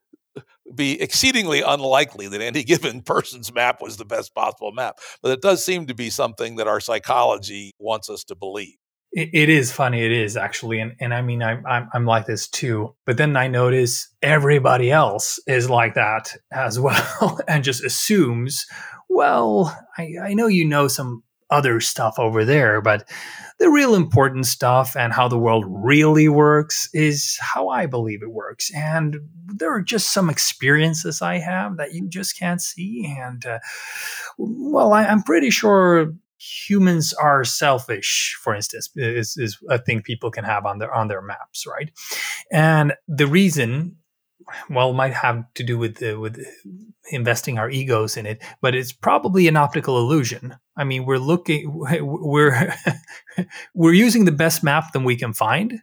[0.75, 4.99] be exceedingly unlikely that any given person's map was the best possible map.
[5.21, 8.75] But it does seem to be something that our psychology wants us to believe.
[9.11, 10.03] it, it is funny.
[10.03, 12.95] It is actually, and and I mean, I'm, I'm I'm like this too.
[13.05, 18.65] But then I notice everybody else is like that as well, and just assumes,
[19.09, 23.07] well, I I know you know some other stuff over there, but
[23.59, 28.31] the real important stuff and how the world really works is how I believe it
[28.31, 28.71] works.
[28.75, 29.17] And
[29.47, 33.15] there are just some experiences I have that you just can't see.
[33.19, 33.59] And uh,
[34.37, 40.29] well, I, I'm pretty sure humans are selfish for instance is, is a thing people
[40.29, 41.89] can have on their on their maps right
[42.51, 43.95] and the reason
[44.69, 46.43] well might have to do with the, with
[47.11, 50.55] investing our egos in it but it's probably an optical illusion.
[50.77, 52.73] I mean we're looking we're
[53.73, 55.81] we're using the best map that we can find.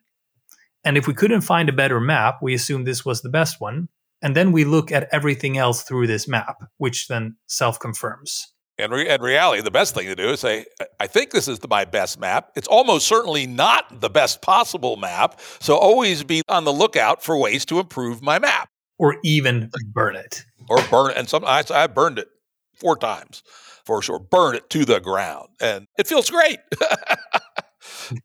[0.86, 3.88] And if we couldn't find a better map we assume this was the best one.
[4.22, 8.92] And then we look at everything else through this map which then self confirms and
[8.92, 10.66] re- in reality, the best thing to do is say,
[10.98, 12.50] I think this is the, my best map.
[12.56, 15.40] It's almost certainly not the best possible map.
[15.60, 18.68] So always be on the lookout for ways to improve my map.
[18.98, 20.44] Or even burn it.
[20.68, 21.16] Or burn it.
[21.16, 22.28] And some, I, I burned it
[22.74, 23.42] four times
[23.84, 24.18] for sure.
[24.18, 25.48] Burn it to the ground.
[25.60, 26.58] And it feels great.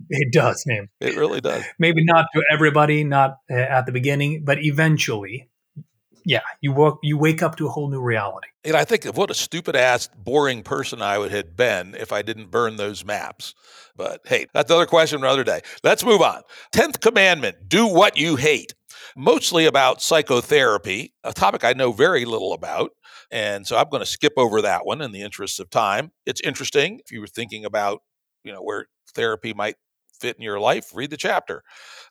[0.10, 0.90] it does, man.
[1.00, 1.64] It really does.
[1.78, 5.50] Maybe not to everybody, not uh, at the beginning, but eventually
[6.26, 8.48] yeah, you woke you wake up to a whole new reality.
[8.64, 12.12] And I think of what a stupid ass, boring person I would have been if
[12.12, 13.54] I didn't burn those maps.
[13.96, 15.62] But hey, that's another question for another day.
[15.84, 16.41] Let's move on.
[16.72, 18.74] Tenth commandment: Do what you hate.
[19.16, 22.91] Mostly about psychotherapy, a topic I know very little about.
[23.32, 26.12] And so I'm going to skip over that one in the interest of time.
[26.26, 28.02] It's interesting if you were thinking about,
[28.44, 29.76] you know, where therapy might
[30.20, 31.64] fit in your life, read the chapter.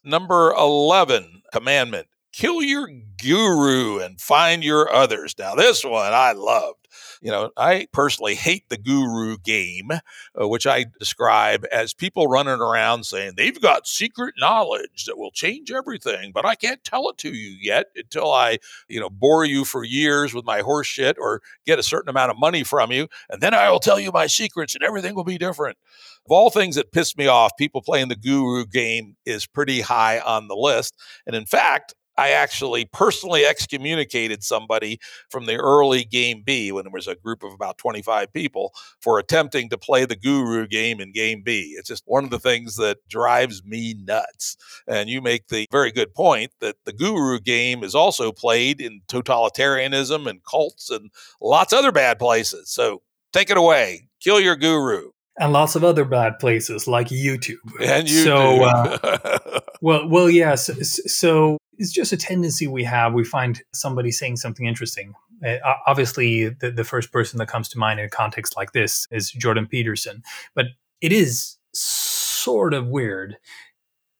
[0.05, 2.07] Number 11, commandment
[2.39, 2.89] kill your
[3.21, 5.35] guru and find your others.
[5.37, 6.87] Now, this one I loved.
[7.21, 12.61] You know, I personally hate the guru game, uh, which I describe as people running
[12.61, 17.19] around saying they've got secret knowledge that will change everything, but I can't tell it
[17.19, 18.59] to you yet until I,
[18.89, 22.31] you know, bore you for years with my horse shit or get a certain amount
[22.31, 23.09] of money from you.
[23.29, 25.77] And then I will tell you my secrets and everything will be different.
[26.25, 30.21] Of all things that piss me off, people playing the guru game is pretty high
[30.21, 30.95] on the list.
[31.27, 34.99] And in fact, I actually personally excommunicated somebody
[35.31, 39.21] from the early game B when there was a group of about 25 people for
[39.21, 41.77] attempting to play the guru game in game B.
[41.79, 44.57] It's just one of the things that drives me nuts.
[44.89, 49.01] And you make the very good point that the guru game is also played in
[49.07, 52.69] totalitarianism and cults and lots of other bad places.
[52.69, 54.09] So take it away.
[54.21, 57.57] Kill your guru and lots of other bad places like YouTube.
[57.81, 58.25] And YouTube.
[58.25, 60.71] So, uh, well, well, yes.
[61.13, 63.15] so, it's just a tendency we have.
[63.15, 65.15] We find somebody saying something interesting.
[65.47, 69.07] Uh, obviously, the, the first person that comes to mind in a context like this
[69.13, 70.25] is Jordan Peterson,
[70.57, 70.67] but
[71.01, 73.37] it is sort of weird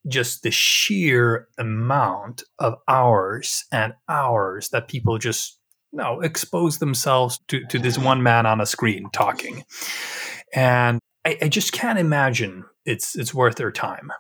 [0.07, 5.59] just the sheer amount of hours and hours that people just
[5.93, 9.65] you know expose themselves to, to this one man on a screen talking
[10.55, 14.11] and I, I just can't imagine it's it's worth their time.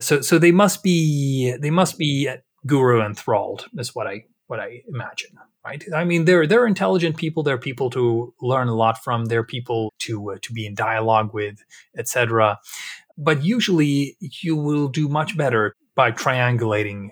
[0.00, 2.30] So so they must be they must be
[2.66, 5.30] guru enthralled is what i what i imagine
[5.64, 5.84] right?
[5.94, 7.42] I mean they're they're intelligent people.
[7.42, 9.24] They're people to learn a lot from.
[9.26, 11.56] They're people to uh, to be in dialogue with
[11.98, 12.58] etc
[13.16, 17.10] but usually you will do much better by triangulating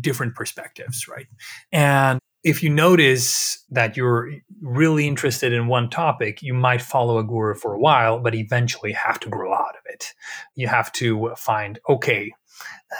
[0.00, 1.26] different perspectives, right?
[1.72, 4.30] And if you notice that you're
[4.60, 8.92] really interested in one topic, you might follow a guru for a while, but eventually
[8.92, 10.14] have to grow out of it.
[10.54, 12.32] You have to find, okay,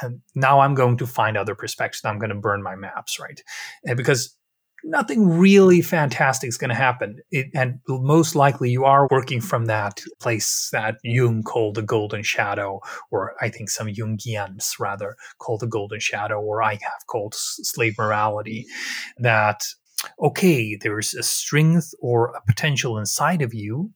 [0.03, 2.05] um, now I'm going to find other perspectives.
[2.05, 3.41] I'm going to burn my maps, right?
[3.97, 4.37] Because
[4.85, 7.19] nothing really fantastic is going to happen.
[7.31, 12.23] It, and most likely you are working from that place that Jung called the golden
[12.23, 12.81] shadow,
[13.11, 17.97] or I think some Jungians rather call the golden shadow, or I have called slave
[17.99, 18.67] morality.
[19.19, 19.63] That,
[20.21, 23.93] okay, there's a strength or a potential inside of you,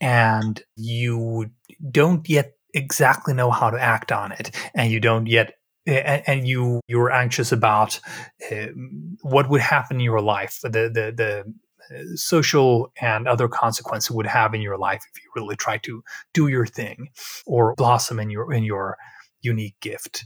[0.00, 1.50] and you
[1.90, 5.54] don't yet exactly know how to act on it, and you don't yet
[5.86, 8.00] and, and you you were anxious about
[8.50, 8.66] uh,
[9.22, 11.54] what would happen in your life, the the the
[11.94, 15.76] uh, social and other consequences it would have in your life if you really try
[15.78, 16.02] to
[16.32, 17.08] do your thing
[17.46, 18.96] or blossom in your in your
[19.42, 20.24] unique gift.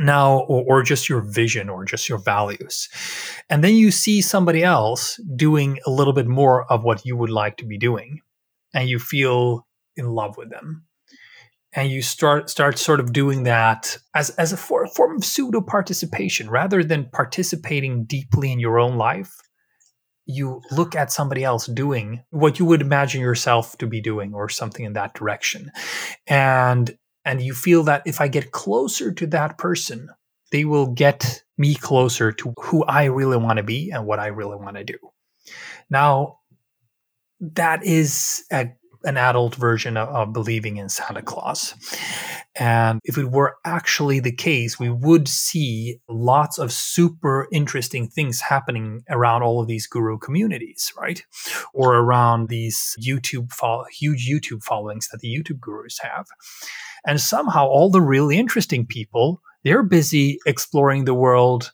[0.00, 2.88] Now or, or, just your vision or just your values.
[3.48, 7.30] And then you see somebody else doing a little bit more of what you would
[7.30, 8.20] like to be doing
[8.74, 9.64] and you feel
[9.96, 10.86] in love with them
[11.76, 15.60] and you start start sort of doing that as as a for, form of pseudo
[15.60, 19.36] participation rather than participating deeply in your own life
[20.26, 24.48] you look at somebody else doing what you would imagine yourself to be doing or
[24.48, 25.70] something in that direction.
[26.26, 30.08] And and you feel that if i get closer to that person
[30.52, 34.26] they will get me closer to who i really want to be and what i
[34.26, 34.98] really want to do.
[35.90, 36.40] Now
[37.40, 38.70] that is a
[39.06, 41.74] an adult version of, of, believing in Santa Claus.
[42.58, 48.40] And if it were actually the case, we would see lots of super interesting things
[48.40, 51.22] happening around all of these guru communities, right?
[51.72, 56.26] Or around these YouTube, fo- huge YouTube followings that the YouTube gurus have.
[57.06, 61.72] And somehow all the really interesting people, they're busy exploring the world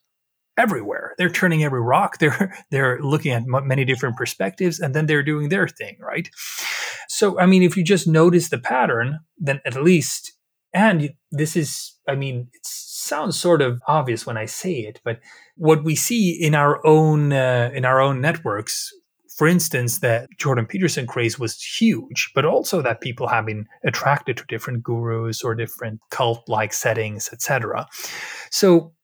[0.57, 1.15] everywhere.
[1.19, 2.19] They're turning every rock.
[2.23, 6.29] They're they're looking at many different perspectives, and then they're doing their thing, right?
[7.15, 10.33] So, I mean, if you just notice the pattern, then at least,
[10.73, 15.21] and this is, I mean, it sounds sort of obvious when I say it, but
[15.57, 18.91] what we see in our own uh, in our own networks.
[19.37, 24.39] For instance, that Jordan Peterson craze was huge, but also that people have been attracted
[24.39, 27.87] to different gurus or different cult-like settings, etc.
[28.51, 28.95] So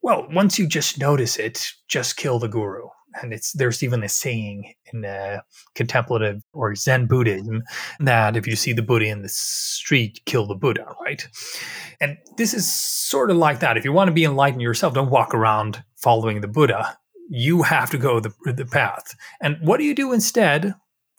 [0.00, 2.88] well, once you just notice it, just kill the guru.
[3.20, 5.40] And it's there's even a saying in uh,
[5.74, 7.62] contemplative or Zen Buddhism
[8.00, 11.26] that if you see the Buddha in the street, kill the Buddha, right?
[12.00, 13.76] And this is sort of like that.
[13.76, 16.98] If you want to be enlightened yourself, don't walk around following the Buddha.
[17.28, 19.14] You have to go the, the path.
[19.40, 20.74] And what do you do instead?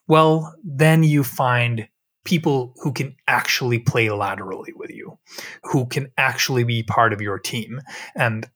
[0.07, 1.87] Well, then you find
[2.25, 5.17] people who can actually play laterally with you,
[5.63, 7.81] who can actually be part of your team.
[8.15, 8.49] And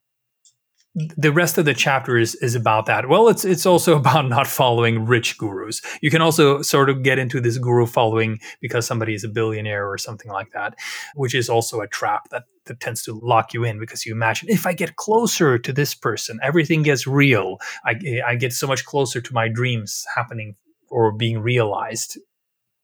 [1.16, 3.08] the rest of the chapter is, is about that.
[3.08, 5.82] Well, it's it's also about not following rich gurus.
[6.02, 9.90] You can also sort of get into this guru following because somebody is a billionaire
[9.90, 10.76] or something like that,
[11.16, 14.50] which is also a trap that, that tends to lock you in because you imagine
[14.50, 17.58] if I get closer to this person, everything gets real.
[17.86, 20.56] I, I get so much closer to my dreams happening
[20.90, 22.18] or being realized.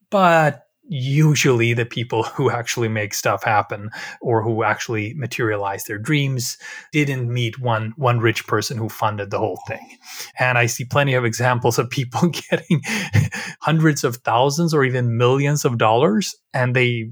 [0.09, 3.89] But usually the people who actually make stuff happen
[4.21, 6.57] or who actually materialize their dreams
[6.91, 9.97] didn't meet one one rich person who funded the whole thing.
[10.39, 12.81] And i see plenty of examples of people getting
[13.61, 17.09] hundreds of thousands or even millions of dollars and they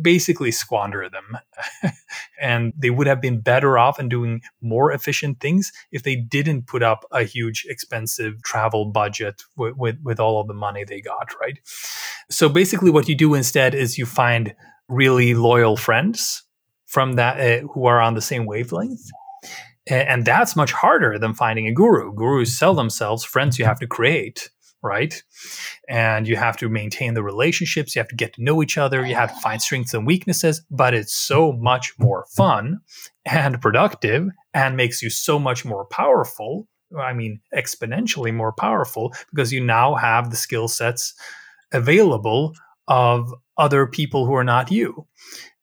[0.00, 1.38] basically squander them.
[2.40, 6.66] and they would have been better off in doing more efficient things if they didn't
[6.66, 11.00] put up a huge expensive travel budget with, with, with all of the money they
[11.00, 11.58] got, right?
[12.30, 14.54] So basically, what you do instead is you find
[14.88, 16.44] really loyal friends
[16.86, 19.10] from that uh, who are on the same wavelength.
[19.86, 22.12] And that's much harder than finding a guru.
[22.12, 24.50] Gurus sell themselves, friends you have to create
[24.82, 25.22] right?
[25.88, 29.04] And you have to maintain the relationships, you have to get to know each other,
[29.04, 32.80] you have to find strengths and weaknesses, but it's so much more fun
[33.24, 36.66] and productive and makes you so much more powerful
[36.98, 41.12] I mean, exponentially more powerful because you now have the skill sets
[41.70, 42.54] available
[42.86, 45.06] of other people who are not you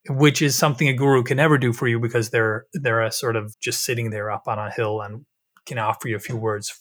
[0.10, 3.36] which is something a guru can never do for you because they're they're a sort
[3.36, 5.26] of just sitting there up on a hill and
[5.66, 6.80] can offer you a few words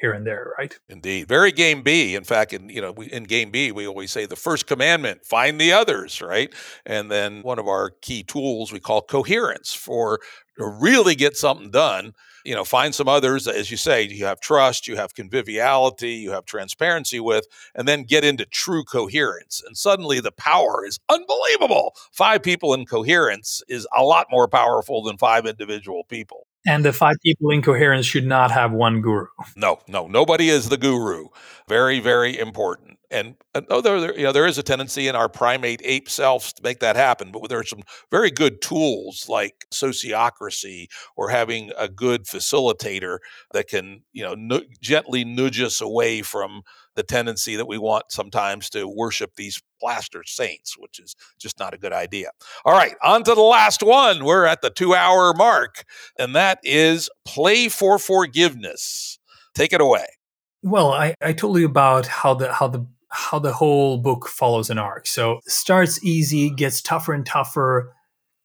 [0.00, 0.78] here and there, right?
[0.88, 2.14] Indeed, very game B.
[2.14, 5.24] In fact, in you know, we, in game B, we always say the first commandment:
[5.24, 6.52] find the others, right?
[6.84, 10.20] And then one of our key tools we call coherence for
[10.58, 12.12] to really get something done.
[12.46, 16.30] You know, find some others, as you say, you have trust, you have conviviality, you
[16.30, 19.62] have transparency with, and then get into true coherence.
[19.66, 21.96] And suddenly the power is unbelievable.
[22.12, 26.46] Five people in coherence is a lot more powerful than five individual people.
[26.68, 29.26] And the five people in coherence should not have one guru.
[29.56, 31.28] No, no, nobody is the guru.
[31.68, 32.98] Very, very important.
[33.10, 36.52] And, and oh, there, you know, there is a tendency in our primate ape selves
[36.54, 37.30] to make that happen.
[37.32, 43.18] But there are some very good tools like sociocracy or having a good facilitator
[43.52, 46.62] that can, you know, gently nudge us away from
[46.96, 51.74] the tendency that we want sometimes to worship these plaster saints, which is just not
[51.74, 52.30] a good idea.
[52.64, 54.24] All right, on to the last one.
[54.24, 55.84] We're at the two hour mark,
[56.18, 59.18] and that is play for forgiveness.
[59.54, 60.06] Take it away.
[60.62, 64.70] Well, I, I told you about how the how the how the whole book follows
[64.70, 65.06] an arc.
[65.06, 67.92] So starts easy, gets tougher and tougher,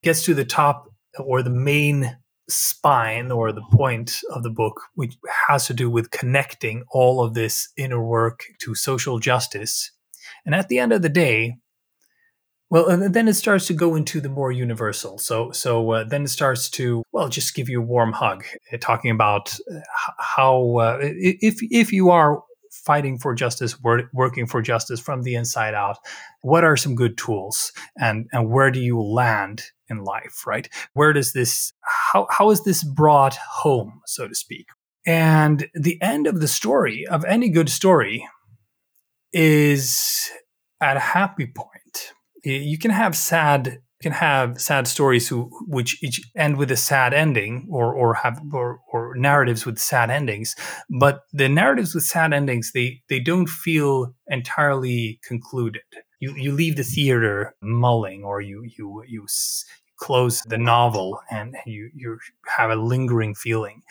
[0.03, 0.87] gets to the top
[1.19, 2.17] or the main
[2.47, 5.15] spine or the point of the book, which
[5.47, 9.91] has to do with connecting all of this inner work to social justice.
[10.45, 11.57] And at the end of the day,
[12.69, 15.17] well, then it starts to go into the more universal.
[15.17, 18.77] So, so uh, then it starts to well, just give you a warm hug, uh,
[18.79, 19.79] talking about uh,
[20.17, 22.41] how uh, if if you are
[22.71, 23.77] fighting for justice,
[24.13, 25.97] working for justice from the inside out,
[26.41, 30.69] what are some good tools, and and where do you land in life, right?
[30.93, 34.67] Where does this, how, how is this brought home, so to speak?
[35.05, 38.27] And the end of the story, of any good story,
[39.33, 40.31] is
[40.79, 42.13] at a happy point.
[42.43, 47.13] You can have sad can have sad stories who, which each end with a sad
[47.13, 50.55] ending or or have or, or narratives with sad endings
[50.89, 55.81] but the narratives with sad endings they they don't feel entirely concluded
[56.19, 59.25] you you leave the theater mulling or you you you
[60.01, 62.17] close the novel and you, you
[62.47, 63.83] have a lingering feeling.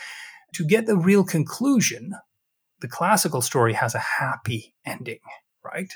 [0.55, 2.13] To get the real conclusion,
[2.81, 5.21] the classical story has a happy ending,
[5.65, 5.93] right?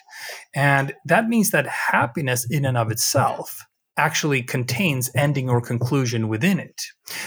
[0.55, 3.65] And that means that happiness in and of itself
[3.97, 6.83] actually contains ending or conclusion within it.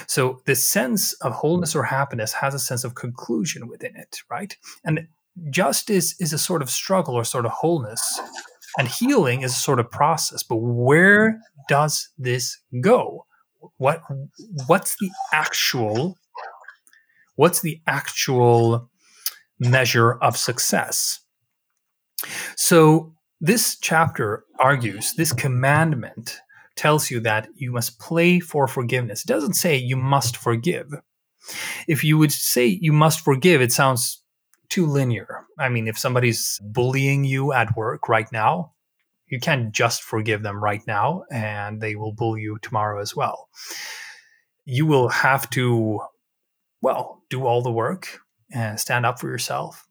[0.07, 4.56] So the sense of wholeness or happiness has a sense of conclusion within it, right?
[4.84, 5.07] And
[5.49, 8.19] justice is a sort of struggle or sort of wholeness
[8.77, 13.26] and healing is a sort of process but where does this go
[13.77, 14.02] what
[14.68, 16.18] what's the actual
[17.35, 18.89] what's the actual
[19.60, 21.19] measure of success
[22.56, 26.39] so this chapter argues this commandment
[26.77, 30.87] tells you that you must play for forgiveness it doesn't say you must forgive
[31.87, 34.23] if you would say you must forgive it sounds
[34.69, 35.45] too linear.
[35.57, 38.73] I mean, if somebody's bullying you at work right now,
[39.27, 43.49] you can't just forgive them right now and they will bully you tomorrow as well.
[44.65, 45.99] You will have to,
[46.81, 48.19] well, do all the work
[48.51, 49.85] and stand up for yourself,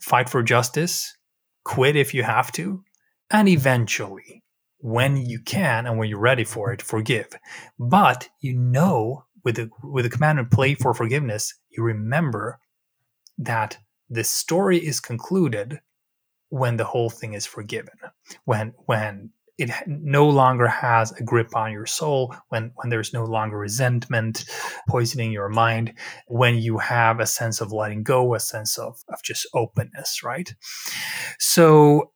[0.00, 1.16] fight for justice,
[1.64, 2.82] quit if you have to,
[3.30, 4.41] and eventually,
[4.82, 7.28] when you can and when you're ready for it, forgive.
[7.78, 12.58] But you know, with the with the commandment play for forgiveness, you remember
[13.38, 13.78] that
[14.10, 15.80] the story is concluded
[16.50, 17.94] when the whole thing is forgiven
[18.44, 23.24] when when it no longer has a grip on your soul when when there's no
[23.24, 24.44] longer resentment
[24.88, 25.94] poisoning your mind
[26.26, 30.54] when you have a sense of letting go a sense of, of just openness right
[31.38, 32.11] so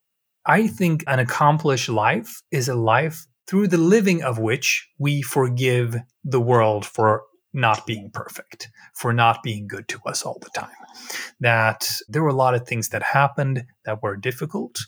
[0.46, 5.96] i think an accomplished life is a life through the living of which we forgive
[6.24, 7.22] the world for
[7.56, 10.68] not being perfect, for not being good to us all the time.
[11.40, 14.78] That there were a lot of things that happened that were difficult.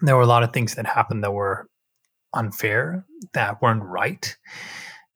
[0.00, 1.68] There were a lot of things that happened that were
[2.34, 4.36] unfair, that weren't right.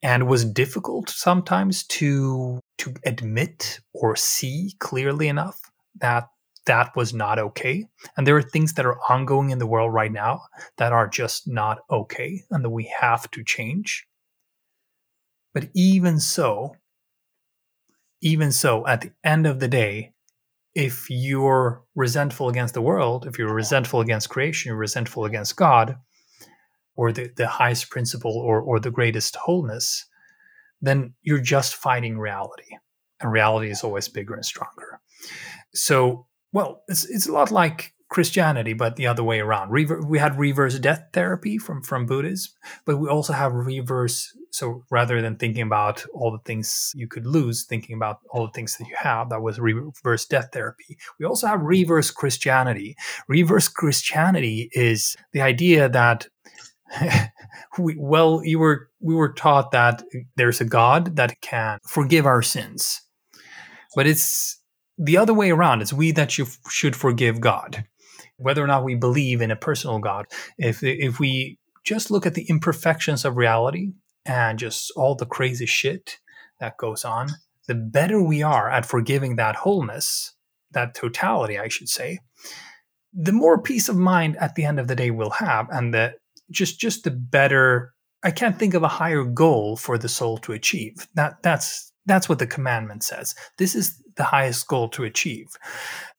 [0.01, 5.59] And was difficult sometimes to to admit or see clearly enough
[5.99, 6.27] that
[6.67, 7.87] that was not okay.
[8.15, 10.41] And there are things that are ongoing in the world right now
[10.77, 14.07] that are just not okay and that we have to change.
[15.53, 16.75] But even so,
[18.21, 20.13] even so, at the end of the day,
[20.75, 25.97] if you're resentful against the world, if you're resentful against creation, you're resentful against God,
[26.95, 30.05] or the, the highest principle or, or the greatest wholeness,
[30.81, 32.77] then you're just fighting reality.
[33.19, 34.99] and reality is always bigger and stronger.
[35.73, 39.69] So, well, it's it's a lot like Christianity, but the other way around.
[39.69, 42.53] Rever- we had reverse death therapy from from Buddhism,
[42.85, 44.33] but we also have reverse.
[44.51, 48.53] So rather than thinking about all the things you could lose, thinking about all the
[48.53, 50.97] things that you have, that was reverse death therapy.
[51.19, 52.95] We also have reverse Christianity.
[53.27, 56.27] Reverse Christianity is the idea that.
[57.77, 60.01] we, well, you were we were taught that
[60.37, 63.01] there's a God that can forgive our sins,
[63.93, 64.57] but it's
[64.97, 65.81] the other way around.
[65.81, 67.85] It's we that you should forgive God
[68.37, 72.35] whether or not we believe in a personal God, if if we just look at
[72.35, 73.93] the imperfections of reality
[74.25, 76.19] and just all the crazy shit
[76.59, 77.29] that goes on,
[77.67, 80.33] the better we are at forgiving that wholeness,
[80.71, 82.19] that totality, I should say,
[83.13, 86.13] the more peace of mind at the end of the day we'll have, and the
[86.51, 87.93] just just the better.
[88.23, 91.07] I can't think of a higher goal for the soul to achieve.
[91.15, 93.35] That that's that's what the commandment says.
[93.57, 95.49] This is the highest goal to achieve,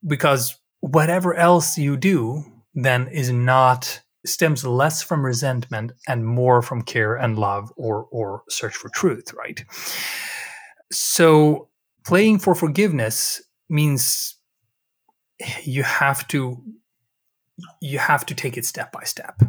[0.05, 2.43] because whatever else you do
[2.73, 8.43] then is not stems less from resentment and more from care and love or or
[8.49, 9.65] search for truth right?
[10.91, 11.69] So
[12.05, 14.35] playing for forgiveness means
[15.63, 16.61] you have to
[17.81, 19.41] you have to take it step by step.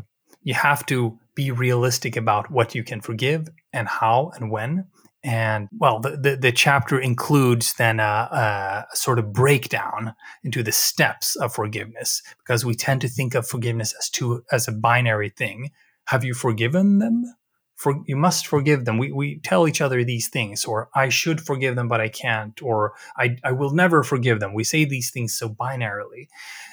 [0.42, 4.86] You have to be realistic about what you can forgive and how and when
[5.22, 10.72] and well the, the, the, chapter includes then a, a, sort of breakdown into the
[10.72, 15.28] steps of forgiveness because we tend to think of forgiveness as two as a binary
[15.28, 15.70] thing.
[16.06, 17.34] Have you forgiven them?
[17.76, 18.98] For you must forgive them.
[18.98, 22.60] We, we tell each other these things or i should forgive them but i can't
[22.62, 24.54] or I, I will never forgive them.
[24.54, 26.28] We say these things so binarily.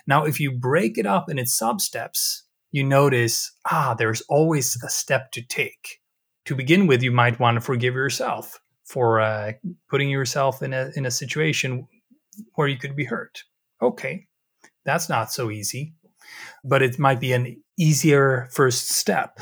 [0.05, 4.81] Now if you break it up in its sub steps you notice ah there's always
[4.83, 6.01] a step to take
[6.47, 9.51] to begin with, you might want to forgive yourself for uh,
[9.89, 11.87] putting yourself in a in a situation
[12.55, 13.43] where you could be hurt.
[13.81, 14.27] Okay,
[14.85, 15.93] that's not so easy,
[16.63, 19.39] but it might be an easier first step.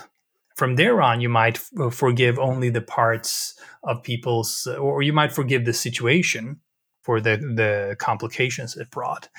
[0.56, 5.14] From there on, you might f- uh, forgive only the parts of people's, or you
[5.14, 6.60] might forgive the situation
[7.04, 9.30] for the the complications it brought,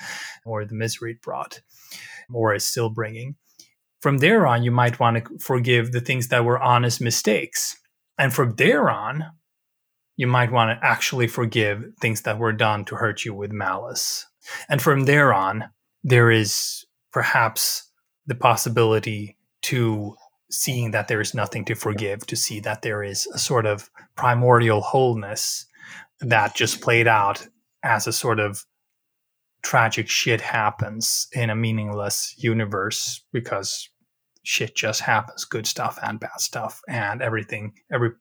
[0.45, 1.61] or the misery it brought,
[2.33, 3.35] or is still bringing
[4.07, 7.75] from there on, you might want to forgive the things that were honest mistakes.
[8.17, 9.25] And from there on,
[10.15, 14.25] you might want to actually forgive things that were done to hurt you with malice.
[14.69, 15.65] And from there on,
[16.05, 17.91] there is perhaps
[18.25, 20.15] the possibility to
[20.49, 23.89] seeing that there is nothing to forgive, to see that there is a sort of
[24.15, 25.65] primordial wholeness
[26.21, 27.45] that just played out
[27.83, 28.63] as a sort of
[29.63, 33.89] tragic shit happens in a meaningless universe because
[34.47, 38.11] shit just happens good stuff and bad stuff and everything every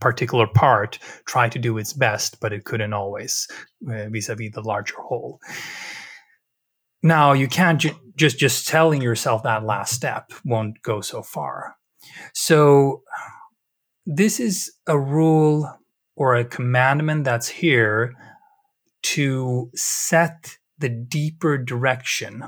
[0.00, 3.46] particular part tried to do its best but it couldn't always
[3.88, 5.38] uh, vis-a-vis the larger whole.
[7.04, 11.76] Now you can't ju- just just telling yourself that last step won't go so far.
[12.34, 13.02] So
[14.04, 15.72] this is a rule
[16.16, 18.12] or a commandment that's here
[19.02, 22.42] to set the deeper direction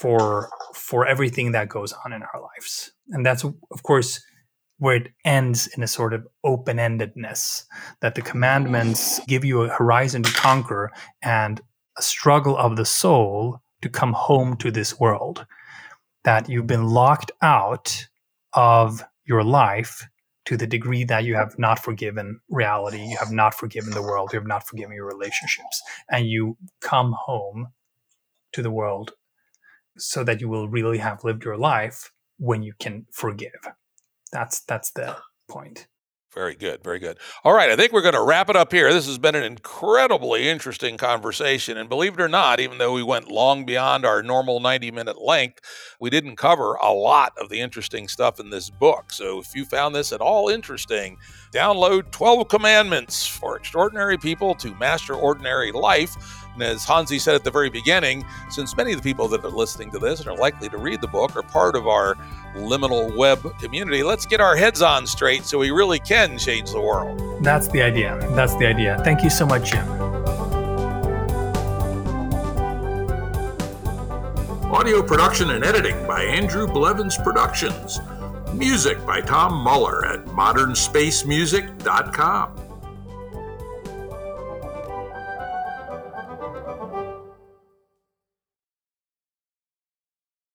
[0.00, 2.92] for for everything that goes on in our lives.
[3.10, 4.20] And that's of course
[4.78, 7.64] where it ends in a sort of open-endedness
[8.02, 10.92] that the commandments give you a horizon to conquer
[11.22, 11.62] and
[11.98, 15.46] a struggle of the soul to come home to this world
[16.24, 18.06] that you've been locked out
[18.52, 20.06] of your life
[20.44, 24.30] to the degree that you have not forgiven reality, you have not forgiven the world,
[24.32, 27.68] you have not forgiven your relationships, and you come home
[28.52, 29.12] to the world
[29.96, 33.68] so that you will really have lived your life when you can forgive.
[34.32, 35.16] That's that's the
[35.48, 35.86] point.
[36.36, 36.84] Very good.
[36.84, 37.16] Very good.
[37.44, 37.70] All right.
[37.70, 38.92] I think we're going to wrap it up here.
[38.92, 41.78] This has been an incredibly interesting conversation.
[41.78, 45.18] And believe it or not, even though we went long beyond our normal 90 minute
[45.18, 45.60] length,
[45.98, 49.14] we didn't cover a lot of the interesting stuff in this book.
[49.14, 51.16] So if you found this at all interesting,
[51.54, 57.44] download 12 Commandments for Extraordinary People to Master Ordinary Life and as Hanzi said at
[57.44, 60.36] the very beginning, since many of the people that are listening to this and are
[60.36, 62.16] likely to read the book are part of our
[62.54, 66.80] liminal web community, let's get our heads on straight so we really can change the
[66.80, 67.44] world.
[67.44, 68.18] That's the idea.
[68.34, 69.00] That's the idea.
[69.04, 69.86] Thank you so much, Jim.
[74.72, 78.00] Audio production and editing by Andrew Blevins Productions.
[78.52, 82.65] Music by Tom Muller at modernspacemusic.com.